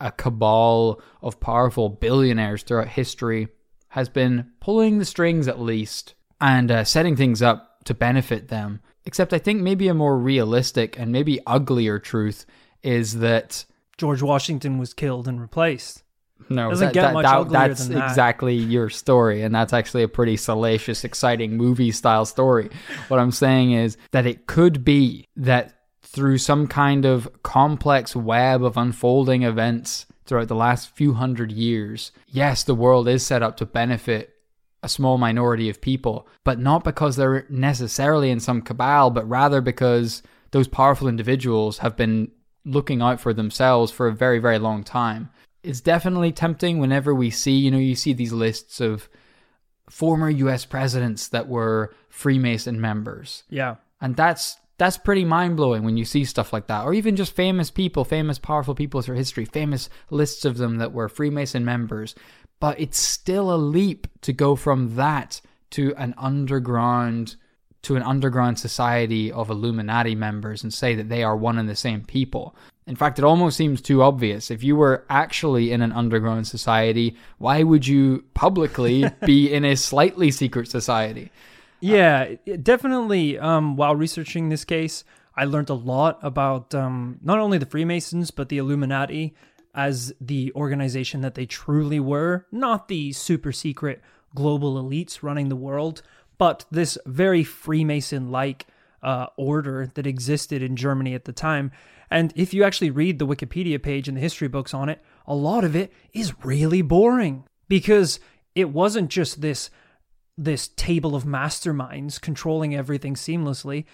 a 0.00 0.10
cabal 0.10 1.00
of 1.22 1.40
powerful 1.40 1.88
billionaires 1.88 2.62
throughout 2.62 2.88
history 2.88 3.48
has 3.90 4.08
been 4.08 4.50
pulling 4.60 4.98
the 4.98 5.04
strings 5.04 5.46
at 5.46 5.60
least 5.60 6.14
and 6.40 6.70
uh, 6.70 6.82
setting 6.82 7.14
things 7.14 7.40
up 7.42 7.84
to 7.84 7.94
benefit 7.94 8.48
them. 8.48 8.80
Except 9.04 9.32
I 9.32 9.38
think 9.38 9.60
maybe 9.60 9.88
a 9.88 9.94
more 9.94 10.18
realistic 10.18 10.98
and 10.98 11.12
maybe 11.12 11.40
uglier 11.46 11.98
truth 11.98 12.46
is 12.82 13.18
that 13.18 13.64
George 13.98 14.22
Washington 14.22 14.78
was 14.78 14.94
killed 14.94 15.28
and 15.28 15.40
replaced. 15.40 16.02
no, 16.48 16.70
Doesn't 16.70 16.88
that- 16.88 16.94
get 16.94 17.02
that- 17.02 17.14
much 17.14 17.24
that- 17.24 17.36
uglier 17.38 17.68
that's 17.68 17.86
than 17.86 17.98
that. 17.98 18.08
exactly 18.10 18.54
your 18.56 18.90
story, 18.90 19.42
and 19.42 19.54
that's 19.54 19.72
actually 19.72 20.02
a 20.02 20.08
pretty 20.08 20.36
salacious, 20.36 21.04
exciting 21.04 21.56
movie 21.56 21.92
style 21.92 22.24
story. 22.24 22.68
What 23.08 23.20
I'm 23.20 23.30
saying 23.30 23.72
is 23.72 23.96
that 24.10 24.26
it 24.26 24.46
could 24.48 24.84
be 24.84 25.28
that 25.36 25.72
through 26.02 26.38
some 26.38 26.66
kind 26.66 27.04
of 27.04 27.28
complex 27.44 28.16
web 28.16 28.62
of 28.64 28.76
unfolding 28.76 29.44
events 29.44 30.04
throughout 30.26 30.48
the 30.48 30.54
last 30.56 30.90
few 30.96 31.14
hundred 31.14 31.52
years, 31.52 32.10
yes, 32.26 32.64
the 32.64 32.74
world 32.74 33.06
is 33.08 33.24
set 33.24 33.42
up 33.42 33.56
to 33.58 33.64
benefit 33.64 34.30
a 34.82 34.88
small 34.88 35.16
minority 35.18 35.68
of 35.70 35.80
people, 35.80 36.26
but 36.44 36.58
not 36.58 36.82
because 36.82 37.14
they're 37.14 37.46
necessarily 37.48 38.30
in 38.30 38.40
some 38.40 38.60
cabal, 38.60 39.10
but 39.10 39.26
rather 39.28 39.60
because 39.60 40.22
those 40.50 40.66
powerful 40.66 41.06
individuals 41.08 41.78
have 41.78 41.96
been 41.96 42.30
looking 42.64 43.02
out 43.02 43.20
for 43.20 43.32
themselves 43.32 43.90
for 43.90 44.08
a 44.08 44.12
very, 44.12 44.38
very 44.38 44.58
long 44.58 44.84
time. 44.84 45.30
It's 45.62 45.80
definitely 45.80 46.32
tempting 46.32 46.78
whenever 46.78 47.14
we 47.14 47.30
see, 47.30 47.52
you 47.52 47.70
know, 47.70 47.78
you 47.78 47.94
see 47.94 48.12
these 48.12 48.32
lists 48.32 48.80
of 48.80 49.08
former 49.88 50.30
US 50.30 50.64
presidents 50.64 51.28
that 51.28 51.48
were 51.48 51.94
Freemason 52.08 52.80
members. 52.80 53.44
Yeah. 53.48 53.76
And 54.00 54.16
that's 54.16 54.56
that's 54.78 54.98
pretty 54.98 55.24
mind 55.24 55.56
blowing 55.56 55.84
when 55.84 55.96
you 55.96 56.04
see 56.04 56.24
stuff 56.24 56.52
like 56.52 56.66
that, 56.66 56.84
or 56.84 56.92
even 56.92 57.14
just 57.14 57.36
famous 57.36 57.70
people, 57.70 58.04
famous 58.04 58.38
powerful 58.38 58.74
people 58.74 59.00
through 59.00 59.16
history, 59.16 59.44
famous 59.44 59.88
lists 60.10 60.44
of 60.44 60.56
them 60.56 60.78
that 60.78 60.92
were 60.92 61.08
Freemason 61.08 61.64
members. 61.64 62.14
But 62.58 62.80
it's 62.80 62.98
still 62.98 63.52
a 63.52 63.56
leap 63.56 64.08
to 64.22 64.32
go 64.32 64.56
from 64.56 64.96
that 64.96 65.40
to 65.70 65.94
an 65.96 66.14
underground 66.18 67.36
to 67.82 67.96
an 67.96 68.02
underground 68.02 68.58
society 68.58 69.30
of 69.32 69.50
Illuminati 69.50 70.14
members 70.14 70.62
and 70.62 70.72
say 70.72 70.94
that 70.94 71.08
they 71.08 71.22
are 71.22 71.36
one 71.36 71.58
and 71.58 71.68
the 71.68 71.76
same 71.76 72.02
people. 72.02 72.54
In 72.86 72.96
fact, 72.96 73.18
it 73.18 73.24
almost 73.24 73.56
seems 73.56 73.80
too 73.80 74.02
obvious. 74.02 74.50
If 74.50 74.62
you 74.62 74.76
were 74.76 75.04
actually 75.08 75.72
in 75.72 75.82
an 75.82 75.92
underground 75.92 76.46
society, 76.46 77.16
why 77.38 77.62
would 77.62 77.86
you 77.86 78.24
publicly 78.34 79.04
be 79.26 79.52
in 79.52 79.64
a 79.64 79.76
slightly 79.76 80.30
secret 80.30 80.68
society? 80.68 81.30
Yeah, 81.80 82.34
definitely. 82.62 83.38
Um, 83.38 83.76
while 83.76 83.96
researching 83.96 84.48
this 84.48 84.64
case, 84.64 85.04
I 85.36 85.44
learned 85.44 85.70
a 85.70 85.74
lot 85.74 86.18
about 86.22 86.74
um, 86.74 87.18
not 87.22 87.38
only 87.38 87.58
the 87.58 87.66
Freemasons, 87.66 88.30
but 88.30 88.48
the 88.48 88.58
Illuminati 88.58 89.34
as 89.74 90.12
the 90.20 90.52
organization 90.54 91.22
that 91.22 91.34
they 91.34 91.46
truly 91.46 91.98
were, 91.98 92.46
not 92.52 92.88
the 92.88 93.12
super 93.12 93.52
secret 93.52 94.00
global 94.34 94.82
elites 94.82 95.22
running 95.22 95.48
the 95.48 95.56
world, 95.56 96.02
but 96.42 96.64
this 96.72 96.98
very 97.06 97.44
Freemason 97.44 98.32
like 98.32 98.66
uh, 99.00 99.26
order 99.36 99.92
that 99.94 100.08
existed 100.08 100.60
in 100.60 100.74
Germany 100.74 101.14
at 101.14 101.24
the 101.24 101.32
time. 101.32 101.70
And 102.10 102.32
if 102.34 102.52
you 102.52 102.64
actually 102.64 102.90
read 102.90 103.20
the 103.20 103.26
Wikipedia 103.28 103.80
page 103.80 104.08
and 104.08 104.16
the 104.16 104.20
history 104.20 104.48
books 104.48 104.74
on 104.74 104.88
it, 104.88 105.00
a 105.24 105.36
lot 105.36 105.62
of 105.62 105.76
it 105.76 105.92
is 106.12 106.34
really 106.42 106.82
boring 106.82 107.44
because 107.68 108.18
it 108.56 108.70
wasn't 108.70 109.08
just 109.08 109.40
this 109.40 109.70
this 110.36 110.66
table 110.66 111.14
of 111.14 111.22
masterminds 111.22 112.20
controlling 112.20 112.74
everything 112.74 113.14
seamlessly. 113.14 113.84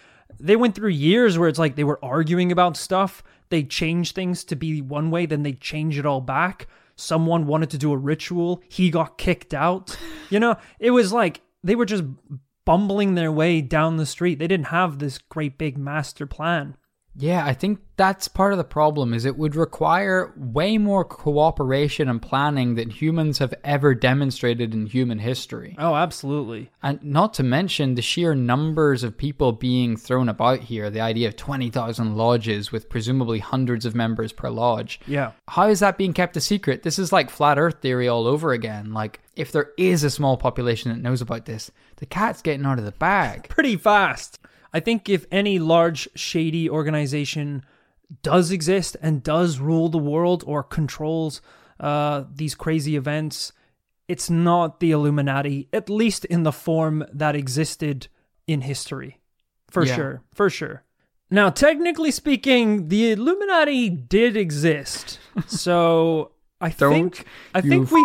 They 0.41 0.57
went 0.57 0.75
through 0.75 0.89
years 0.89 1.37
where 1.37 1.51
it's 1.51 1.59
like 1.59 1.77
they 1.77 1.85
were 1.85 2.03
arguing 2.03 2.51
about 2.51 2.79
stuff. 2.79 3.23
They 3.51 3.63
changed 3.63 4.15
things 4.15 4.43
to 4.45 4.57
be 4.57 4.81
one 4.81 5.11
way, 5.11 5.27
then 5.27 5.43
they 5.43 5.53
change 5.53 5.99
it 5.99 6.07
all 6.07 6.23
back. 6.23 6.67
Someone 6.97 7.47
wanted 7.47 7.69
to 7.71 7.79
do 7.79 7.93
a 7.93 7.97
ritual, 7.99 8.63
he 8.71 8.89
got 8.89 9.19
kicked 9.19 9.53
out. 9.53 9.99
You 10.31 10.41
know, 10.41 10.57
it 10.79 10.91
was 10.91 11.13
like 11.13 11.41
they 11.69 11.77
were 11.77 11.85
just 11.85 12.05
bumbling 12.65 13.15
their 13.15 13.31
way 13.31 13.61
down 13.61 13.99
the 13.99 14.07
street. 14.07 14.39
They 14.39 14.49
didn't 14.49 14.69
have 14.69 14.99
this 14.99 15.19
great 15.19 15.59
big 15.59 15.77
master 15.77 16.27
plan. 16.27 16.77
Yeah, 17.19 17.45
I 17.45 17.53
think 17.53 17.81
that's 17.97 18.29
part 18.29 18.53
of 18.53 18.59
the 18.59 18.65
problem 18.65 19.13
is 19.13 19.25
it 19.25 19.37
would 19.37 19.57
require 19.57 20.33
way 20.37 20.79
more 20.79 21.05
cooperation 21.05 22.09
and 22.09 22.23
planning 22.23 22.77
than 22.77 22.91
humans 22.91 23.39
have 23.39 23.53
ever 23.65 23.93
demonstrated 23.95 24.73
in 24.73 24.87
human 24.87 25.19
history. 25.19 25.75
Oh, 25.79 25.97
absolutely. 25.97 26.71
And 26.81 27.03
not 27.03 27.35
to 27.35 27.43
mention 27.43 27.95
the 27.97 28.03
sheer 28.03 28.37
numbers 28.37 29.03
of 29.03 29.19
people 29.19 29.51
being 29.51 29.97
thrown 29.97 30.29
about 30.29 30.61
here, 30.61 30.91
the 30.91 31.01
idea 31.01 31.27
of 31.27 31.37
20,000 31.37 32.17
lodges 32.17 32.71
with 32.71 32.89
presumably 32.89 33.41
hundreds 33.41 33.85
of 33.85 33.97
members 33.97 34.33
per 34.33 34.49
lodge. 34.49 35.01
Yeah. 35.07 35.33
How 35.49 35.69
is 35.69 35.81
that 35.81 35.99
being 35.99 36.13
kept 36.13 36.37
a 36.37 36.41
secret? 36.41 36.85
This 36.85 37.01
is 37.01 37.13
like 37.13 37.31
flat 37.31 37.59
earth 37.59 37.81
theory 37.81 38.07
all 38.07 38.29
over 38.29 38.53
again. 38.53 38.93
Like 38.93 39.21
if 39.35 39.51
there 39.51 39.73
is 39.77 40.05
a 40.05 40.11
small 40.11 40.37
population 40.37 40.93
that 40.93 41.03
knows 41.03 41.21
about 41.21 41.47
this, 41.47 41.73
the 41.97 42.07
cat's 42.07 42.43
getting 42.43 42.65
out 42.65 42.79
of 42.79 42.85
the 42.85 42.93
bag. 42.93 43.49
pretty 43.49 43.77
fast. 43.77 44.39
I 44.73 44.81
think 44.81 45.09
if 45.09 45.27
any 45.31 45.59
large 45.59 46.09
shady 46.15 46.69
organization 46.69 47.65
does 48.23 48.51
exist 48.51 48.97
and 49.03 49.23
does 49.23 49.59
rule 49.59 49.89
the 49.89 49.99
world 49.99 50.45
or 50.47 50.63
controls 50.63 51.41
uh, 51.81 52.25
these 52.35 52.55
crazy 52.55 52.97
events, 52.97 53.53
it's 54.09 54.29
not 54.31 54.81
the 54.81 54.91
Illuminati, 54.91 55.69
at 55.73 55.89
least 55.91 56.25
in 56.25 56.43
the 56.43 56.53
form 56.53 57.05
that 57.13 57.37
existed 57.37 58.09
in 58.47 58.63
history. 58.63 59.21
For 59.71 59.85
Yeah. 59.85 59.95
sure. 59.97 60.23
For 60.33 60.49
sure. 60.51 60.83
Now, 61.31 61.51
technically 61.51 62.11
speaking, 62.11 62.89
the 62.89 63.13
Illuminati 63.13 63.91
did 63.91 64.37
exist. 64.37 65.19
So 65.47 66.33
I 66.61 66.71
Don't 66.71 66.93
think 66.93 67.27
I 67.55 67.61
think 67.61 67.91
we 67.93 68.01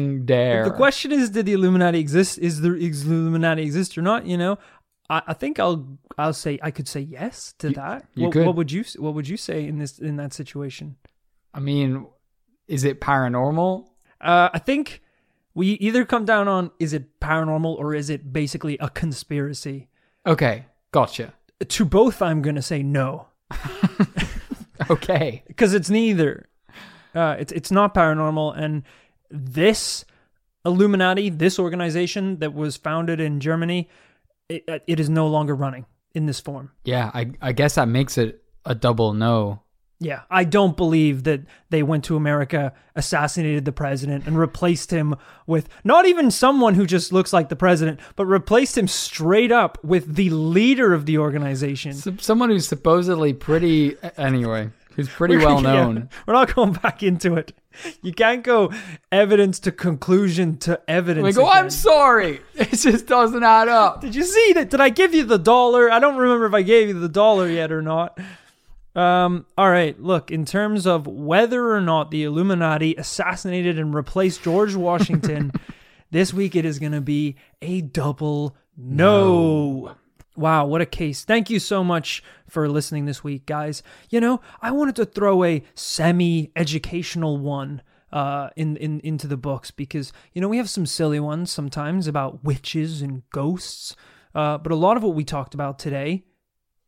c- 0.00 0.18
Dare. 0.24 0.64
the 0.64 0.70
question 0.70 1.10
is 1.12 1.28
did 1.30 1.44
the 1.46 1.52
Illuminati 1.52 1.98
exist? 1.98 2.38
Is 2.38 2.60
the 2.62 2.72
Illuminati 2.74 3.62
exist 3.62 3.98
or 3.98 4.02
not, 4.02 4.24
you 4.26 4.38
know? 4.38 4.58
I, 5.10 5.22
I 5.28 5.34
think 5.34 5.58
I'll 5.58 5.98
I'll 6.16 6.32
say 6.32 6.58
I 6.62 6.70
could 6.70 6.88
say 6.88 7.00
yes 7.00 7.54
to 7.58 7.70
that. 7.70 8.06
you 8.14 8.26
what, 8.26 8.36
what 8.36 8.56
would 8.56 8.72
you 8.72 8.84
what 8.98 9.14
would 9.14 9.28
you 9.28 9.36
say 9.36 9.66
in 9.66 9.78
this 9.78 9.98
in 9.98 10.16
that 10.16 10.32
situation? 10.32 10.96
I 11.54 11.60
mean, 11.60 12.06
is 12.66 12.84
it 12.84 13.00
paranormal? 13.00 13.86
Uh, 14.20 14.50
I 14.52 14.58
think 14.58 15.02
we 15.54 15.70
either 15.72 16.04
come 16.04 16.24
down 16.24 16.48
on 16.48 16.70
is 16.78 16.92
it 16.92 17.20
paranormal 17.20 17.76
or 17.76 17.94
is 17.94 18.10
it 18.10 18.32
basically 18.32 18.76
a 18.78 18.90
conspiracy? 18.90 19.88
Okay, 20.26 20.66
gotcha. 20.92 21.34
To 21.66 21.84
both, 21.84 22.22
I'm 22.22 22.42
going 22.42 22.56
to 22.56 22.62
say 22.62 22.82
no 22.82 23.26
Okay. 24.90 25.42
because 25.48 25.74
it's 25.74 25.90
neither. 25.90 26.48
Uh, 27.14 27.36
it's 27.38 27.52
it's 27.52 27.70
not 27.70 27.94
paranormal, 27.94 28.56
and 28.56 28.82
this 29.30 30.04
Illuminati, 30.64 31.30
this 31.30 31.58
organization 31.58 32.38
that 32.38 32.54
was 32.54 32.76
founded 32.76 33.20
in 33.20 33.40
Germany, 33.40 33.88
it, 34.48 34.64
uh, 34.68 34.78
it 34.86 35.00
is 35.00 35.08
no 35.10 35.26
longer 35.28 35.54
running 35.54 35.86
in 36.14 36.26
this 36.26 36.40
form. 36.40 36.70
Yeah, 36.84 37.10
I 37.14 37.32
I 37.40 37.52
guess 37.52 37.74
that 37.76 37.88
makes 37.88 38.18
it 38.18 38.42
a 38.64 38.74
double 38.74 39.12
no. 39.12 39.62
Yeah, 40.00 40.20
I 40.30 40.44
don't 40.44 40.76
believe 40.76 41.24
that 41.24 41.40
they 41.70 41.82
went 41.82 42.04
to 42.04 42.14
America, 42.14 42.72
assassinated 42.94 43.64
the 43.64 43.72
president, 43.72 44.28
and 44.28 44.38
replaced 44.38 44.92
him 44.92 45.16
with 45.44 45.68
not 45.82 46.06
even 46.06 46.30
someone 46.30 46.74
who 46.74 46.86
just 46.86 47.12
looks 47.12 47.32
like 47.32 47.48
the 47.48 47.56
president, 47.56 47.98
but 48.14 48.26
replaced 48.26 48.78
him 48.78 48.86
straight 48.86 49.50
up 49.50 49.76
with 49.82 50.14
the 50.14 50.30
leader 50.30 50.94
of 50.94 51.04
the 51.06 51.18
organization. 51.18 51.90
S- 51.90 52.06
Someone 52.20 52.48
who's 52.48 52.68
supposedly 52.68 53.32
pretty 53.32 53.96
anyway, 54.16 54.70
who's 54.98 55.08
pretty 55.08 55.36
We're- 55.36 55.46
well 55.54 55.62
yeah, 55.62 55.72
known. 55.74 56.10
we're 56.26 56.34
not 56.34 56.54
going 56.54 56.72
back 56.72 57.02
into 57.02 57.36
it. 57.36 57.52
You 58.02 58.12
can't 58.12 58.42
go 58.42 58.72
evidence 59.12 59.60
to 59.60 59.72
conclusion 59.72 60.58
to 60.58 60.80
evidence. 60.88 61.24
We 61.24 61.32
go, 61.32 61.48
again. 61.48 61.64
I'm 61.64 61.70
sorry. 61.70 62.40
It 62.56 62.72
just 62.76 63.06
doesn't 63.06 63.42
add 63.44 63.68
up. 63.68 64.00
Did 64.00 64.16
you 64.16 64.24
see 64.24 64.52
that? 64.54 64.68
Did 64.70 64.80
I 64.80 64.88
give 64.88 65.14
you 65.14 65.22
the 65.22 65.38
dollar? 65.38 65.90
I 65.90 66.00
don't 66.00 66.16
remember 66.16 66.46
if 66.46 66.54
I 66.54 66.62
gave 66.62 66.88
you 66.88 66.98
the 66.98 67.08
dollar 67.08 67.48
yet 67.48 67.70
or 67.70 67.80
not. 67.80 68.18
Um, 68.96 69.46
all 69.56 69.70
right, 69.70 69.98
look, 70.02 70.32
in 70.32 70.44
terms 70.44 70.84
of 70.84 71.06
whether 71.06 71.72
or 71.72 71.80
not 71.80 72.10
the 72.10 72.24
Illuminati 72.24 72.96
assassinated 72.96 73.78
and 73.78 73.94
replaced 73.94 74.42
George 74.42 74.74
Washington, 74.88 75.52
this 76.10 76.34
week 76.34 76.56
it 76.56 76.64
is 76.64 76.80
going 76.80 76.90
to 76.92 77.00
be 77.00 77.36
a 77.62 77.80
double 77.80 78.56
no. 78.76 79.94
Wow, 80.38 80.66
what 80.66 80.80
a 80.80 80.86
case. 80.86 81.24
Thank 81.24 81.50
you 81.50 81.58
so 81.58 81.82
much 81.82 82.22
for 82.48 82.68
listening 82.68 83.06
this 83.06 83.24
week, 83.24 83.44
guys. 83.44 83.82
You 84.08 84.20
know, 84.20 84.40
I 84.62 84.70
wanted 84.70 84.94
to 84.96 85.04
throw 85.04 85.42
a 85.42 85.64
semi 85.74 86.52
educational 86.54 87.38
one 87.38 87.82
uh, 88.12 88.50
in, 88.54 88.76
in 88.76 89.00
into 89.00 89.26
the 89.26 89.36
books 89.36 89.72
because, 89.72 90.12
you 90.32 90.40
know, 90.40 90.46
we 90.46 90.58
have 90.58 90.70
some 90.70 90.86
silly 90.86 91.18
ones 91.18 91.50
sometimes 91.50 92.06
about 92.06 92.44
witches 92.44 93.02
and 93.02 93.28
ghosts. 93.30 93.96
Uh, 94.32 94.58
but 94.58 94.70
a 94.70 94.76
lot 94.76 94.96
of 94.96 95.02
what 95.02 95.16
we 95.16 95.24
talked 95.24 95.54
about 95.54 95.76
today 95.76 96.22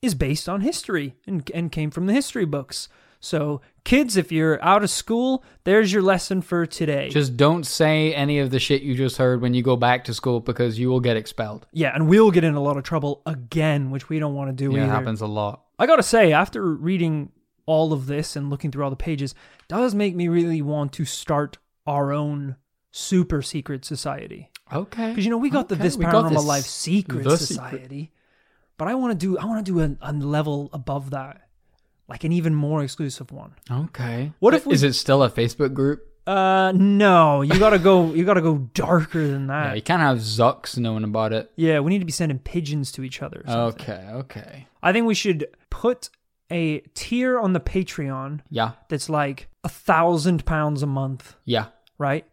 is 0.01 0.15
based 0.15 0.49
on 0.49 0.61
history 0.61 1.17
and, 1.27 1.51
and 1.53 1.73
came 1.73 1.91
from 1.91 2.07
the 2.07 2.13
history 2.13 2.45
books. 2.45 2.89
So, 3.23 3.61
kids, 3.85 4.17
if 4.17 4.33
you're 4.33 4.63
out 4.65 4.83
of 4.83 4.89
school, 4.91 5.45
there's 5.65 5.93
your 5.93 6.01
lesson 6.03 6.41
for 6.41 6.65
today. 6.65 7.11
Just 7.11 7.37
don't 7.37 7.65
say 7.65 8.15
any 8.15 8.39
of 8.39 8.51
the 8.51 8.59
shit 8.59 8.81
you 8.83 8.95
just 8.95 9.19
heard 9.19 9.43
when 9.43 9.53
you 9.53 9.63
go 9.63 9.77
back 9.77 10.05
to 10.05 10.15
school 10.15 10.41
because 10.41 10.79
you 10.79 10.89
will 10.89 11.01
get 11.01 11.17
expelled. 11.19 11.67
yeah, 11.73 11.95
and 11.95 12.09
we'll 12.09 12.31
get 12.31 12.45
in 12.45 12.55
a 12.55 12.61
lot 12.63 12.77
of 12.79 12.83
trouble 12.83 13.21
again, 13.27 13.91
which 13.91 14.09
we 14.09 14.19
don't 14.19 14.35
want 14.35 14.49
to 14.49 14.55
do 14.55 14.73
Yeah, 14.73 14.79
it 14.81 14.83
either. 14.85 14.93
happens 14.93 15.21
a 15.21 15.27
lot. 15.27 15.65
I 15.79 15.87
gotta 15.87 16.03
say, 16.03 16.33
after 16.33 16.65
reading 16.75 17.31
all 17.67 17.93
of 17.93 18.07
this 18.07 18.37
and 18.37 18.49
looking 18.51 18.71
through 18.71 18.85
all 18.85 18.91
the 18.91 18.97
pages, 18.97 19.35
does 19.69 19.95
make 19.95 20.17
me 20.17 20.29
really 20.29 20.63
want 20.63 20.93
to 20.95 21.05
start 21.05 21.59
our 21.87 22.13
own 22.13 22.57
super 22.91 23.43
secret 23.43 23.85
society. 23.85 24.51
Okay. 24.73 25.11
Because 25.11 25.25
you 25.25 25.31
know 25.31 25.37
we 25.39 25.51
got 25.51 25.69
the 25.69 25.75
This 25.77 25.97
got 25.97 26.15
Paranormal 26.15 26.31
this- 26.31 26.45
Life 26.45 26.65
Secret 26.65 27.31
Society, 27.39 28.13
but 28.79 28.89
I 28.89 28.95
want 28.95 29.13
to 29.13 29.27
do 29.27 29.37
I 29.39 29.45
want 29.45 29.65
to 29.65 29.73
do 29.73 29.81
a, 29.81 30.11
a 30.11 30.13
level 30.13 30.71
above 30.73 31.11
that, 31.11 31.49
like 32.11 32.25
an 32.25 32.33
even 32.33 32.55
more 32.55 32.83
exclusive 32.83 33.31
one. 33.33 33.53
Okay. 33.71 34.33
What 34.41 34.53
if 34.53 34.67
we- 34.67 34.75
Is 34.75 34.83
it 34.83 34.93
still 34.95 35.23
a 35.23 35.31
Facebook 35.31 35.73
group? 35.73 36.07
Uh, 36.27 36.71
no, 36.77 37.41
you 37.43 37.59
gotta 37.59 37.79
go. 37.79 38.13
You 38.15 38.25
gotta 38.25 38.43
go 38.43 38.59
darker 38.75 39.27
than 39.27 39.49
Yeah, 39.49 39.69
that. 39.69 39.77
you 39.77 39.83
can't 39.83 40.03
have 40.03 40.19
Zucks 40.19 40.77
knowing 40.77 41.03
about 41.05 41.33
it. 41.33 41.51
Yeah, 41.57 41.81
we 41.81 41.91
need 41.91 42.01
to 42.01 42.05
be 42.05 42.13
sending 42.13 42.39
pigeons 42.39 42.93
to 42.93 43.03
each 43.03 43.23
other. 43.23 43.43
Okay, 43.49 44.07
okay. 44.13 44.67
I 44.83 44.93
think 44.93 45.07
we 45.07 45.15
should 45.15 45.47
put 45.71 46.11
a 46.53 46.81
tier 46.95 47.39
on 47.39 47.53
the 47.53 47.61
Patreon 47.61 48.41
Yeah, 48.51 48.73
that's 48.89 49.09
like 49.09 49.49
a 49.65 49.69
thousand 49.69 50.45
pounds 50.45 50.83
a 50.83 50.87
month, 50.87 51.37
yeah. 51.45 51.67
right? 51.99 52.27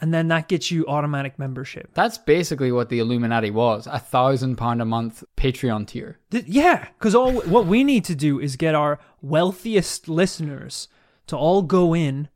And 0.00 0.12
then 0.12 0.28
that 0.28 0.48
gets 0.48 0.70
you 0.70 0.86
automatic 0.86 1.38
membership. 1.38 1.90
That's 1.94 2.18
basically 2.18 2.70
what 2.70 2.90
the 2.90 2.98
Illuminati 2.98 3.50
was 3.50 3.86
a 3.86 3.98
thousand 3.98 4.56
pound 4.56 4.82
a 4.82 4.84
month 4.84 5.24
Patreon 5.38 5.86
tier. 5.86 6.18
Th- 6.30 6.44
yeah, 6.46 6.88
because 6.98 7.14
all 7.14 7.32
what 7.32 7.66
we 7.66 7.82
need 7.82 8.04
to 8.04 8.14
do 8.14 8.38
is 8.38 8.56
get 8.56 8.74
our 8.74 8.98
wealthiest 9.22 10.08
listeners 10.08 10.88
to 11.28 11.36
all 11.36 11.62
go 11.62 11.94
in, 11.94 12.28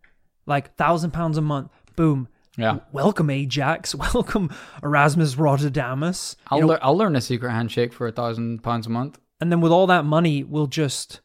like 0.47 0.75
thousand 0.77 1.11
pounds 1.13 1.37
a 1.37 1.43
month. 1.43 1.71
Boom. 1.97 2.29
Yeah. 2.57 2.79
Welcome 2.93 3.29
Ajax. 3.31 3.95
Welcome 4.15 4.51
Erasmus 4.83 5.35
Rotterdamus. 5.35 6.37
I'll, 6.49 6.61
know, 6.61 6.67
lear- 6.67 6.79
I'll 6.83 6.97
learn 6.97 7.15
a 7.17 7.21
secret 7.21 7.51
handshake 7.51 7.93
for 7.93 8.07
a 8.07 8.13
thousand 8.13 8.63
pounds 8.63 8.87
a 8.87 8.91
month. 8.91 9.19
and 9.41 9.53
then 9.53 9.61
with 9.61 9.71
all 9.73 9.87
that 9.89 10.05
money, 10.05 10.45
we'll 10.45 10.67
just, 10.67 11.21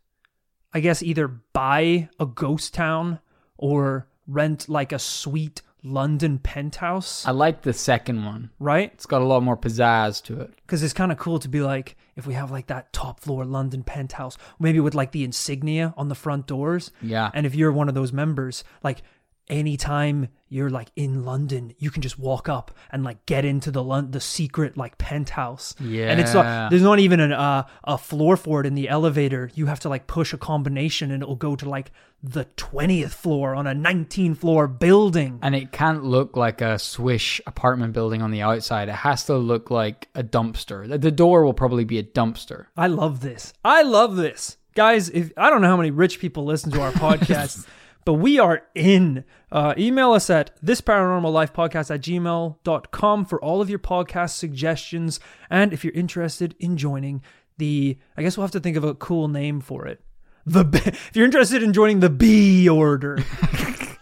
I 0.74 0.82
guess, 0.82 1.02
either 1.02 1.28
buy 1.28 2.10
a 2.20 2.26
ghost 2.26 2.74
town 2.74 3.20
or 3.58 4.08
rent 4.28 4.68
like 4.70 4.92
a 4.92 5.00
sweet 5.00 5.62
London 5.86 6.40
penthouse, 6.40 7.26
I 7.28 7.32
like 7.32 7.62
the 7.62 7.74
second 7.74 8.26
one. 8.26 8.50
right? 8.60 8.92
It's 8.94 9.06
got 9.06 9.22
a 9.22 9.26
lot 9.26 9.44
more 9.44 9.56
pizzazz 9.56 10.22
to 10.24 10.42
it. 10.42 10.52
Because 10.66 10.82
it's 10.84 10.94
kind 10.94 11.12
of 11.12 11.18
cool 11.18 11.40
to 11.40 11.48
be 11.48 11.62
like, 11.62 11.96
if 12.16 12.26
we 12.26 12.34
have 12.34 12.50
like 12.52 12.68
that 12.68 12.92
top 12.92 13.20
floor 13.20 13.46
London 13.46 13.84
penthouse, 13.84 14.38
maybe 14.60 14.80
with 14.80 14.96
like 14.96 15.12
the 15.12 15.24
insignia 15.24 15.94
on 15.96 16.08
the 16.08 16.16
front 16.16 16.48
doors. 16.48 16.92
Yeah. 17.02 17.30
And 17.34 17.46
if 17.46 17.54
you're 17.56 17.72
one 17.72 17.88
of 17.88 17.96
those 17.96 18.12
members, 18.12 18.64
like 18.84 19.04
anytime 19.48 20.28
you're 20.50 20.70
like 20.70 20.90
in 20.96 21.24
London, 21.26 21.74
you 21.80 21.90
can 21.92 22.02
just 22.02 22.18
walk 22.20 22.48
up 22.48 22.72
and 22.92 23.04
like 23.04 23.26
get 23.26 23.44
into 23.46 23.72
the 23.72 23.84
Lon- 23.84 24.12
the 24.12 24.22
secret 24.22 24.78
like 24.78 24.98
penthouse. 24.98 25.76
Yeah, 25.80 26.08
and 26.12 26.20
it's 26.20 26.34
not 26.34 26.70
there's 26.70 26.82
not 26.84 27.00
even 27.00 27.20
an 27.20 27.32
uh, 27.32 27.64
a 27.84 27.98
floor 27.98 28.38
for 28.38 28.62
it 28.62 28.66
in 28.68 28.76
the 28.76 28.88
elevator. 28.90 29.50
You 29.56 29.66
have 29.66 29.80
to 29.82 29.90
like 29.90 30.08
push 30.08 30.34
a 30.34 30.38
combination 30.38 31.12
and 31.12 31.24
it'll 31.24 31.36
go 31.36 31.56
to 31.56 31.68
like 31.68 31.92
the 32.24 32.46
20th 32.58 33.12
floor 33.12 33.54
on 33.54 33.68
a 33.68 33.74
19 33.74 34.34
floor 34.36 34.68
building. 34.68 35.38
And 35.44 35.54
it 35.54 35.72
can't 35.72 36.04
look 36.04 36.36
like 36.36 36.60
a 36.62 36.80
swish 36.80 37.40
apartment 37.46 37.94
building 37.94 38.22
on 38.24 38.32
the 38.32 38.42
outside. 38.42 38.90
It 38.90 38.96
has 38.96 39.26
to 39.26 39.38
look 39.38 39.70
like 39.70 40.08
a 40.16 40.24
dumpster. 40.24 40.88
The- 40.88 40.98
The 40.98 41.12
door 41.12 41.46
will 41.46 41.54
probably 41.54 41.84
be 41.86 42.00
a 42.00 42.04
dumpster. 42.04 42.66
I 42.76 42.88
love 42.88 43.20
this. 43.22 43.54
I 43.64 43.84
love 43.84 44.16
this. 44.16 44.58
Guys, 44.74 45.10
if 45.10 45.32
I 45.38 45.50
don't 45.52 45.62
know 45.62 45.68
how 45.68 45.78
many 45.78 45.92
rich 45.92 46.20
people 46.20 46.46
listen 46.46 46.72
to 46.72 46.82
our 46.82 46.92
podcast, 47.08 47.68
but 48.06 48.14
we 48.14 48.40
are 48.40 48.62
in. 48.76 49.26
Uh, 49.52 49.74
email 49.78 50.14
us 50.14 50.30
at 50.30 50.52
this 50.62 50.80
paranormal 50.80 51.34
life 51.34 51.52
podcast 51.52 51.94
at 51.94 52.02
gmail.com 52.02 53.26
for 53.26 53.44
all 53.44 53.62
of 53.62 53.70
your 53.70 53.80
podcast 53.80 54.32
suggestions. 54.32 55.20
And 55.50 55.74
if 55.74 55.84
you're 55.84 55.94
interested 55.94 56.56
in 56.60 56.78
joining 56.78 57.24
the, 57.58 57.98
I 58.16 58.22
guess 58.22 58.38
we'll 58.38 58.46
have 58.46 58.52
to 58.52 58.60
think 58.60 58.78
of 58.78 58.84
a 58.84 58.94
cool 58.94 59.28
name 59.28 59.60
for 59.60 59.88
it. 59.88 60.02
The 60.46 60.66
if 60.86 61.16
you're 61.16 61.26
interested 61.26 61.64
in 61.64 61.74
joining 61.74 62.00
the 62.00 62.10
B 62.10 62.70
order, 62.70 63.18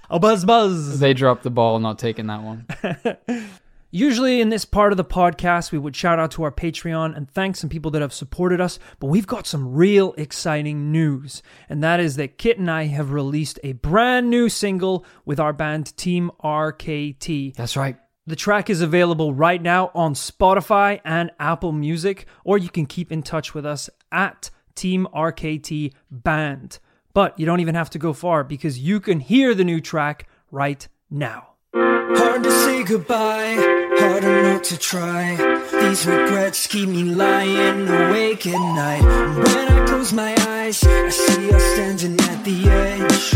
a 0.10 0.20
buzz 0.20 0.43
buzz. 0.43 0.99
They 0.99 1.14
dropped 1.14 1.43
the 1.43 1.49
ball 1.49 1.80
not 1.80 1.97
taking 1.97 2.28
that 2.28 2.43
one. 2.43 2.68
Usually 3.96 4.41
in 4.41 4.50
this 4.50 4.66
part 4.66 4.91
of 4.91 4.98
the 4.98 5.06
podcast, 5.06 5.72
we 5.72 5.78
would 5.78 5.96
shout 5.96 6.18
out 6.18 6.32
to 6.32 6.41
our 6.41 6.52
Patreon 6.52 7.16
and 7.16 7.30
thank 7.30 7.56
some 7.56 7.70
people 7.70 7.91
that 7.91 8.02
have 8.02 8.12
supported 8.12 8.60
us, 8.60 8.80
but 9.00 9.06
we've 9.06 9.28
got 9.28 9.46
some 9.46 9.72
real 9.72 10.16
exciting 10.18 10.91
news. 10.91 11.44
And 11.70 11.84
that 11.84 12.00
is 12.00 12.16
that 12.16 12.39
Kit 12.39 12.58
and 12.58 12.72
I 12.72 12.86
have 12.86 13.12
released 13.12 13.60
a 13.64 13.74
brand 13.74 14.32
new 14.32 14.50
single 14.50 15.06
with 15.26 15.39
our 15.39 15.54
band 15.54 15.96
Team 15.96 16.32
RKT. 16.44 17.54
That's 17.54 17.78
right. 17.78 17.96
The 18.26 18.36
track 18.36 18.72
is 18.72 18.82
available 18.82 19.32
right 19.32 19.62
now 19.62 19.91
on 19.94 20.16
Spotify 20.16 21.00
and 21.06 21.30
Apple 21.39 21.72
Music, 21.72 22.26
or 22.44 22.58
you 22.58 22.70
can 22.70 22.88
keep 22.88 23.12
in 23.12 23.22
touch 23.22 23.54
with 23.54 23.64
us 23.64 23.91
at 24.12 24.50
Team 24.74 25.08
RKT 25.14 25.94
Band. 26.10 26.80
But 27.14 27.39
you 27.39 27.46
don't 27.46 27.60
even 27.60 27.76
have 27.76 27.91
to 27.91 28.00
go 28.00 28.12
far 28.12 28.44
because 28.44 28.80
you 28.80 29.00
can 29.00 29.20
hear 29.20 29.54
the 29.54 29.64
new 29.64 29.80
track 29.80 30.28
right 30.50 30.88
now. 31.12 31.50
Hard 31.76 32.44
to 32.44 32.52
say 32.52 32.84
goodbye, 32.84 33.83
Harder 34.00 34.44
not 34.44 34.64
to 34.66 34.78
try. 34.78 35.36
These 35.82 36.06
regrets 36.06 36.68
keep 36.68 36.89
me 36.89 37.04
lying 37.04 37.88
awake 37.88 38.46
at 38.48 38.60
night. 38.76 39.04
When 39.04 39.68
I 39.68 39.86
close 39.86 40.12
my 40.14 40.36
eyes, 40.48 40.84
I 40.84 41.10
see 41.10 41.54
us 41.54 41.64
standing 41.74 42.20
at 42.22 42.44
the 42.44 42.70
edge. 42.70 43.36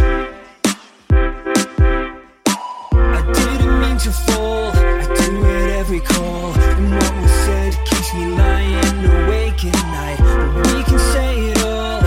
I 2.91 3.21
didn't 3.33 3.79
mean 3.81 3.97
to 3.97 4.11
fall, 4.11 4.71
I 4.73 5.05
do 5.15 5.45
it 5.45 5.69
every 5.79 5.99
call. 6.01 6.53
And 6.77 6.91
what 6.91 7.13
was 7.21 7.31
said 7.45 7.73
keeps 7.85 8.13
me 8.13 8.25
lying 8.27 9.05
awake 9.05 9.65
at 9.65 9.83
night. 9.99 10.19
But 10.53 10.67
we 10.73 10.83
can 10.83 10.99
say 11.13 11.31
it 11.51 11.61
all, 11.63 12.01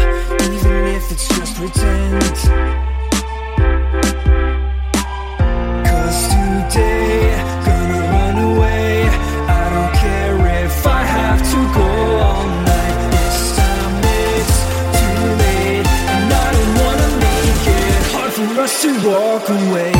even 0.54 0.76
if 0.96 1.12
it's 1.12 1.28
just 1.28 1.56
pretend. 1.56 2.89
walk 19.10 19.48
away. 19.48 19.99